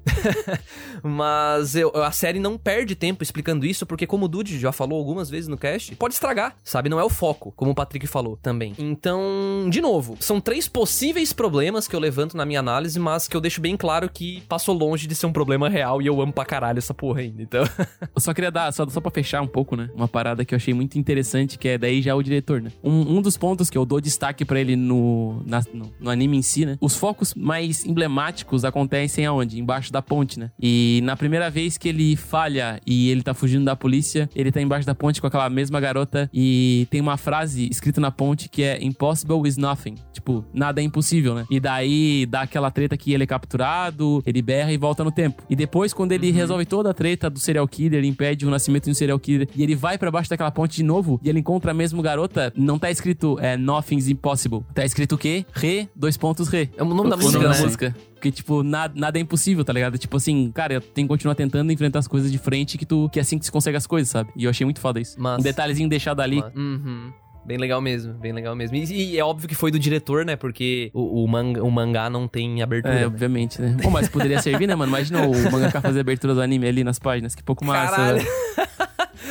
mas 1.02 1.76
eu, 1.76 1.92
a 2.04 2.12
série 2.12 2.40
não 2.40 2.58
perde 2.58 2.96
tempo 2.96 3.24
explicando 3.24 3.66
isso, 3.66 3.86
porque 3.86 4.06
como 4.10 4.26
o 4.26 4.28
Dude 4.28 4.60
já 4.60 4.72
falou 4.72 4.98
algumas 4.98 5.30
vezes 5.30 5.48
no 5.48 5.58
cast, 5.58 5.96
pode 5.96 6.16
estragar, 6.16 6.56
sabe? 6.64 6.90
Não 6.90 7.00
é 7.00 7.04
o 7.04 7.10
foco, 7.10 7.54
como 7.56 7.72
o 7.72 7.76
Patrick 7.76 8.08
falou 8.08 8.38
também. 8.42 8.74
Então, 8.78 9.22
de 9.70 9.80
novo, 9.80 10.18
são 10.20 10.42
três 10.42 10.68
possíveis 10.68 11.32
problemas 11.32 11.88
que 11.88 11.96
eu 11.96 12.00
levanto 12.00 12.36
na 12.36 12.46
minha 12.46 12.60
análise, 12.60 13.00
mas 13.00 13.28
que 13.28 13.38
eu 13.38 13.42
deixo 13.42 13.62
bem 13.62 13.78
claro 13.78 14.10
que 14.10 14.42
passou 14.50 14.76
longe 14.76 15.08
de 15.08 15.16
ser 15.16 15.28
um 15.28 15.32
problema 15.32 15.70
real 15.70 16.02
e 16.02 16.08
eu 16.08 16.20
amo 16.20 16.34
pra 16.34 16.44
caralho 16.44 16.80
essa 16.80 16.94
porra 16.94 17.22
ainda, 17.22 17.42
então... 17.42 17.64
eu 18.02 18.22
só 18.22 18.34
queria 18.34 18.52
dar, 18.52 18.74
só, 18.74 18.88
só 18.90 19.00
pra 19.00 19.12
fechar 19.12 19.42
um 19.42 19.48
pouco, 19.48 19.76
né? 19.76 19.90
Uma 19.94 20.08
parada 20.08 20.44
que 20.44 20.54
eu 20.54 20.58
achei 20.58 20.74
muito 20.74 20.98
interessante, 20.98 21.58
que 21.58 21.68
é 21.68 21.78
daí 21.78 22.02
já 22.02 22.16
o 22.16 22.24
diretor, 22.24 22.62
né? 22.62 22.72
Um, 22.84 23.18
um 23.18 23.22
dos 23.22 23.38
pontos 23.38 23.70
que 23.70 23.78
eu 23.78 23.86
dou 23.86 24.02
destaque 24.02 24.44
para 24.44 24.60
ele 24.60 24.76
no, 24.76 25.44
na, 25.46 25.62
no, 25.74 25.92
no 26.00 26.10
anime 26.10 26.38
em 26.38 26.42
si, 26.42 26.66
né? 26.66 26.78
Os 26.82 26.96
focos 26.96 27.34
mais 27.36 27.86
emblemáticos 27.86 28.66
acontecem 28.66 29.26
aonde? 29.26 29.60
Embaixo 29.60 29.92
da 29.92 30.02
ponte, 30.02 30.40
né? 30.40 30.52
E 30.60 31.02
na 31.04 31.16
primeira 31.16 31.50
vez 31.50 31.78
que 31.78 31.90
ele 31.90 32.16
falha 32.16 32.82
e 32.86 33.10
ele 33.10 33.22
tá 33.22 33.34
fugindo 33.34 33.66
da 33.66 33.76
polícia, 33.76 33.99
polícia, 34.00 34.30
ele 34.34 34.52
tá 34.52 34.62
embaixo 34.62 34.86
da 34.86 34.96
ponte 34.96 35.20
com 35.20 35.28
aquela 35.28 35.50
mesma 35.50 35.80
garota 35.80 36.30
e 36.34 36.88
tem 36.90 37.02
uma 37.02 37.18
frase 37.18 37.68
escrita 37.70 38.00
na 38.00 38.10
ponte 38.10 38.48
que 38.48 38.64
é 38.64 38.84
Impossible 38.84 39.48
is 39.48 39.58
nothing. 39.58 39.96
Tipo, 40.14 40.46
nada 40.54 40.82
é 40.82 40.84
impossível, 40.84 41.36
né? 41.36 41.46
E 41.50 41.60
daí 41.60 42.26
dá 42.26 42.42
aquela 42.42 42.72
treta 42.72 42.96
que 42.96 43.14
ele 43.14 43.24
é 43.24 43.28
capturado, 43.28 44.24
ele 44.26 44.42
berra 44.42 44.72
e 44.72 44.78
volta 44.78 45.04
no 45.04 45.12
tempo. 45.12 45.44
E 45.50 45.56
depois, 45.56 45.94
quando 45.94 46.14
ele 46.14 46.30
uhum. 46.30 46.36
resolve 46.36 46.66
toda 46.66 46.92
a 46.92 46.94
treta 46.94 47.30
do 47.30 47.40
serial 47.40 47.68
killer, 47.68 48.00
ele 48.00 48.08
impede 48.08 48.46
o 48.46 48.50
nascimento 48.50 48.86
de 48.86 48.92
um 48.92 48.94
serial 48.94 49.20
killer 49.20 49.48
e 49.56 49.64
ele 49.64 49.76
vai 49.76 49.98
para 49.98 50.10
baixo 50.10 50.30
daquela 50.30 50.52
ponte 50.52 50.78
de 50.78 50.84
novo 50.84 51.20
e 51.24 51.30
ele 51.30 51.40
encontra 51.40 51.72
a 51.72 51.74
mesma 51.74 52.02
garota, 52.02 52.54
não 52.56 52.80
tá 52.80 52.90
escrito 52.90 53.38
é, 53.42 53.58
Nothing's 53.58 54.08
impossible. 54.08 54.62
Tá 54.74 54.86
escrito 54.86 55.16
o 55.16 55.18
quê? 55.18 55.46
Re, 55.54 55.90
dois 55.96 56.16
pontos, 56.16 56.48
re. 56.48 56.70
É 56.78 56.84
o 56.84 56.86
nome 56.86 57.10
da 57.10 57.18
música, 57.18 57.40
o 57.40 57.42
nome 57.42 57.54
né? 57.54 57.60
da 57.60 57.66
música. 57.66 57.96
Porque, 58.20 58.32
tipo, 58.32 58.62
nada, 58.64 58.94
nada 58.98 59.18
é 59.18 59.22
impossível, 59.22 59.64
tá 59.64 59.72
ligado? 59.72 59.98
Tipo 59.98 60.18
assim, 60.18 60.52
cara, 60.52 60.74
eu 60.74 60.82
tenho 60.82 61.08
que 61.08 61.14
continuar 61.14 61.36
tentando 61.36 61.72
enfrentar 61.72 62.00
as 62.00 62.08
coisas 62.08 62.30
de 62.30 62.38
frente 62.38 62.78
que 62.78 62.86
tu. 62.86 63.10
Que 63.10 63.18
é 63.18 63.22
assim 63.22 63.40
que 63.40 63.46
se 63.46 63.52
consegue 63.52 63.78
as 63.78 63.88
coisas, 63.88 64.10
sabe? 64.10 64.30
E 64.36 64.44
eu 64.44 64.50
achei 64.50 64.66
muito 64.66 64.82
foda 64.82 65.00
isso. 65.00 65.16
Mas... 65.18 65.40
Um 65.40 65.44
detalhezinho 65.44 65.88
deixado 65.88 66.20
ali. 66.20 66.44
Uhum. 66.54 67.14
Bem 67.46 67.58
legal 67.58 67.82
mesmo, 67.82 68.14
bem 68.14 68.34
legal 68.34 68.54
mesmo. 68.56 68.76
E, 68.76 69.14
e, 69.14 69.18
é 69.18 69.24
óbvio 69.24 69.48
que 69.48 69.56
foi 69.56 69.72
do 69.72 69.80
diretor, 69.80 70.26
né? 70.26 70.36
Porque 70.36 70.92
o, 70.94 71.24
o, 71.24 71.28
manga, 71.28 71.64
o 71.64 71.72
mangá 71.72 72.10
não 72.10 72.28
tem 72.28 72.62
abertura. 72.62 72.94
É, 72.94 73.00
né? 73.00 73.08
obviamente, 73.08 73.62
né? 73.62 73.76
Bom, 73.82 73.90
mas 73.90 74.10
poderia 74.10 74.42
servir, 74.42 74.68
né, 74.68 74.76
mano? 74.76 74.92
Imagina 74.92 75.26
o 75.26 75.52
mangaka 75.52 75.82
fazer 75.82 76.02
abertura 76.02 76.36
do 76.36 76.42
anime 76.42 76.68
ali 76.68 76.84
nas 76.84 77.00
páginas, 77.00 77.34
que 77.34 77.42
pouco 77.42 77.64
massa. 77.64 77.96
Caralho. 77.96 78.22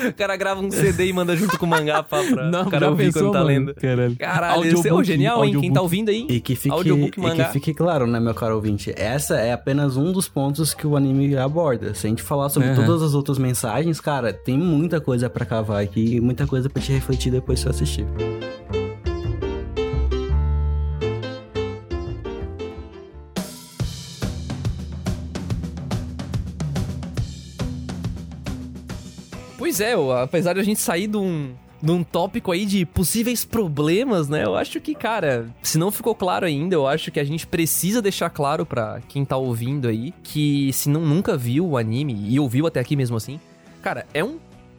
O 0.08 0.12
cara 0.12 0.36
grava 0.36 0.60
um 0.60 0.70
CD 0.70 1.06
e 1.06 1.12
manda 1.12 1.36
junto 1.36 1.58
com 1.58 1.66
o 1.66 1.68
mangá 1.68 2.02
pra, 2.02 2.22
pra 2.22 2.50
não, 2.50 2.62
o 2.62 2.70
cara 2.70 2.90
ouvir 2.90 3.06
pensou, 3.06 3.22
quando 3.22 3.32
tá 3.32 3.42
lendo. 3.42 3.74
Caralho, 3.74 4.16
Caralho 4.16 4.64
esse 4.64 4.88
é 4.88 4.92
o 4.92 5.02
genial, 5.02 5.44
hein? 5.44 5.60
Quem 5.60 5.72
tá 5.72 5.80
ouvindo 5.80 6.10
aí? 6.10 6.26
E 6.28 6.40
que, 6.40 6.54
fique, 6.54 6.74
audiobook, 6.74 7.20
mangá. 7.20 7.44
e 7.44 7.46
que 7.46 7.52
fique 7.52 7.74
claro, 7.74 8.06
né, 8.06 8.20
meu 8.20 8.34
caro 8.34 8.54
ouvinte? 8.54 8.92
Essa 8.96 9.36
é 9.36 9.52
apenas 9.52 9.96
um 9.96 10.12
dos 10.12 10.28
pontos 10.28 10.74
que 10.74 10.86
o 10.86 10.96
anime 10.96 11.36
aborda. 11.36 11.94
Se 11.94 12.06
a 12.06 12.10
gente 12.10 12.22
falar 12.22 12.48
sobre 12.48 12.68
uhum. 12.70 12.76
todas 12.76 13.02
as 13.02 13.14
outras 13.14 13.38
mensagens, 13.38 14.00
cara, 14.00 14.32
tem 14.32 14.56
muita 14.56 15.00
coisa 15.00 15.28
para 15.28 15.44
cavar 15.44 15.82
aqui 15.82 16.16
e 16.16 16.20
muita 16.20 16.46
coisa 16.46 16.68
para 16.68 16.82
te 16.82 16.92
refletir 16.92 17.30
depois 17.30 17.60
você 17.60 17.68
assistir. 17.68 18.06
Pois 29.68 29.82
é, 29.82 29.92
apesar 30.22 30.54
de 30.54 30.60
a 30.60 30.62
gente 30.62 30.80
sair 30.80 31.06
de 31.06 31.18
um, 31.18 31.52
de 31.82 31.90
um 31.90 32.02
tópico 32.02 32.50
aí 32.52 32.64
de 32.64 32.86
possíveis 32.86 33.44
problemas, 33.44 34.26
né? 34.26 34.42
Eu 34.42 34.56
acho 34.56 34.80
que, 34.80 34.94
cara, 34.94 35.46
se 35.62 35.76
não 35.76 35.90
ficou 35.90 36.14
claro 36.14 36.46
ainda, 36.46 36.74
eu 36.74 36.86
acho 36.86 37.10
que 37.10 37.20
a 37.20 37.24
gente 37.24 37.46
precisa 37.46 38.00
deixar 38.00 38.30
claro 38.30 38.64
para 38.64 39.02
quem 39.06 39.26
tá 39.26 39.36
ouvindo 39.36 39.86
aí 39.86 40.14
que 40.22 40.72
se 40.72 40.88
não 40.88 41.02
nunca 41.02 41.36
viu 41.36 41.66
o 41.68 41.76
anime 41.76 42.16
e 42.30 42.40
ouviu 42.40 42.66
até 42.66 42.80
aqui 42.80 42.96
mesmo 42.96 43.18
assim, 43.18 43.38
cara, 43.82 44.06
é 44.14 44.24
um 44.24 44.38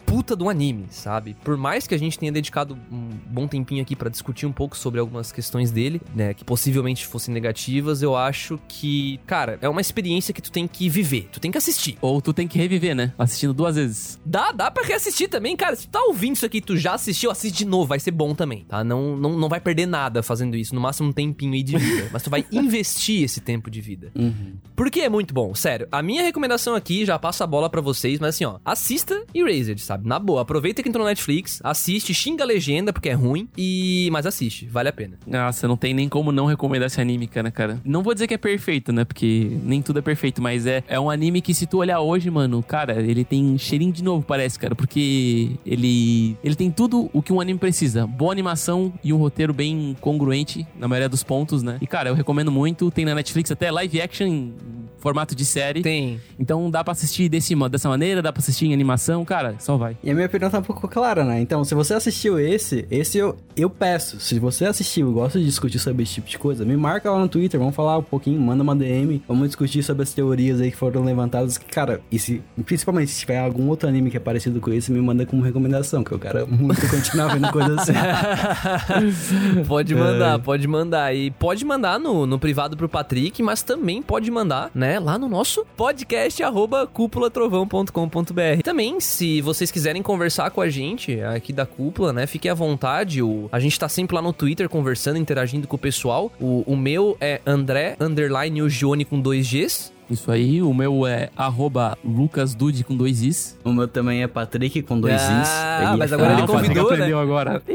puta 0.10 0.36
do 0.36 0.50
anime, 0.50 0.88
sabe? 0.90 1.36
Por 1.44 1.56
mais 1.56 1.86
que 1.86 1.94
a 1.94 1.98
gente 1.98 2.18
tenha 2.18 2.32
dedicado 2.32 2.76
um 2.92 3.10
bom 3.28 3.48
tempinho 3.48 3.84
aqui 3.84 3.96
para 3.96 4.10
discutir 4.10 4.48
um 4.48 4.52
pouco 4.52 4.76
sobre 4.76 5.00
algumas 5.00 5.32
questões 5.32 5.70
dele, 5.70 6.02
né, 6.16 6.34
que 6.34 6.44
possivelmente 6.44 7.06
fossem 7.06 7.32
negativas, 7.32 8.02
eu 8.02 8.16
acho 8.16 8.60
que, 8.68 9.20
cara, 9.28 9.60
é 9.62 9.70
uma 9.70 9.82
experiência 9.82 10.34
que 10.34 10.42
tu 10.42 10.52
tem 10.52 10.68
que 10.68 10.90
viver, 10.90 11.30
tu 11.32 11.40
tem 11.40 11.52
que 11.52 11.60
assistir. 11.60 11.96
Ou 12.02 12.20
tu 12.22 12.34
tem 12.34 12.48
que 12.48 12.58
reviver, 12.58 12.96
né? 12.96 13.14
Assistindo 13.20 13.54
duas 13.54 13.76
vezes. 13.76 14.20
Dá, 14.26 14.52
dá 14.52 14.72
pra 14.72 14.84
reassistir 14.84 15.30
também, 15.30 15.56
cara. 15.56 15.76
Se 15.76 15.86
tu 15.86 15.92
tá 15.92 16.02
ouvindo 16.02 16.36
isso 16.36 16.46
aqui 16.46 16.60
tu 16.60 16.76
já 16.76 16.96
assistiu, 16.96 17.30
assiste 17.30 17.60
de 17.60 17.66
novo, 17.66 17.86
vai 17.86 18.00
ser 18.00 18.12
bom 18.12 18.34
também, 18.34 18.66
tá? 18.68 18.84
Não, 18.84 19.16
não, 19.16 19.38
não 19.38 19.48
vai 19.48 19.60
perder 19.60 19.86
nada 19.86 20.24
fazendo 20.24 20.56
isso, 20.56 20.74
no 20.74 20.82
máximo 20.82 21.10
um 21.10 21.14
tempinho 21.14 21.54
aí 21.54 21.62
de 21.62 21.78
vida. 21.78 22.10
mas 22.12 22.24
tu 22.24 22.32
vai 22.32 22.44
investir 22.52 23.24
esse 23.24 23.42
tempo 23.42 23.70
de 23.70 23.80
vida. 23.80 24.12
Uhum. 24.16 24.56
Porque 24.76 25.02
é 25.02 25.10
muito 25.10 25.36
bom, 25.36 25.54
sério. 25.54 25.88
A 25.92 26.02
minha 26.02 26.24
recomendação 26.24 26.74
aqui, 26.74 27.06
já 27.06 27.20
passa 27.20 27.44
a 27.44 27.48
bola 27.48 27.70
para 27.70 27.80
vocês, 27.80 28.20
mas 28.20 28.36
assim, 28.36 28.46
ó, 28.46 28.58
assista 28.66 29.24
Erased, 29.36 29.80
sabe? 29.80 29.99
Na 30.04 30.20
boa, 30.20 30.42
aproveita 30.42 30.82
que 30.82 30.90
entrou 30.90 31.04
no 31.04 31.10
Netflix, 31.10 31.60
assiste, 31.64 32.14
xinga 32.14 32.44
a 32.44 32.48
legenda 32.48 32.92
porque 32.94 33.10
é 33.10 33.14
ruim, 33.14 33.48
e 33.58 34.10
mas 34.12 34.26
assiste, 34.26 34.66
vale 34.68 34.90
a 34.90 34.94
pena. 34.94 35.18
Nossa, 35.26 35.68
não 35.68 35.78
tem 35.78 35.94
nem 35.94 36.10
como 36.10 36.32
não 36.32 36.46
recomendar 36.46 36.88
esse 36.88 37.00
anime, 37.00 37.28
cara, 37.28 37.52
cara. 37.52 37.80
Não 37.84 38.04
vou 38.04 38.14
dizer 38.14 38.28
que 38.28 38.34
é 38.34 38.38
perfeito, 38.38 38.92
né? 38.92 39.06
Porque 39.06 39.58
nem 39.64 39.82
tudo 39.82 40.00
é 40.00 40.02
perfeito, 40.02 40.42
mas 40.42 40.66
é, 40.66 40.84
é 40.88 41.00
um 41.00 41.10
anime 41.10 41.42
que 41.42 41.54
se 41.54 41.66
tu 41.66 41.78
olhar 41.78 42.00
hoje, 42.00 42.30
mano, 42.30 42.62
cara, 42.64 43.02
ele 43.02 43.24
tem 43.24 43.58
cheirinho 43.58 43.92
de 43.92 44.04
novo, 44.04 44.26
parece, 44.26 44.58
cara, 44.58 44.76
porque 44.76 45.52
ele 45.66 46.38
ele 46.44 46.56
tem 46.56 46.72
tudo 46.72 47.10
o 47.14 47.22
que 47.22 47.34
um 47.34 47.42
anime 47.42 47.60
precisa. 47.60 48.06
Boa 48.06 48.32
animação 48.32 48.94
e 49.04 49.14
um 49.14 49.18
roteiro 49.18 49.54
bem 49.54 49.96
congruente 50.00 50.66
na 50.78 50.88
maioria 50.88 51.10
dos 51.10 51.24
pontos, 51.24 51.64
né? 51.64 51.78
E 51.82 51.88
cara, 51.88 52.10
eu 52.10 52.16
recomendo 52.16 52.52
muito, 52.52 52.92
tem 52.92 53.06
na 53.06 53.16
Netflix 53.16 53.52
até 53.52 53.72
live 53.72 54.02
action 54.02 54.52
formato 55.00 55.36
de 55.36 55.46
série. 55.46 55.82
Tem. 55.82 56.20
Então 56.40 56.70
dá 56.70 56.84
pra 56.84 56.92
assistir 56.92 57.30
desse, 57.30 57.56
dessa 57.70 57.90
maneira, 57.90 58.22
dá 58.22 58.32
pra 58.32 58.40
assistir 58.40 58.66
em 58.68 58.74
animação, 58.74 59.24
cara, 59.26 59.56
só 59.60 59.78
vai. 59.78 59.98
E 60.04 60.10
a 60.10 60.14
minha 60.14 60.26
opinião 60.26 60.50
tá 60.50 60.60
um 60.60 60.64
pouco 60.64 60.88
clara, 60.88 61.24
né? 61.24 61.40
Então, 61.42 61.64
se 61.64 61.74
você 61.76 61.94
assistiu 61.94 62.40
esse, 62.40 62.86
esse 62.90 63.18
eu, 63.18 63.38
eu 63.56 63.70
peço. 63.70 64.20
Se 64.20 64.40
você 64.40 64.66
assistiu 64.66 65.10
e 65.10 65.14
gosta 65.14 65.40
de 65.40 65.46
discutir 65.46 65.80
sobre 65.80 66.04
esse 66.04 66.16
tipo 66.16 66.28
de 66.28 66.38
coisa, 66.38 66.66
me 66.66 66.76
marca 66.78 67.12
lá 67.12 67.20
no 67.20 67.28
Twitter, 67.28 67.60
vamos 67.60 67.76
falar 67.76 67.98
um 67.98 68.04
pouquinho, 68.04 68.40
manda 68.40 68.64
uma 68.64 68.76
DM, 68.76 69.22
vamos 69.28 69.48
discutir 69.48 69.84
sobre 69.84 70.04
as 70.04 70.14
teorias 70.14 70.62
aí 70.62 70.72
que 70.72 70.78
foram 70.78 71.04
levantadas. 71.04 71.58
Que, 71.58 71.66
cara, 71.66 72.02
e 72.12 72.20
se, 72.20 72.42
principalmente 72.66 73.12
se 73.12 73.20
tiver 73.20 73.40
algum 73.40 73.68
outro 73.68 73.88
anime 73.88 74.10
que 74.10 74.18
é 74.18 74.20
parecido 74.20 74.60
com 74.60 74.72
esse, 74.72 74.92
me 74.92 75.02
manda 75.02 75.26
como 75.26 75.42
recomendação, 75.42 76.04
que 76.04 76.12
eu 76.12 76.20
quero 76.20 76.48
muito 76.48 76.88
continuar 76.90 77.34
vendo 77.34 77.50
coisas 77.54 77.78
assim. 77.80 77.94
pode 79.68 79.96
mandar, 79.96 80.40
pode 80.40 80.68
mandar. 80.68 81.16
E 81.16 81.32
pode 81.32 81.64
mandar 81.66 82.00
no, 82.00 82.26
no 82.26 82.40
privado 82.40 82.76
pro 82.76 82.90
Patrick, 82.90 83.42
mas 83.42 83.62
também 83.62 84.02
pode 84.02 84.30
mandar, 84.32 84.72
né, 84.74 84.89
lá 84.98 85.18
no 85.20 85.28
nosso 85.28 85.66
podcast, 85.76 86.42
arroba 86.42 86.88
cúpulatrovão.com.br. 86.88 88.62
Também, 88.64 89.00
se 89.00 89.42
vocês 89.42 89.70
quiserem 89.72 90.02
conversar 90.02 90.50
com 90.52 90.62
a 90.62 90.70
gente 90.70 91.20
aqui 91.22 91.52
da 91.54 91.66
Cúpula, 91.66 92.14
né, 92.14 92.26
fiquem 92.26 92.50
à 92.50 92.54
vontade. 92.54 93.22
O, 93.22 93.50
a 93.52 93.60
gente 93.60 93.78
tá 93.78 93.90
sempre 93.90 94.16
lá 94.16 94.22
no 94.22 94.32
Twitter 94.34 94.70
conversando, 94.70 95.18
interagindo 95.18 95.68
com 95.68 95.76
o 95.76 95.80
pessoal. 95.80 96.32
O, 96.40 96.64
o 96.66 96.76
meu 96.78 97.18
é 97.20 97.42
André, 97.46 97.96
underline 98.00 98.62
o 98.62 98.70
Gione 98.70 99.04
com 99.06 99.20
dois 99.20 99.48
Gs. 99.48 99.92
Isso 100.10 100.32
aí, 100.32 100.60
o 100.60 100.74
meu 100.74 101.06
é 101.06 101.30
arroba 101.38 101.96
lucasdude 102.04 102.84
com 102.84 102.96
dois 102.98 103.22
is. 103.22 103.56
o 103.64 103.72
meu 103.72 103.88
também 103.88 104.24
é 104.24 104.28
Patrick 104.28 104.82
com 104.82 105.00
dois 105.00 105.22
Ah, 105.22 105.92
is. 105.94 106.00
mas 106.00 106.12
agora 106.12 106.34
ele 106.34 106.42
o 106.42 106.48
Patrick 106.48 106.74
convidou, 106.74 106.98
né? 106.98 107.14
agora. 107.14 107.62
Ih, 107.70 107.74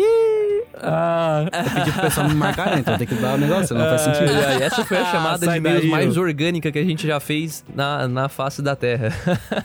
ah, 0.81 1.47
Eu 1.53 1.71
pedi 1.71 1.93
pro 1.93 2.03
pessoal 2.03 2.29
me 2.29 2.35
marcar, 2.35 2.71
né? 2.71 2.81
Então 2.81 2.99
tem 2.99 3.07
que 3.07 3.15
dar 3.15 3.35
o 3.35 3.39
negócio, 3.39 3.77
não 3.77 3.85
faz 3.85 4.01
sentido. 4.03 4.33
E 4.33 4.63
essa 4.63 4.85
foi 4.85 4.97
a 4.97 5.05
chamada 5.05 5.47
de 5.47 5.61
daí, 5.61 5.87
mais 5.89 6.17
orgânica 6.17 6.71
que 6.71 6.79
a 6.79 6.85
gente 6.85 7.07
já 7.07 7.21
fez 7.21 7.65
na, 7.75 8.09
na 8.09 8.29
face 8.29 8.63
da 8.63 8.75
Terra. 8.75 9.13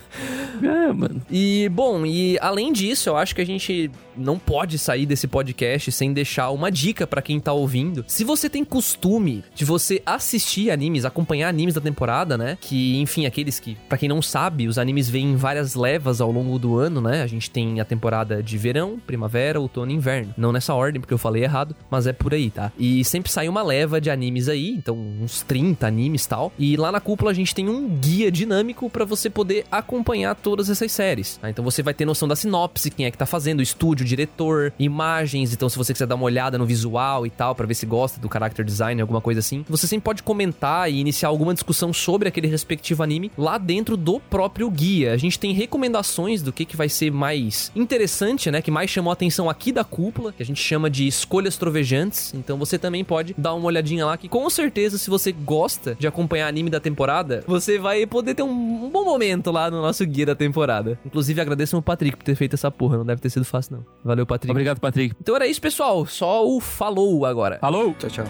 é, 0.62 0.92
mano. 0.92 1.20
E, 1.30 1.68
bom, 1.70 2.04
e 2.04 2.38
além 2.40 2.72
disso, 2.72 3.08
eu 3.08 3.16
acho 3.16 3.34
que 3.34 3.40
a 3.40 3.46
gente 3.46 3.90
não 4.20 4.38
pode 4.38 4.78
sair 4.78 5.06
desse 5.06 5.26
podcast 5.26 5.90
sem 5.92 6.12
deixar 6.12 6.50
uma 6.50 6.70
dica 6.70 7.06
pra 7.06 7.22
quem 7.22 7.40
tá 7.40 7.52
ouvindo. 7.52 8.04
Se 8.06 8.24
você 8.24 8.48
tem 8.48 8.64
costume 8.64 9.44
de 9.54 9.64
você 9.64 10.02
assistir 10.04 10.70
animes, 10.70 11.04
acompanhar 11.04 11.48
animes 11.48 11.74
da 11.74 11.80
temporada, 11.80 12.36
né? 12.36 12.56
Que, 12.60 13.00
enfim, 13.00 13.26
aqueles 13.26 13.58
que, 13.58 13.76
pra 13.88 13.98
quem 13.98 14.08
não 14.08 14.22
sabe, 14.22 14.68
os 14.68 14.78
animes 14.78 15.08
vêm 15.08 15.32
em 15.32 15.36
várias 15.36 15.74
levas 15.74 16.20
ao 16.20 16.30
longo 16.30 16.58
do 16.58 16.78
ano, 16.78 17.00
né? 17.00 17.22
A 17.22 17.26
gente 17.26 17.50
tem 17.50 17.80
a 17.80 17.84
temporada 17.84 18.42
de 18.42 18.58
verão, 18.58 19.00
primavera, 19.06 19.60
outono 19.60 19.90
e 19.90 19.94
inverno. 19.94 20.34
Não 20.36 20.52
nessa 20.52 20.74
ordem, 20.74 21.00
porque 21.00 21.14
eu 21.14 21.18
falei 21.18 21.42
errado, 21.42 21.74
mas 21.90 22.06
é 22.06 22.12
por 22.12 22.34
aí, 22.34 22.50
tá? 22.50 22.72
E 22.78 23.04
sempre 23.04 23.30
sai 23.30 23.48
uma 23.48 23.62
leva 23.62 24.00
de 24.00 24.10
animes 24.10 24.48
aí, 24.48 24.70
então 24.70 24.96
uns 24.96 25.42
30 25.42 25.86
animes 25.86 26.26
tal. 26.26 26.52
E 26.58 26.76
lá 26.76 26.92
na 26.92 27.00
cúpula 27.00 27.30
a 27.30 27.34
gente 27.34 27.54
tem 27.54 27.68
um 27.68 27.88
guia 27.88 28.30
dinâmico 28.30 28.88
pra 28.90 29.04
você 29.04 29.30
poder 29.30 29.64
acompanhar 29.70 30.34
todas 30.34 30.68
essas 30.68 30.92
séries. 30.92 31.38
tá? 31.38 31.50
Então 31.50 31.64
você 31.64 31.82
vai 31.82 31.94
ter 31.94 32.04
noção 32.04 32.28
da 32.28 32.36
sinopse, 32.36 32.90
quem 32.90 33.06
é 33.06 33.10
que 33.10 33.18
tá 33.18 33.26
fazendo, 33.26 33.60
o 33.60 33.62
estúdio, 33.62 34.04
diretor, 34.10 34.72
imagens. 34.78 35.52
Então 35.52 35.68
se 35.68 35.78
você 35.78 35.92
quiser 35.92 36.06
dar 36.06 36.16
uma 36.16 36.24
olhada 36.24 36.58
no 36.58 36.66
visual 36.66 37.26
e 37.26 37.30
tal, 37.30 37.54
pra 37.54 37.66
ver 37.66 37.74
se 37.74 37.86
gosta 37.86 38.20
do 38.20 38.28
character 38.30 38.64
design, 38.64 39.00
alguma 39.00 39.20
coisa 39.20 39.40
assim, 39.40 39.64
você 39.68 39.86
sempre 39.86 40.04
pode 40.04 40.22
comentar 40.22 40.90
e 40.90 40.98
iniciar 40.98 41.28
alguma 41.28 41.54
discussão 41.54 41.92
sobre 41.92 42.28
aquele 42.28 42.46
respectivo 42.46 43.02
anime 43.02 43.30
lá 43.38 43.56
dentro 43.58 43.96
do 43.96 44.20
próprio 44.20 44.70
guia. 44.70 45.12
A 45.12 45.16
gente 45.16 45.38
tem 45.38 45.52
recomendações 45.52 46.42
do 46.42 46.52
que, 46.52 46.64
que 46.64 46.76
vai 46.76 46.88
ser 46.88 47.10
mais 47.10 47.70
interessante, 47.74 48.50
né? 48.50 48.60
Que 48.60 48.70
mais 48.70 48.90
chamou 48.90 49.10
a 49.10 49.14
atenção 49.14 49.48
aqui 49.48 49.72
da 49.72 49.84
cúpula, 49.84 50.32
que 50.32 50.42
a 50.42 50.46
gente 50.46 50.62
chama 50.62 50.90
de 50.90 51.06
escolhas 51.06 51.56
trovejantes. 51.56 52.34
Então 52.34 52.58
você 52.58 52.78
também 52.78 53.04
pode 53.04 53.34
dar 53.38 53.54
uma 53.54 53.66
olhadinha 53.66 54.04
lá, 54.06 54.16
que 54.16 54.28
com 54.28 54.48
certeza, 54.50 54.98
se 54.98 55.08
você 55.08 55.32
gosta 55.32 55.94
de 55.98 56.06
acompanhar 56.06 56.48
anime 56.48 56.70
da 56.70 56.80
temporada, 56.80 57.44
você 57.46 57.78
vai 57.78 58.06
poder 58.06 58.34
ter 58.34 58.42
um 58.42 58.90
bom 58.90 59.04
momento 59.04 59.50
lá 59.50 59.70
no 59.70 59.80
nosso 59.80 60.04
guia 60.06 60.26
da 60.26 60.34
temporada. 60.34 60.98
Inclusive, 61.04 61.40
agradeço 61.40 61.76
ao 61.76 61.82
Patrick 61.82 62.16
por 62.16 62.24
ter 62.24 62.34
feito 62.34 62.54
essa 62.54 62.70
porra. 62.70 62.98
Não 62.98 63.04
deve 63.04 63.20
ter 63.20 63.30
sido 63.30 63.44
fácil, 63.44 63.76
não. 63.76 63.84
Valeu, 64.04 64.26
Patrick. 64.26 64.50
Obrigado, 64.50 64.80
Patrick. 64.80 65.14
Então 65.20 65.36
era 65.36 65.46
isso, 65.46 65.60
pessoal. 65.60 66.06
Só 66.06 66.46
o 66.46 66.60
falou 66.60 67.26
agora. 67.26 67.58
Alô? 67.60 67.92
Tchau, 67.94 68.10
tchau. 68.10 68.24